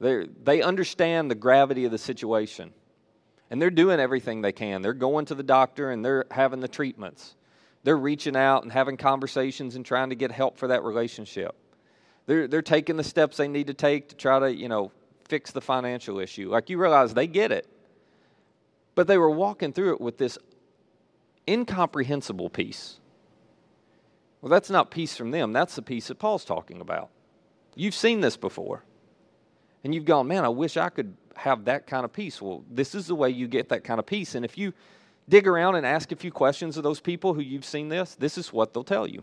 they 0.00 0.26
they 0.44 0.62
understand 0.62 1.30
the 1.30 1.34
gravity 1.34 1.84
of 1.84 1.90
the 1.90 1.98
situation. 1.98 2.72
And 3.50 3.62
they're 3.62 3.70
doing 3.70 3.98
everything 3.98 4.42
they 4.42 4.52
can. 4.52 4.82
They're 4.82 4.92
going 4.92 5.24
to 5.26 5.34
the 5.34 5.42
doctor 5.42 5.90
and 5.90 6.04
they're 6.04 6.26
having 6.30 6.60
the 6.60 6.68
treatments. 6.68 7.34
They're 7.82 7.96
reaching 7.96 8.36
out 8.36 8.62
and 8.62 8.72
having 8.72 8.98
conversations 8.98 9.74
and 9.74 9.86
trying 9.86 10.10
to 10.10 10.14
get 10.14 10.30
help 10.30 10.58
for 10.58 10.68
that 10.68 10.82
relationship. 10.82 11.54
They're, 12.26 12.46
they're 12.46 12.60
taking 12.60 12.96
the 12.96 13.04
steps 13.04 13.38
they 13.38 13.48
need 13.48 13.68
to 13.68 13.74
take 13.74 14.10
to 14.10 14.14
try 14.14 14.38
to, 14.38 14.54
you 14.54 14.68
know, 14.68 14.92
fix 15.28 15.50
the 15.50 15.62
financial 15.62 16.18
issue. 16.18 16.50
Like 16.50 16.68
you 16.68 16.78
realize 16.78 17.14
they 17.14 17.26
get 17.26 17.52
it. 17.52 17.66
But 18.94 19.06
they 19.06 19.16
were 19.16 19.30
walking 19.30 19.72
through 19.72 19.94
it 19.94 20.00
with 20.00 20.18
this 20.18 20.36
incomprehensible 21.48 22.50
peace. 22.50 22.98
Well, 24.40 24.50
that's 24.50 24.70
not 24.70 24.90
peace 24.90 25.16
from 25.16 25.30
them. 25.30 25.52
That's 25.52 25.74
the 25.74 25.82
peace 25.82 26.08
that 26.08 26.18
Paul's 26.18 26.44
talking 26.44 26.80
about. 26.80 27.10
You've 27.74 27.94
seen 27.94 28.20
this 28.20 28.36
before. 28.36 28.84
And 29.84 29.94
you've 29.94 30.04
gone, 30.04 30.26
man, 30.26 30.44
I 30.44 30.48
wish 30.48 30.76
I 30.76 30.88
could 30.88 31.16
have 31.36 31.64
that 31.66 31.86
kind 31.86 32.04
of 32.04 32.12
peace. 32.12 32.42
Well, 32.42 32.64
this 32.70 32.94
is 32.94 33.06
the 33.06 33.14
way 33.14 33.30
you 33.30 33.46
get 33.46 33.68
that 33.68 33.84
kind 33.84 33.98
of 33.98 34.06
peace. 34.06 34.34
And 34.34 34.44
if 34.44 34.58
you 34.58 34.72
dig 35.28 35.46
around 35.46 35.76
and 35.76 35.86
ask 35.86 36.10
a 36.10 36.16
few 36.16 36.32
questions 36.32 36.76
of 36.76 36.82
those 36.82 37.00
people 37.00 37.34
who 37.34 37.40
you've 37.40 37.64
seen 37.64 37.88
this, 37.88 38.14
this 38.16 38.38
is 38.38 38.52
what 38.52 38.74
they'll 38.74 38.84
tell 38.84 39.06
you. 39.06 39.22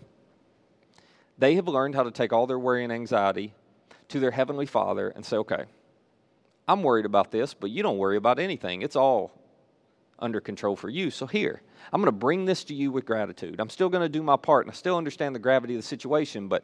They 1.38 1.56
have 1.56 1.68
learned 1.68 1.96
how 1.96 2.04
to 2.04 2.12
take 2.12 2.32
all 2.32 2.48
their 2.48 2.60
worry 2.60 2.84
and 2.84 2.94
anxiety 2.94 3.54
to 4.10 4.20
their 4.20 4.32
Heavenly 4.32 4.66
Father 4.66 5.10
and 5.10 5.26
say, 5.26 5.38
okay, 5.38 5.66
I'm 6.68 6.84
worried 6.84 7.06
about 7.06 7.32
this, 7.32 7.54
but 7.54 7.70
you 7.70 7.84
don't 7.84 7.98
worry 7.98 8.18
about 8.18 8.40
anything. 8.40 8.82
It's 8.82 8.96
all 8.96 9.32
under 10.20 10.40
control 10.40 10.76
for 10.76 10.90
you. 10.90 11.12
So 11.12 11.26
here, 11.28 11.62
I'm 11.92 12.02
going 12.02 12.08
to 12.08 12.18
bring 12.18 12.46
this 12.46 12.64
to 12.66 12.74
you 12.74 12.92
with 12.92 13.06
gratitude. 13.06 13.60
I'm 13.60 13.70
still 13.70 13.90
going 13.90 14.04
to 14.04 14.10
do 14.10 14.24
my 14.24 14.38
part 14.38 14.66
and 14.66 14.72
I 14.72 14.76
still 14.76 14.98
understand 14.98 15.36
the 15.36 15.40
gravity 15.40 15.76
of 15.76 15.82
the 15.82 15.88
situation, 15.88 16.48
but 16.48 16.64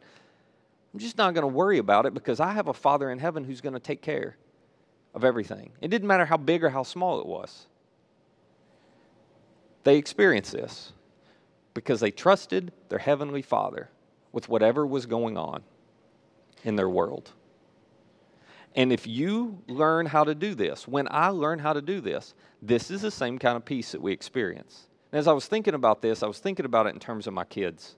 I'm 0.92 1.00
just 1.00 1.18
not 1.18 1.34
going 1.34 1.42
to 1.42 1.48
worry 1.48 1.78
about 1.78 2.06
it 2.06 2.14
because 2.14 2.40
I 2.40 2.52
have 2.52 2.68
a 2.68 2.74
Father 2.74 3.10
in 3.10 3.18
heaven 3.18 3.44
who's 3.44 3.60
going 3.60 3.74
to 3.74 3.80
take 3.80 4.02
care 4.02 4.36
of 5.14 5.24
everything. 5.24 5.72
It 5.80 5.88
didn't 5.88 6.08
matter 6.08 6.24
how 6.24 6.36
big 6.36 6.64
or 6.64 6.70
how 6.70 6.82
small 6.82 7.20
it 7.20 7.26
was. 7.26 7.66
They 9.84 9.96
experienced 9.96 10.52
this 10.52 10.92
because 11.74 12.00
they 12.00 12.10
trusted 12.10 12.72
their 12.88 12.98
Heavenly 12.98 13.42
Father 13.42 13.90
with 14.32 14.48
whatever 14.48 14.86
was 14.86 15.06
going 15.06 15.36
on 15.36 15.62
in 16.64 16.76
their 16.76 16.88
world. 16.88 17.32
And 18.74 18.92
if 18.92 19.06
you 19.06 19.62
learn 19.68 20.06
how 20.06 20.24
to 20.24 20.34
do 20.34 20.54
this, 20.54 20.88
when 20.88 21.06
I 21.10 21.28
learn 21.28 21.58
how 21.58 21.72
to 21.72 21.82
do 21.82 22.00
this, 22.00 22.34
this 22.62 22.90
is 22.90 23.02
the 23.02 23.10
same 23.10 23.38
kind 23.38 23.56
of 23.56 23.64
peace 23.64 23.92
that 23.92 24.00
we 24.00 24.12
experience. 24.12 24.86
And 25.10 25.18
as 25.18 25.28
I 25.28 25.32
was 25.32 25.46
thinking 25.46 25.74
about 25.74 26.00
this, 26.00 26.22
I 26.22 26.26
was 26.26 26.38
thinking 26.38 26.64
about 26.64 26.86
it 26.86 26.94
in 26.94 27.00
terms 27.00 27.26
of 27.26 27.34
my 27.34 27.44
kids. 27.44 27.96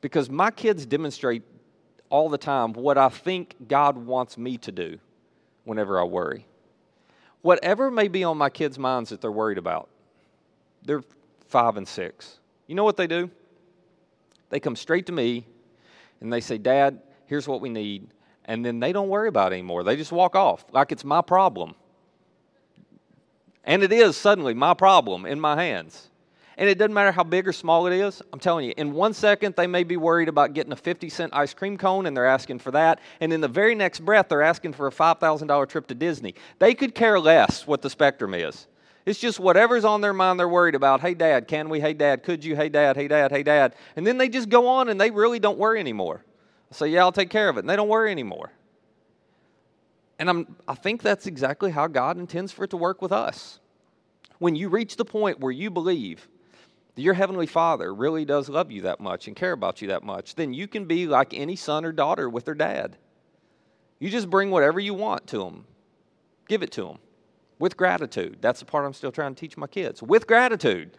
Because 0.00 0.30
my 0.30 0.50
kids 0.50 0.86
demonstrate 0.86 1.42
all 2.08 2.28
the 2.28 2.38
time 2.38 2.72
what 2.72 2.96
I 2.96 3.10
think 3.10 3.56
God 3.68 3.98
wants 3.98 4.38
me 4.38 4.56
to 4.58 4.72
do 4.72 4.98
whenever 5.64 6.00
I 6.00 6.04
worry. 6.04 6.46
Whatever 7.42 7.90
may 7.90 8.08
be 8.08 8.24
on 8.24 8.38
my 8.38 8.48
kids' 8.48 8.78
minds 8.78 9.10
that 9.10 9.20
they're 9.20 9.30
worried 9.30 9.58
about, 9.58 9.90
they're 10.82 11.02
five 11.48 11.76
and 11.76 11.86
six. 11.86 12.38
You 12.66 12.74
know 12.74 12.84
what 12.84 12.96
they 12.96 13.06
do? 13.06 13.30
They 14.50 14.60
come 14.60 14.76
straight 14.76 15.06
to 15.06 15.12
me 15.12 15.46
and 16.20 16.32
they 16.32 16.40
say, 16.40 16.56
Dad, 16.56 17.00
here's 17.26 17.46
what 17.46 17.60
we 17.60 17.68
need 17.68 18.08
and 18.48 18.64
then 18.64 18.80
they 18.80 18.92
don't 18.92 19.10
worry 19.10 19.28
about 19.28 19.52
it 19.52 19.56
anymore. 19.56 19.84
They 19.84 19.94
just 19.94 20.10
walk 20.10 20.34
off 20.34 20.64
like 20.72 20.90
it's 20.90 21.04
my 21.04 21.20
problem. 21.20 21.74
And 23.62 23.82
it 23.82 23.92
is 23.92 24.16
suddenly 24.16 24.54
my 24.54 24.72
problem 24.72 25.26
in 25.26 25.38
my 25.38 25.62
hands. 25.62 26.08
And 26.56 26.68
it 26.68 26.78
doesn't 26.78 26.94
matter 26.94 27.12
how 27.12 27.22
big 27.22 27.46
or 27.46 27.52
small 27.52 27.86
it 27.86 27.92
is. 27.92 28.20
I'm 28.32 28.40
telling 28.40 28.66
you, 28.66 28.74
in 28.76 28.92
one 28.92 29.12
second, 29.12 29.54
they 29.54 29.68
may 29.68 29.84
be 29.84 29.96
worried 29.96 30.28
about 30.28 30.54
getting 30.54 30.72
a 30.72 30.76
50 30.76 31.08
cent 31.10 31.32
ice 31.34 31.54
cream 31.54 31.76
cone 31.76 32.06
and 32.06 32.16
they're 32.16 32.26
asking 32.26 32.58
for 32.58 32.72
that. 32.72 32.98
And 33.20 33.32
in 33.32 33.40
the 33.40 33.48
very 33.48 33.76
next 33.76 34.00
breath, 34.00 34.30
they're 34.30 34.42
asking 34.42 34.72
for 34.72 34.88
a 34.88 34.90
$5,000 34.90 35.68
trip 35.68 35.86
to 35.86 35.94
Disney. 35.94 36.34
They 36.58 36.74
could 36.74 36.94
care 36.94 37.20
less 37.20 37.66
what 37.66 37.82
the 37.82 37.90
spectrum 37.90 38.34
is. 38.34 38.66
It's 39.04 39.20
just 39.20 39.38
whatever's 39.38 39.84
on 39.84 40.00
their 40.00 40.12
mind 40.14 40.40
they're 40.40 40.48
worried 40.48 40.74
about. 40.74 41.00
Hey, 41.00 41.14
dad, 41.14 41.46
can 41.48 41.68
we? 41.68 41.80
Hey, 41.80 41.92
dad, 41.92 42.22
could 42.22 42.42
you? 42.42 42.56
Hey, 42.56 42.70
dad, 42.70 42.96
hey, 42.96 43.08
dad, 43.08 43.30
hey, 43.30 43.42
dad. 43.42 43.74
And 43.94 44.06
then 44.06 44.18
they 44.18 44.28
just 44.28 44.48
go 44.48 44.66
on 44.66 44.88
and 44.88 45.00
they 45.00 45.10
really 45.10 45.38
don't 45.38 45.58
worry 45.58 45.78
anymore. 45.78 46.24
I 46.70 46.74
say, 46.74 46.88
yeah, 46.88 47.00
I'll 47.00 47.12
take 47.12 47.30
care 47.30 47.48
of 47.48 47.56
it. 47.56 47.60
And 47.60 47.70
they 47.70 47.76
don't 47.76 47.88
worry 47.88 48.10
anymore. 48.10 48.52
And 50.18 50.28
I'm, 50.28 50.56
I 50.66 50.74
think 50.74 51.02
that's 51.02 51.26
exactly 51.26 51.70
how 51.70 51.86
God 51.86 52.18
intends 52.18 52.52
for 52.52 52.64
it 52.64 52.70
to 52.70 52.76
work 52.76 53.00
with 53.00 53.12
us. 53.12 53.60
When 54.38 54.56
you 54.56 54.68
reach 54.68 54.96
the 54.96 55.04
point 55.04 55.40
where 55.40 55.52
you 55.52 55.70
believe 55.70 56.28
that 56.94 57.02
your 57.02 57.14
Heavenly 57.14 57.46
Father 57.46 57.94
really 57.94 58.24
does 58.24 58.48
love 58.48 58.70
you 58.70 58.82
that 58.82 59.00
much 59.00 59.28
and 59.28 59.36
care 59.36 59.52
about 59.52 59.80
you 59.80 59.88
that 59.88 60.02
much, 60.02 60.34
then 60.34 60.52
you 60.52 60.66
can 60.66 60.84
be 60.86 61.06
like 61.06 61.32
any 61.32 61.56
son 61.56 61.84
or 61.84 61.92
daughter 61.92 62.28
with 62.28 62.44
their 62.44 62.54
dad. 62.54 62.96
You 64.00 64.10
just 64.10 64.30
bring 64.30 64.50
whatever 64.50 64.78
you 64.78 64.94
want 64.94 65.26
to 65.28 65.38
them, 65.38 65.64
give 66.48 66.62
it 66.62 66.72
to 66.72 66.82
them 66.82 66.98
with 67.58 67.76
gratitude. 67.76 68.38
That's 68.40 68.60
the 68.60 68.66
part 68.66 68.84
I'm 68.84 68.92
still 68.92 69.12
trying 69.12 69.34
to 69.34 69.40
teach 69.40 69.56
my 69.56 69.66
kids 69.66 70.02
with 70.02 70.26
gratitude. 70.26 70.96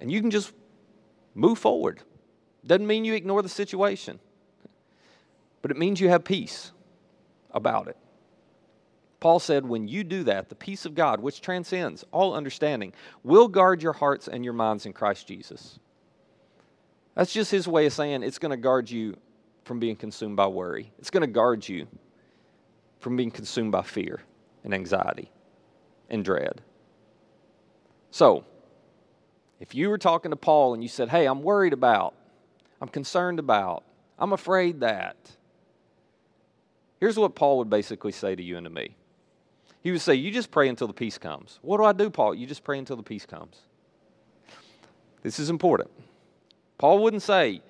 And 0.00 0.10
you 0.10 0.20
can 0.20 0.30
just 0.30 0.52
move 1.34 1.58
forward. 1.58 2.02
Doesn't 2.66 2.86
mean 2.86 3.04
you 3.04 3.14
ignore 3.14 3.42
the 3.42 3.48
situation, 3.48 4.18
but 5.62 5.70
it 5.70 5.76
means 5.76 6.00
you 6.00 6.08
have 6.08 6.24
peace 6.24 6.72
about 7.50 7.88
it. 7.88 7.96
Paul 9.20 9.40
said, 9.40 9.66
when 9.66 9.88
you 9.88 10.04
do 10.04 10.24
that, 10.24 10.48
the 10.48 10.54
peace 10.54 10.84
of 10.84 10.94
God, 10.94 11.20
which 11.20 11.40
transcends 11.40 12.04
all 12.12 12.34
understanding, 12.34 12.92
will 13.24 13.48
guard 13.48 13.82
your 13.82 13.92
hearts 13.92 14.28
and 14.28 14.44
your 14.44 14.52
minds 14.52 14.86
in 14.86 14.92
Christ 14.92 15.26
Jesus. 15.26 15.78
That's 17.14 17.32
just 17.32 17.50
his 17.50 17.66
way 17.66 17.86
of 17.86 17.92
saying 17.92 18.22
it's 18.22 18.38
going 18.38 18.50
to 18.50 18.56
guard 18.56 18.88
you 18.88 19.16
from 19.64 19.80
being 19.80 19.96
consumed 19.96 20.36
by 20.36 20.46
worry. 20.46 20.92
It's 20.98 21.10
going 21.10 21.22
to 21.22 21.26
guard 21.26 21.68
you 21.68 21.88
from 23.00 23.16
being 23.16 23.32
consumed 23.32 23.72
by 23.72 23.82
fear 23.82 24.20
and 24.62 24.72
anxiety 24.72 25.30
and 26.08 26.24
dread. 26.24 26.60
So, 28.10 28.44
if 29.60 29.74
you 29.74 29.88
were 29.88 29.98
talking 29.98 30.30
to 30.30 30.36
Paul 30.36 30.74
and 30.74 30.82
you 30.82 30.88
said, 30.88 31.08
Hey, 31.08 31.26
I'm 31.26 31.42
worried 31.42 31.72
about, 31.72 32.14
I'm 32.80 32.88
concerned 32.88 33.38
about, 33.38 33.84
I'm 34.18 34.32
afraid 34.32 34.80
that, 34.80 35.16
Here's 37.00 37.16
what 37.16 37.34
Paul 37.34 37.58
would 37.58 37.70
basically 37.70 38.12
say 38.12 38.34
to 38.34 38.42
you 38.42 38.56
and 38.56 38.64
to 38.64 38.70
me. 38.70 38.96
He 39.82 39.92
would 39.92 40.00
say, 40.00 40.14
You 40.14 40.30
just 40.30 40.50
pray 40.50 40.68
until 40.68 40.86
the 40.86 40.92
peace 40.92 41.18
comes. 41.18 41.58
What 41.62 41.78
do 41.78 41.84
I 41.84 41.92
do, 41.92 42.10
Paul? 42.10 42.34
You 42.34 42.46
just 42.46 42.64
pray 42.64 42.78
until 42.78 42.96
the 42.96 43.02
peace 43.02 43.24
comes. 43.24 43.56
This 45.22 45.38
is 45.38 45.50
important. 45.50 45.90
Paul 46.76 47.02
wouldn't 47.02 47.22
say, 47.22 47.62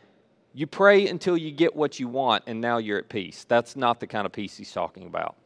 You 0.55 0.67
pray 0.67 1.07
until 1.07 1.37
you 1.37 1.51
get 1.51 1.77
what 1.77 2.01
you 2.01 2.09
want 2.09 2.45
and 2.47 2.61
now 2.61 2.79
you're 2.79 2.99
at 2.99 3.09
peace. 3.09 3.45
That's 3.47 3.77
not 3.77 4.01
the 4.01 4.07
kind 4.07 4.25
of 4.25 4.33
peace 4.33 4.57
he's 4.57 4.73
talking 4.73 5.07
about. 5.07 5.37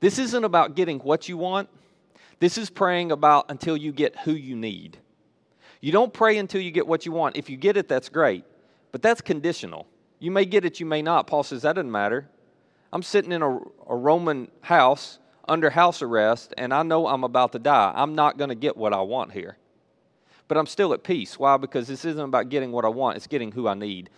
This 0.00 0.18
isn't 0.20 0.44
about 0.44 0.76
getting 0.76 1.00
what 1.00 1.28
you 1.28 1.36
want. 1.36 1.68
This 2.38 2.56
is 2.56 2.70
praying 2.70 3.10
about 3.10 3.46
until 3.48 3.76
you 3.76 3.90
get 3.90 4.16
who 4.20 4.32
you 4.32 4.54
need. 4.54 4.98
You 5.80 5.92
don't 5.92 6.12
pray 6.12 6.38
until 6.38 6.60
you 6.60 6.70
get 6.70 6.86
what 6.86 7.06
you 7.06 7.12
want. 7.12 7.36
If 7.36 7.48
you 7.48 7.56
get 7.56 7.76
it, 7.76 7.88
that's 7.88 8.08
great, 8.08 8.44
but 8.92 9.02
that's 9.02 9.20
conditional. 9.20 9.86
You 10.18 10.30
may 10.30 10.44
get 10.44 10.64
it, 10.64 10.80
you 10.80 10.86
may 10.86 11.02
not. 11.02 11.26
Paul 11.26 11.42
says 11.42 11.62
that 11.62 11.74
doesn't 11.74 11.90
matter. 11.90 12.28
I'm 12.92 13.02
sitting 13.02 13.32
in 13.32 13.42
a, 13.42 13.58
a 13.86 13.96
Roman 13.96 14.50
house 14.60 15.18
under 15.48 15.70
house 15.70 16.02
arrest, 16.02 16.52
and 16.58 16.74
I 16.74 16.82
know 16.82 17.06
I'm 17.06 17.24
about 17.24 17.52
to 17.52 17.58
die. 17.58 17.92
I'm 17.94 18.14
not 18.14 18.36
going 18.36 18.50
to 18.50 18.54
get 18.54 18.76
what 18.76 18.92
I 18.92 19.00
want 19.00 19.32
here. 19.32 19.56
But 20.46 20.58
I'm 20.58 20.66
still 20.66 20.92
at 20.92 21.02
peace. 21.02 21.38
Why? 21.38 21.56
Because 21.56 21.88
this 21.88 22.04
isn't 22.04 22.20
about 22.20 22.48
getting 22.48 22.72
what 22.72 22.84
I 22.84 22.88
want, 22.88 23.16
it's 23.16 23.26
getting 23.26 23.52
who 23.52 23.68
I 23.68 23.74
need. 23.74 24.10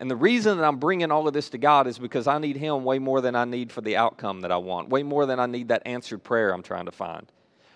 And 0.00 0.08
the 0.08 0.16
reason 0.16 0.58
that 0.58 0.64
I'm 0.64 0.76
bringing 0.76 1.10
all 1.10 1.26
of 1.26 1.34
this 1.34 1.50
to 1.50 1.58
God 1.58 1.88
is 1.88 1.98
because 1.98 2.28
I 2.28 2.38
need 2.38 2.56
Him 2.56 2.84
way 2.84 3.00
more 3.00 3.20
than 3.20 3.34
I 3.34 3.44
need 3.44 3.72
for 3.72 3.80
the 3.80 3.96
outcome 3.96 4.42
that 4.42 4.52
I 4.52 4.56
want, 4.56 4.90
way 4.90 5.02
more 5.02 5.26
than 5.26 5.40
I 5.40 5.46
need 5.46 5.68
that 5.68 5.82
answered 5.86 6.22
prayer 6.22 6.52
I'm 6.52 6.62
trying 6.62 6.86
to 6.86 6.92
find, 6.92 7.30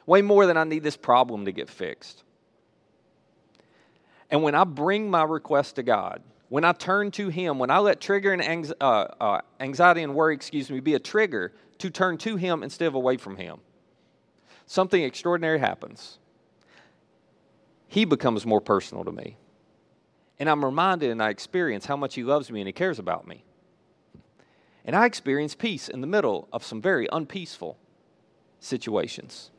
way 0.07 0.23
more 0.23 0.47
than 0.47 0.57
I 0.57 0.63
need 0.63 0.85
this 0.85 0.97
problem 0.97 1.47
to 1.47 1.53
get 1.53 1.69
fixed. 1.69 2.23
And 4.33 4.43
when 4.43 4.55
I 4.55 4.65
bring 4.65 5.11
my 5.11 5.25
request 5.25 5.77
to 5.77 5.83
God, 5.83 6.23
when 6.49 6.65
I 6.65 6.73
turn 6.73 7.11
to 7.13 7.29
Him, 7.29 7.59
when 7.59 7.71
I 7.71 7.79
let 7.79 8.01
trigger 8.01 8.33
and 8.33 8.75
uh, 8.81 8.85
uh, 9.21 9.41
anxiety 9.61 10.03
and 10.03 10.15
worry, 10.15 10.35
excuse 10.35 10.71
me, 10.71 10.81
be 10.81 10.95
a 10.95 10.99
trigger 10.99 11.53
to 11.79 11.91
turn 11.91 12.17
to 12.19 12.37
Him 12.37 12.63
instead 12.63 12.87
of 12.87 12.95
away 12.95 13.19
from 13.19 13.37
Him, 13.37 13.59
something 14.67 15.03
extraordinary 15.03 15.59
happens. 15.59 16.19
He 17.89 18.07
becomes 18.07 18.47
more 18.47 18.63
personal 18.63 19.05
to 19.05 19.13
me. 19.13 19.37
And 20.39 20.49
I'm 20.49 20.65
reminded 20.65 21.11
and 21.11 21.23
I 21.23 21.29
experience 21.29 21.85
how 21.85 21.97
much 21.97 22.15
He 22.15 22.25
loves 22.25 22.51
me 22.51 22.63
and 22.63 22.67
He 22.67 22.73
cares 22.73 22.99
about 22.99 23.29
me. 23.29 23.45
And 24.87 24.97
I 24.97 25.05
experience 25.05 25.55
peace 25.55 25.91
in 25.91 26.01
the 26.01 26.07
middle 26.07 26.49
of 26.53 26.65
some 26.65 26.81
very 26.81 27.07
unpeaceful 27.13 27.77
situations. 28.61 29.51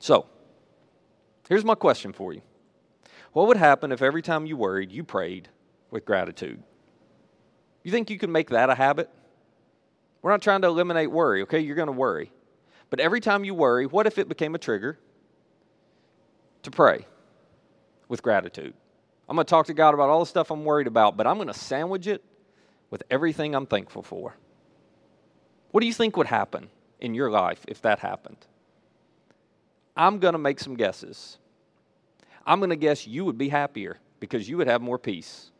So, 0.00 0.26
here's 1.46 1.64
my 1.64 1.74
question 1.74 2.14
for 2.14 2.32
you 2.32 2.40
What 3.36 3.48
would 3.48 3.58
happen 3.58 3.92
if 3.92 4.00
every 4.00 4.22
time 4.22 4.46
you 4.46 4.56
worried, 4.56 4.90
you 4.90 5.04
prayed, 5.04 5.50
with 5.90 6.06
gratitude. 6.06 6.62
You 7.84 7.90
think 7.90 8.08
you 8.08 8.18
can 8.18 8.32
make 8.32 8.48
that 8.48 8.70
a 8.70 8.74
habit? 8.74 9.10
We're 10.22 10.30
not 10.30 10.40
trying 10.40 10.62
to 10.62 10.68
eliminate 10.68 11.10
worry, 11.10 11.42
okay? 11.42 11.60
You're 11.60 11.76
going 11.76 11.88
to 11.88 11.92
worry. 11.92 12.32
But 12.88 12.98
every 12.98 13.20
time 13.20 13.44
you 13.44 13.52
worry, 13.52 13.84
what 13.84 14.06
if 14.06 14.16
it 14.16 14.30
became 14.30 14.54
a 14.54 14.58
trigger 14.58 14.98
to 16.62 16.70
pray 16.70 17.06
with 18.08 18.22
gratitude? 18.22 18.72
I'm 19.28 19.36
going 19.36 19.44
to 19.44 19.50
talk 19.50 19.66
to 19.66 19.74
God 19.74 19.92
about 19.92 20.08
all 20.08 20.20
the 20.20 20.24
stuff 20.24 20.50
I'm 20.50 20.64
worried 20.64 20.86
about, 20.86 21.18
but 21.18 21.26
I'm 21.26 21.36
going 21.36 21.48
to 21.48 21.52
sandwich 21.52 22.06
it 22.06 22.24
with 22.88 23.02
everything 23.10 23.54
I'm 23.54 23.66
thankful 23.66 24.02
for. 24.02 24.34
What 25.72 25.82
do 25.82 25.86
you 25.86 25.92
think 25.92 26.16
would 26.16 26.28
happen 26.28 26.70
in 27.00 27.12
your 27.12 27.30
life 27.30 27.66
if 27.68 27.82
that 27.82 27.98
happened? 27.98 28.46
I'm 29.94 30.20
going 30.20 30.32
to 30.32 30.38
make 30.38 30.58
some 30.58 30.74
guesses. 30.74 31.36
I'm 32.46 32.60
going 32.60 32.70
to 32.70 32.76
guess 32.76 33.06
you 33.06 33.24
would 33.24 33.36
be 33.36 33.48
happier 33.48 33.98
because 34.20 34.48
you 34.48 34.56
would 34.56 34.68
have 34.68 34.80
more 34.80 34.98
peace. 34.98 35.50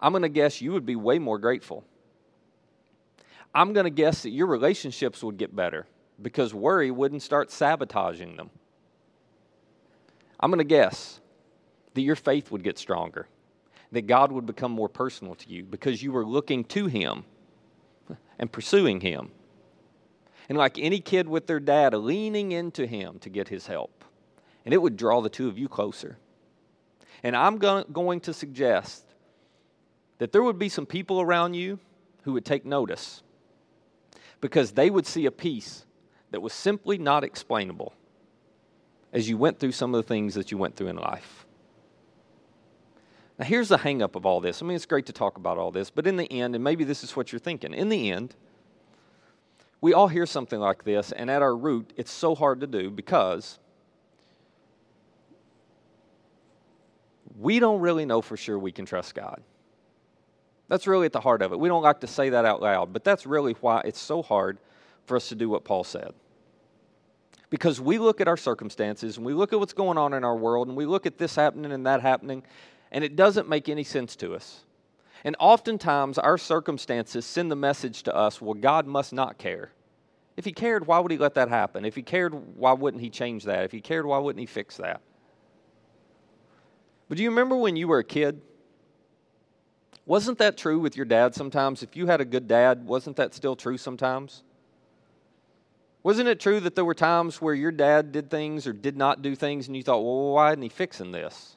I'm 0.00 0.12
going 0.12 0.22
to 0.22 0.28
guess 0.28 0.60
you 0.60 0.72
would 0.72 0.84
be 0.84 0.96
way 0.96 1.18
more 1.18 1.38
grateful. 1.38 1.84
I'm 3.54 3.72
going 3.72 3.84
to 3.84 3.90
guess 3.90 4.22
that 4.22 4.30
your 4.30 4.46
relationships 4.46 5.22
would 5.22 5.38
get 5.38 5.54
better 5.54 5.86
because 6.20 6.52
worry 6.52 6.90
wouldn't 6.90 7.22
start 7.22 7.50
sabotaging 7.50 8.36
them. 8.36 8.50
I'm 10.40 10.50
going 10.50 10.58
to 10.58 10.64
guess 10.64 11.20
that 11.94 12.02
your 12.02 12.16
faith 12.16 12.50
would 12.50 12.62
get 12.62 12.78
stronger, 12.78 13.26
that 13.92 14.06
God 14.06 14.30
would 14.30 14.46
become 14.46 14.72
more 14.72 14.88
personal 14.88 15.34
to 15.36 15.48
you 15.48 15.64
because 15.64 16.02
you 16.02 16.12
were 16.12 16.26
looking 16.26 16.64
to 16.64 16.86
Him 16.86 17.24
and 18.38 18.50
pursuing 18.50 19.00
Him. 19.00 19.30
And 20.48 20.56
like 20.56 20.78
any 20.78 21.00
kid 21.00 21.28
with 21.28 21.46
their 21.46 21.60
dad, 21.60 21.94
leaning 21.94 22.52
into 22.52 22.86
Him 22.86 23.18
to 23.20 23.30
get 23.30 23.48
His 23.48 23.66
help. 23.66 24.04
And 24.68 24.74
it 24.74 24.82
would 24.82 24.98
draw 24.98 25.22
the 25.22 25.30
two 25.30 25.48
of 25.48 25.58
you 25.58 25.66
closer. 25.66 26.18
And 27.22 27.34
I'm 27.34 27.56
going 27.56 28.20
to 28.20 28.34
suggest 28.34 29.02
that 30.18 30.30
there 30.30 30.42
would 30.42 30.58
be 30.58 30.68
some 30.68 30.84
people 30.84 31.22
around 31.22 31.54
you 31.54 31.78
who 32.24 32.34
would 32.34 32.44
take 32.44 32.66
notice 32.66 33.22
because 34.42 34.72
they 34.72 34.90
would 34.90 35.06
see 35.06 35.24
a 35.24 35.30
peace 35.30 35.86
that 36.32 36.42
was 36.42 36.52
simply 36.52 36.98
not 36.98 37.24
explainable 37.24 37.94
as 39.10 39.26
you 39.26 39.38
went 39.38 39.58
through 39.58 39.72
some 39.72 39.94
of 39.94 40.04
the 40.04 40.06
things 40.06 40.34
that 40.34 40.50
you 40.50 40.58
went 40.58 40.76
through 40.76 40.88
in 40.88 40.96
life. 40.96 41.46
Now, 43.38 43.46
here's 43.46 43.68
the 43.68 43.78
hangup 43.78 44.16
of 44.16 44.26
all 44.26 44.42
this. 44.42 44.60
I 44.60 44.66
mean, 44.66 44.76
it's 44.76 44.84
great 44.84 45.06
to 45.06 45.14
talk 45.14 45.38
about 45.38 45.56
all 45.56 45.70
this, 45.70 45.88
but 45.88 46.06
in 46.06 46.18
the 46.18 46.30
end, 46.30 46.54
and 46.54 46.62
maybe 46.62 46.84
this 46.84 47.02
is 47.02 47.16
what 47.16 47.32
you're 47.32 47.38
thinking, 47.38 47.72
in 47.72 47.88
the 47.88 48.10
end, 48.10 48.36
we 49.80 49.94
all 49.94 50.08
hear 50.08 50.26
something 50.26 50.60
like 50.60 50.84
this, 50.84 51.10
and 51.10 51.30
at 51.30 51.40
our 51.40 51.56
root, 51.56 51.94
it's 51.96 52.12
so 52.12 52.34
hard 52.34 52.60
to 52.60 52.66
do 52.66 52.90
because 52.90 53.58
we 57.38 57.60
don't 57.60 57.80
really 57.80 58.04
know 58.04 58.20
for 58.20 58.36
sure 58.36 58.58
we 58.58 58.72
can 58.72 58.84
trust 58.84 59.14
God. 59.14 59.40
That's 60.68 60.86
really 60.86 61.06
at 61.06 61.12
the 61.12 61.20
heart 61.20 61.40
of 61.40 61.52
it. 61.52 61.58
We 61.58 61.68
don't 61.68 61.82
like 61.82 62.00
to 62.00 62.06
say 62.06 62.30
that 62.30 62.44
out 62.44 62.60
loud, 62.60 62.92
but 62.92 63.04
that's 63.04 63.26
really 63.26 63.54
why 63.60 63.82
it's 63.84 64.00
so 64.00 64.22
hard 64.22 64.58
for 65.06 65.16
us 65.16 65.28
to 65.30 65.34
do 65.34 65.48
what 65.48 65.64
Paul 65.64 65.84
said. 65.84 66.12
Because 67.48 67.80
we 67.80 67.98
look 67.98 68.20
at 68.20 68.28
our 68.28 68.36
circumstances 68.36 69.16
and 69.16 69.24
we 69.24 69.32
look 69.32 69.54
at 69.54 69.58
what's 69.58 69.72
going 69.72 69.96
on 69.96 70.12
in 70.12 70.24
our 70.24 70.36
world 70.36 70.68
and 70.68 70.76
we 70.76 70.84
look 70.84 71.06
at 71.06 71.16
this 71.16 71.34
happening 71.34 71.72
and 71.72 71.86
that 71.86 72.02
happening, 72.02 72.42
and 72.92 73.02
it 73.02 73.16
doesn't 73.16 73.48
make 73.48 73.68
any 73.68 73.84
sense 73.84 74.16
to 74.16 74.34
us. 74.34 74.64
And 75.24 75.34
oftentimes, 75.38 76.18
our 76.18 76.38
circumstances 76.38 77.24
send 77.24 77.50
the 77.50 77.56
message 77.56 78.02
to 78.04 78.14
us 78.14 78.40
well, 78.40 78.54
God 78.54 78.86
must 78.86 79.12
not 79.12 79.38
care. 79.38 79.72
If 80.36 80.44
He 80.44 80.52
cared, 80.52 80.86
why 80.86 80.98
would 80.98 81.10
He 81.10 81.18
let 81.18 81.34
that 81.34 81.48
happen? 81.48 81.84
If 81.84 81.94
He 81.94 82.02
cared, 82.02 82.34
why 82.56 82.72
wouldn't 82.72 83.02
He 83.02 83.10
change 83.10 83.44
that? 83.44 83.64
If 83.64 83.72
He 83.72 83.80
cared, 83.80 84.06
why 84.06 84.18
wouldn't 84.18 84.40
He 84.40 84.46
fix 84.46 84.76
that? 84.76 85.00
But 87.08 87.16
do 87.16 87.22
you 87.22 87.30
remember 87.30 87.56
when 87.56 87.76
you 87.76 87.88
were 87.88 87.98
a 87.98 88.04
kid? 88.04 88.40
Wasn't 90.06 90.38
that 90.38 90.56
true 90.56 90.78
with 90.78 90.96
your 90.96 91.06
dad 91.06 91.34
sometimes? 91.34 91.82
If 91.82 91.96
you 91.96 92.06
had 92.06 92.20
a 92.20 92.24
good 92.24 92.48
dad, 92.48 92.86
wasn't 92.86 93.16
that 93.16 93.34
still 93.34 93.56
true 93.56 93.76
sometimes? 93.76 94.42
Wasn't 96.02 96.28
it 96.28 96.40
true 96.40 96.60
that 96.60 96.74
there 96.74 96.84
were 96.84 96.94
times 96.94 97.42
where 97.42 97.54
your 97.54 97.72
dad 97.72 98.12
did 98.12 98.30
things 98.30 98.66
or 98.66 98.72
did 98.72 98.96
not 98.96 99.20
do 99.20 99.34
things 99.34 99.66
and 99.66 99.76
you 99.76 99.82
thought, 99.82 100.02
well, 100.02 100.32
why 100.32 100.50
isn't 100.52 100.62
he 100.62 100.68
fixing 100.68 101.12
this? 101.12 101.56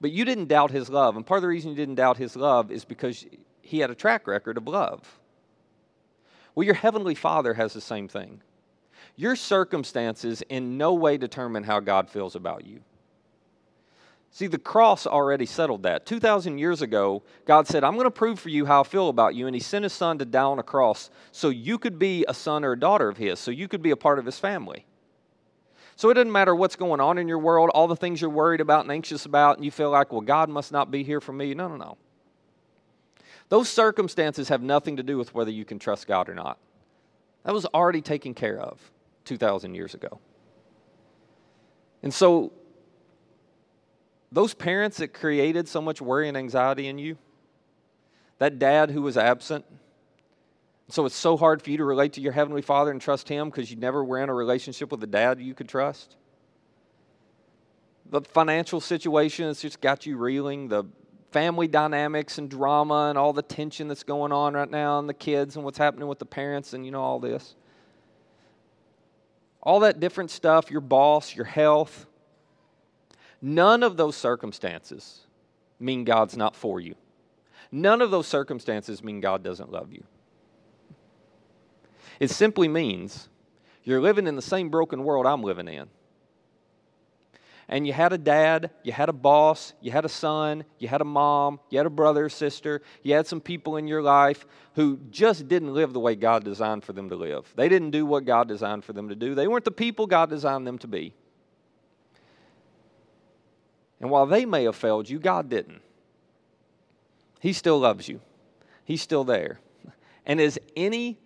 But 0.00 0.12
you 0.12 0.24
didn't 0.24 0.48
doubt 0.48 0.70
his 0.70 0.88
love. 0.88 1.16
And 1.16 1.26
part 1.26 1.38
of 1.38 1.42
the 1.42 1.48
reason 1.48 1.70
you 1.70 1.76
didn't 1.76 1.96
doubt 1.96 2.16
his 2.16 2.36
love 2.36 2.70
is 2.70 2.84
because 2.84 3.26
he 3.60 3.80
had 3.80 3.90
a 3.90 3.94
track 3.94 4.26
record 4.26 4.56
of 4.56 4.66
love. 4.66 5.18
Well, 6.54 6.64
your 6.64 6.74
heavenly 6.74 7.14
father 7.14 7.54
has 7.54 7.72
the 7.72 7.80
same 7.80 8.08
thing. 8.08 8.40
Your 9.16 9.36
circumstances 9.36 10.42
in 10.48 10.78
no 10.78 10.94
way 10.94 11.18
determine 11.18 11.64
how 11.64 11.80
God 11.80 12.08
feels 12.08 12.34
about 12.34 12.66
you. 12.66 12.80
See, 14.34 14.46
the 14.46 14.58
cross 14.58 15.06
already 15.06 15.44
settled 15.44 15.82
that. 15.82 16.06
2,000 16.06 16.56
years 16.56 16.80
ago, 16.80 17.22
God 17.44 17.66
said, 17.66 17.84
I'm 17.84 17.94
going 17.94 18.06
to 18.06 18.10
prove 18.10 18.40
for 18.40 18.48
you 18.48 18.64
how 18.64 18.80
I 18.80 18.84
feel 18.84 19.10
about 19.10 19.34
you. 19.34 19.46
And 19.46 19.54
He 19.54 19.60
sent 19.60 19.82
His 19.82 19.92
Son 19.92 20.16
to 20.18 20.24
die 20.24 20.42
on 20.42 20.58
a 20.58 20.62
cross 20.62 21.10
so 21.32 21.50
you 21.50 21.78
could 21.78 21.98
be 21.98 22.24
a 22.26 22.32
son 22.32 22.64
or 22.64 22.72
a 22.72 22.80
daughter 22.80 23.10
of 23.10 23.18
His, 23.18 23.38
so 23.38 23.50
you 23.50 23.68
could 23.68 23.82
be 23.82 23.90
a 23.90 23.96
part 23.96 24.18
of 24.18 24.24
His 24.24 24.38
family. 24.38 24.86
So 25.96 26.08
it 26.08 26.14
doesn't 26.14 26.32
matter 26.32 26.54
what's 26.54 26.76
going 26.76 26.98
on 26.98 27.18
in 27.18 27.28
your 27.28 27.38
world, 27.38 27.68
all 27.74 27.86
the 27.86 27.94
things 27.94 28.22
you're 28.22 28.30
worried 28.30 28.62
about 28.62 28.84
and 28.84 28.90
anxious 28.90 29.26
about, 29.26 29.58
and 29.58 29.66
you 29.66 29.70
feel 29.70 29.90
like, 29.90 30.10
well, 30.10 30.22
God 30.22 30.48
must 30.48 30.72
not 30.72 30.90
be 30.90 31.04
here 31.04 31.20
for 31.20 31.34
me. 31.34 31.52
No, 31.52 31.68
no, 31.68 31.76
no. 31.76 31.98
Those 33.50 33.68
circumstances 33.68 34.48
have 34.48 34.62
nothing 34.62 34.96
to 34.96 35.02
do 35.02 35.18
with 35.18 35.34
whether 35.34 35.50
you 35.50 35.66
can 35.66 35.78
trust 35.78 36.06
God 36.06 36.30
or 36.30 36.34
not. 36.34 36.56
That 37.44 37.52
was 37.52 37.66
already 37.66 38.00
taken 38.00 38.32
care 38.32 38.58
of 38.58 38.80
2,000 39.26 39.74
years 39.74 39.92
ago. 39.92 40.20
And 42.02 42.14
so 42.14 42.52
those 44.32 44.54
parents 44.54 44.96
that 44.96 45.12
created 45.12 45.68
so 45.68 45.82
much 45.82 46.00
worry 46.00 46.26
and 46.26 46.36
anxiety 46.36 46.88
in 46.88 46.98
you, 46.98 47.18
that 48.38 48.58
dad 48.58 48.90
who 48.90 49.02
was 49.02 49.18
absent, 49.18 49.64
so 50.88 51.04
it's 51.06 51.14
so 51.14 51.36
hard 51.36 51.62
for 51.62 51.70
you 51.70 51.76
to 51.76 51.84
relate 51.84 52.14
to 52.14 52.20
your 52.20 52.32
Heavenly 52.32 52.62
Father 52.62 52.90
and 52.90 53.00
trust 53.00 53.28
Him 53.28 53.50
because 53.50 53.70
you 53.70 53.76
never 53.76 54.02
were 54.02 54.22
in 54.22 54.28
a 54.28 54.34
relationship 54.34 54.90
with 54.90 55.02
a 55.02 55.06
dad 55.06 55.38
you 55.40 55.54
could 55.54 55.68
trust. 55.68 56.16
The 58.10 58.22
financial 58.22 58.80
situation 58.80 59.46
has 59.46 59.60
just 59.60 59.80
got 59.80 60.06
you 60.06 60.16
reeling, 60.16 60.68
the 60.68 60.84
family 61.30 61.66
dynamics 61.68 62.36
and 62.38 62.50
drama 62.50 63.08
and 63.08 63.16
all 63.16 63.32
the 63.32 63.42
tension 63.42 63.88
that's 63.88 64.02
going 64.02 64.32
on 64.32 64.54
right 64.54 64.70
now 64.70 64.98
and 64.98 65.08
the 65.08 65.14
kids 65.14 65.56
and 65.56 65.64
what's 65.64 65.78
happening 65.78 66.08
with 66.08 66.18
the 66.18 66.26
parents 66.26 66.74
and 66.74 66.84
you 66.84 66.90
know 66.90 67.00
all 67.00 67.20
this. 67.20 67.54
All 69.62 69.80
that 69.80 70.00
different 70.00 70.30
stuff, 70.30 70.70
your 70.70 70.80
boss, 70.80 71.34
your 71.34 71.46
health, 71.46 72.06
None 73.42 73.82
of 73.82 73.96
those 73.96 74.16
circumstances 74.16 75.26
mean 75.80 76.04
God's 76.04 76.36
not 76.36 76.54
for 76.54 76.80
you. 76.80 76.94
None 77.72 78.00
of 78.00 78.12
those 78.12 78.28
circumstances 78.28 79.02
mean 79.02 79.20
God 79.20 79.42
doesn't 79.42 79.72
love 79.72 79.92
you. 79.92 80.04
It 82.20 82.30
simply 82.30 82.68
means 82.68 83.28
you're 83.82 84.00
living 84.00 84.28
in 84.28 84.36
the 84.36 84.42
same 84.42 84.68
broken 84.68 85.02
world 85.02 85.26
I'm 85.26 85.42
living 85.42 85.66
in. 85.66 85.88
And 87.68 87.86
you 87.86 87.92
had 87.92 88.12
a 88.12 88.18
dad, 88.18 88.70
you 88.84 88.92
had 88.92 89.08
a 89.08 89.14
boss, 89.14 89.72
you 89.80 89.90
had 89.90 90.04
a 90.04 90.08
son, 90.08 90.64
you 90.78 90.88
had 90.88 91.00
a 91.00 91.06
mom, 91.06 91.58
you 91.70 91.78
had 91.78 91.86
a 91.86 91.90
brother 91.90 92.26
or 92.26 92.28
sister, 92.28 92.82
you 93.02 93.14
had 93.14 93.26
some 93.26 93.40
people 93.40 93.76
in 93.76 93.88
your 93.88 94.02
life 94.02 94.46
who 94.74 94.98
just 95.10 95.48
didn't 95.48 95.72
live 95.72 95.92
the 95.92 96.00
way 96.00 96.14
God 96.14 96.44
designed 96.44 96.84
for 96.84 96.92
them 96.92 97.08
to 97.08 97.16
live. 97.16 97.50
They 97.56 97.68
didn't 97.68 97.90
do 97.90 98.04
what 98.04 98.24
God 98.24 98.46
designed 98.46 98.84
for 98.84 98.92
them 98.92 99.08
to 99.08 99.16
do. 99.16 99.34
They 99.34 99.48
weren't 99.48 99.64
the 99.64 99.70
people 99.70 100.06
God 100.06 100.28
designed 100.28 100.66
them 100.66 100.78
to 100.78 100.86
be. 100.86 101.14
And 104.02 104.10
while 104.10 104.26
they 104.26 104.44
may 104.44 104.64
have 104.64 104.76
failed 104.76 105.08
you, 105.08 105.18
God 105.18 105.48
didn't. 105.48 105.80
He 107.40 107.52
still 107.52 107.78
loves 107.78 108.08
you, 108.08 108.20
He's 108.84 109.00
still 109.00 109.24
there. 109.24 109.60
And 110.26 110.40
as 110.40 110.58
any 110.76 111.18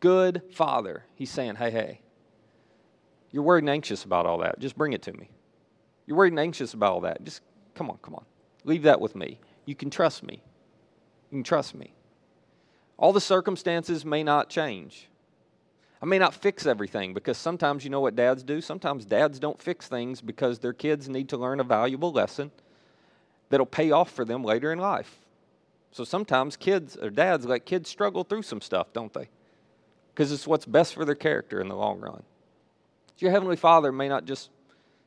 good 0.00 0.42
father, 0.52 1.04
He's 1.14 1.30
saying, 1.30 1.56
hey, 1.56 1.70
hey, 1.70 2.00
you're 3.30 3.42
worried 3.42 3.62
and 3.62 3.70
anxious 3.70 4.04
about 4.04 4.26
all 4.26 4.38
that. 4.38 4.58
Just 4.58 4.76
bring 4.76 4.92
it 4.92 5.02
to 5.02 5.12
me. 5.12 5.30
You're 6.06 6.16
worried 6.16 6.32
and 6.32 6.40
anxious 6.40 6.74
about 6.74 6.92
all 6.92 7.00
that. 7.02 7.24
Just 7.24 7.42
come 7.74 7.90
on, 7.90 7.98
come 8.02 8.14
on. 8.14 8.24
Leave 8.64 8.82
that 8.82 9.00
with 9.00 9.16
me. 9.16 9.40
You 9.64 9.74
can 9.74 9.90
trust 9.90 10.22
me. 10.22 10.42
You 11.30 11.38
can 11.38 11.44
trust 11.44 11.74
me. 11.74 11.92
All 12.96 13.12
the 13.12 13.20
circumstances 13.20 14.04
may 14.04 14.22
not 14.22 14.48
change. 14.48 15.08
I 16.02 16.06
may 16.06 16.18
not 16.18 16.34
fix 16.34 16.66
everything 16.66 17.14
because 17.14 17.38
sometimes 17.38 17.84
you 17.84 17.90
know 17.90 18.00
what 18.00 18.16
dads 18.16 18.42
do? 18.42 18.60
Sometimes 18.60 19.04
dads 19.04 19.38
don't 19.38 19.60
fix 19.60 19.88
things 19.88 20.20
because 20.20 20.58
their 20.58 20.74
kids 20.74 21.08
need 21.08 21.28
to 21.30 21.36
learn 21.36 21.60
a 21.60 21.64
valuable 21.64 22.12
lesson 22.12 22.50
that'll 23.48 23.66
pay 23.66 23.90
off 23.90 24.10
for 24.10 24.24
them 24.24 24.44
later 24.44 24.72
in 24.72 24.78
life. 24.78 25.18
So 25.90 26.04
sometimes 26.04 26.56
kids 26.56 26.96
or 26.96 27.08
dads 27.08 27.46
let 27.46 27.64
kids 27.64 27.88
struggle 27.88 28.24
through 28.24 28.42
some 28.42 28.60
stuff, 28.60 28.92
don't 28.92 29.12
they? 29.12 29.28
Because 30.14 30.30
it's 30.32 30.46
what's 30.46 30.66
best 30.66 30.94
for 30.94 31.04
their 31.06 31.14
character 31.14 31.60
in 31.60 31.68
the 31.68 31.76
long 31.76 32.00
run. 32.00 32.22
Your 33.18 33.30
Heavenly 33.30 33.56
Father 33.56 33.92
may 33.92 34.08
not 34.08 34.26
just 34.26 34.50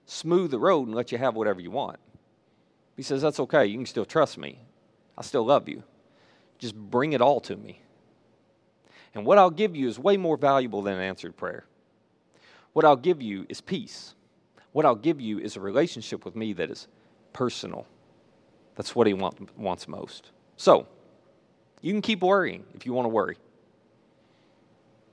smooth 0.07 0.49
the 0.49 0.59
road 0.59 0.87
and 0.87 0.95
let 0.95 1.11
you 1.11 1.19
have 1.19 1.35
whatever 1.35 1.61
you 1.61 1.69
want. 1.69 1.99
He 2.97 3.03
says, 3.03 3.21
That's 3.21 3.39
okay. 3.41 3.67
You 3.67 3.77
can 3.77 3.85
still 3.85 4.05
trust 4.05 4.37
me. 4.37 4.59
I 5.17 5.21
still 5.21 5.45
love 5.45 5.69
you. 5.69 5.83
Just 6.57 6.75
bring 6.75 7.13
it 7.13 7.21
all 7.21 7.39
to 7.41 7.55
me. 7.55 7.81
And 9.14 9.26
what 9.26 9.38
I'll 9.38 9.49
give 9.49 9.76
you 9.76 9.88
is 9.88 9.97
way 9.97 10.18
more 10.18 10.38
valuable 10.38 10.82
than 10.82 10.95
an 10.95 11.01
answered 11.01 11.36
prayer. 11.36 11.66
What 12.74 12.86
I'll 12.86 12.95
give 12.95 13.22
you 13.22 13.45
is 13.49 13.62
peace. 13.62 14.14
What 14.72 14.86
I'll 14.86 14.95
give 14.95 15.20
you 15.20 15.39
is 15.39 15.55
a 15.55 15.60
relationship 15.60 16.26
with 16.26 16.36
me 16.36 16.53
that 16.53 16.70
is 16.70 16.88
personal. 17.34 17.88
That's 18.76 18.95
what 18.95 19.07
He 19.07 19.14
want, 19.14 19.57
wants 19.57 19.88
most. 19.88 20.32
So, 20.57 20.88
you 21.82 21.91
can 21.91 22.01
keep 22.01 22.22
worrying 22.22 22.64
if 22.76 22.86
you 22.86 22.93
want 22.93 23.05
to 23.05 23.10
worry. 23.10 23.38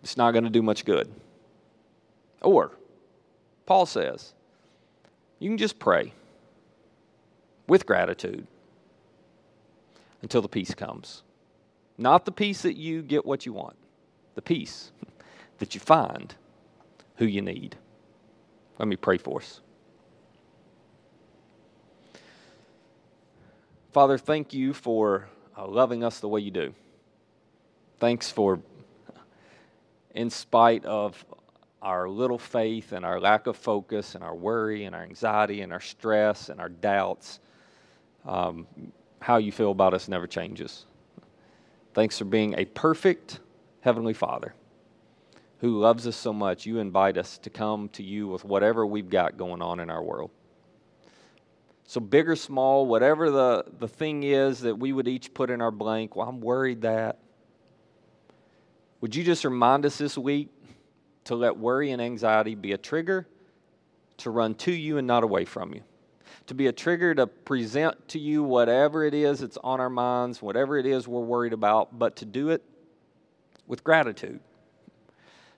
It's 0.02 0.16
not 0.16 0.32
going 0.32 0.44
to 0.44 0.50
do 0.50 0.62
much 0.62 0.84
good. 0.84 1.10
Or, 2.42 2.72
Paul 3.64 3.86
says, 3.86 4.34
you 5.38 5.48
can 5.50 5.58
just 5.58 5.78
pray 5.78 6.12
with 7.66 7.86
gratitude 7.86 8.46
until 10.22 10.42
the 10.42 10.48
peace 10.48 10.74
comes. 10.74 11.22
Not 11.98 12.24
the 12.24 12.32
peace 12.32 12.62
that 12.62 12.76
you 12.76 13.02
get 13.02 13.24
what 13.24 13.46
you 13.46 13.52
want, 13.52 13.76
the 14.36 14.42
peace 14.42 14.92
that 15.58 15.74
you 15.74 15.80
find 15.80 16.36
who 17.16 17.26
you 17.26 17.42
need. 17.42 17.74
Let 18.78 18.86
me 18.86 18.94
pray 18.94 19.18
for 19.18 19.40
us. 19.40 19.60
Father, 23.92 24.18
thank 24.18 24.52
you 24.52 24.74
for 24.74 25.26
uh, 25.56 25.66
loving 25.66 26.04
us 26.04 26.20
the 26.20 26.28
way 26.28 26.40
you 26.40 26.50
do. 26.50 26.74
Thanks 27.98 28.30
for, 28.30 28.60
in 30.14 30.28
spite 30.28 30.84
of 30.84 31.24
our 31.80 32.06
little 32.06 32.38
faith 32.38 32.92
and 32.92 33.06
our 33.06 33.18
lack 33.18 33.46
of 33.46 33.56
focus 33.56 34.14
and 34.14 34.22
our 34.22 34.34
worry 34.34 34.84
and 34.84 34.94
our 34.94 35.02
anxiety 35.02 35.62
and 35.62 35.72
our 35.72 35.80
stress 35.80 36.50
and 36.50 36.60
our 36.60 36.68
doubts, 36.68 37.40
um, 38.26 38.66
how 39.20 39.38
you 39.38 39.50
feel 39.50 39.70
about 39.70 39.94
us 39.94 40.08
never 40.08 40.26
changes. 40.26 40.84
Thanks 41.94 42.18
for 42.18 42.26
being 42.26 42.54
a 42.58 42.66
perfect 42.66 43.40
Heavenly 43.80 44.14
Father 44.14 44.54
who 45.58 45.78
loves 45.78 46.06
us 46.06 46.16
so 46.16 46.32
much. 46.32 46.66
You 46.66 46.78
invite 46.78 47.16
us 47.16 47.38
to 47.38 47.50
come 47.50 47.88
to 47.90 48.02
you 48.02 48.28
with 48.28 48.44
whatever 48.44 48.86
we've 48.86 49.08
got 49.08 49.36
going 49.36 49.62
on 49.62 49.80
in 49.80 49.90
our 49.90 50.02
world. 50.02 50.30
So, 51.84 52.00
big 52.00 52.28
or 52.28 52.36
small, 52.36 52.86
whatever 52.86 53.30
the, 53.30 53.64
the 53.78 53.88
thing 53.88 54.24
is 54.24 54.60
that 54.60 54.76
we 54.76 54.92
would 54.92 55.06
each 55.06 55.32
put 55.32 55.50
in 55.50 55.60
our 55.60 55.70
blank, 55.70 56.16
well, 56.16 56.28
I'm 56.28 56.40
worried 56.40 56.82
that. 56.82 57.18
Would 59.00 59.14
you 59.14 59.22
just 59.22 59.44
remind 59.44 59.86
us 59.86 59.96
this 59.96 60.18
week 60.18 60.48
to 61.24 61.36
let 61.36 61.56
worry 61.56 61.92
and 61.92 62.02
anxiety 62.02 62.54
be 62.54 62.72
a 62.72 62.78
trigger 62.78 63.26
to 64.18 64.30
run 64.30 64.54
to 64.54 64.72
you 64.72 64.98
and 64.98 65.06
not 65.06 65.22
away 65.22 65.44
from 65.44 65.74
you? 65.74 65.82
To 66.48 66.54
be 66.54 66.66
a 66.66 66.72
trigger 66.72 67.14
to 67.14 67.26
present 67.26 68.08
to 68.08 68.18
you 68.18 68.42
whatever 68.42 69.04
it 69.04 69.14
is 69.14 69.40
that's 69.40 69.58
on 69.62 69.80
our 69.80 69.90
minds, 69.90 70.42
whatever 70.42 70.76
it 70.78 70.86
is 70.86 71.06
we're 71.06 71.20
worried 71.20 71.52
about, 71.52 71.96
but 71.96 72.16
to 72.16 72.24
do 72.24 72.50
it 72.50 72.64
with 73.66 73.84
gratitude. 73.84 74.40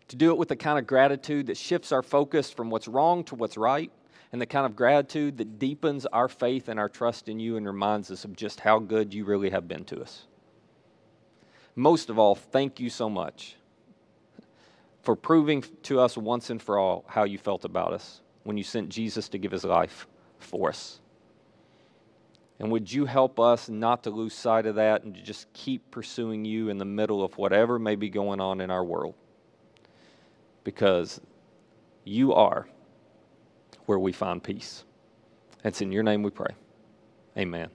To 0.09 0.17
do 0.17 0.31
it 0.31 0.39
with 0.39 0.49
the 0.49 0.57
kind 0.57 0.79
of 0.79 0.87
gratitude 0.87 1.47
that 1.47 1.57
shifts 1.57 1.93
our 1.93 2.03
focus 2.03 2.51
from 2.51 2.71
what's 2.71 2.89
wrong 2.89 3.25
to 3.25 3.35
what's 3.35 3.57
right 3.57 3.91
and 4.33 4.41
the 4.41 4.47
kind 4.47 4.67
of 4.67 4.77
gratitude 4.77 5.39
that 5.39 5.59
deepens 5.59 6.07
our 6.07 6.29
faith 6.29 6.69
and 6.69 6.79
our 6.79 6.89
trust 6.89 7.29
in 7.29 7.39
you 7.39 7.57
and 7.57 7.67
reminds 7.67 8.11
us 8.11 8.25
of 8.25 8.37
just 8.37 8.61
how 8.61 8.79
good 8.79 9.13
you 9.13 9.25
really 9.25 9.51
have 9.51 9.69
been 9.69 9.85
to 9.85 10.01
us. 10.01 10.27
Most 11.77 12.11
of 12.11 12.19
all, 12.19 12.35
thank 12.35 12.81
you 12.81 12.91
so 12.91 13.09
much 13.09 13.57
for 15.03 15.15
proving 15.15 15.65
to 15.85 16.01
us 16.01 16.17
once 16.17 16.51
and 16.51 16.61
for 16.61 16.79
all 16.79 17.05
how 17.07 17.25
you 17.25 17.39
felt 17.39 17.65
about 17.65 17.93
us 17.93 18.21
when 18.45 18.57
you 18.57 18.65
sent 18.65 18.89
Jesus 18.89 19.29
to 19.29 19.39
give 19.39 19.53
his 19.53 19.65
life 19.65 20.07
for 20.39 20.69
us. 20.69 21.01
And 22.59 22.73
would 22.73 22.93
you 22.93 23.05
help 23.05 23.39
us 23.39 23.69
not 23.69 24.03
to 24.03 24.11
lose 24.11 24.35
sight 24.35 24.67
of 24.67 24.75
that 24.77 25.05
and 25.05 25.15
to 25.15 25.23
just 25.23 25.53
keep 25.53 25.91
pursuing 25.91 26.45
you 26.45 26.69
in 26.69 26.79
the 26.79 26.85
middle 26.85 27.23
of 27.23 27.39
whatever 27.39 27.79
may 27.79 27.95
be 27.95 28.11
going 28.11 28.41
on 28.41 28.61
in 28.61 28.71
our 28.71 28.85
world? 28.85 29.15
Because 30.65 31.21
you 32.05 32.35
are 32.35 32.69
where 33.87 33.99
we 33.99 34.13
find 34.13 34.43
peace. 34.43 34.85
It's 35.65 35.81
in 35.81 35.93
your 35.93 36.03
name 36.03 36.23
we 36.23 36.31
pray. 36.31 36.55
Amen. 37.37 37.69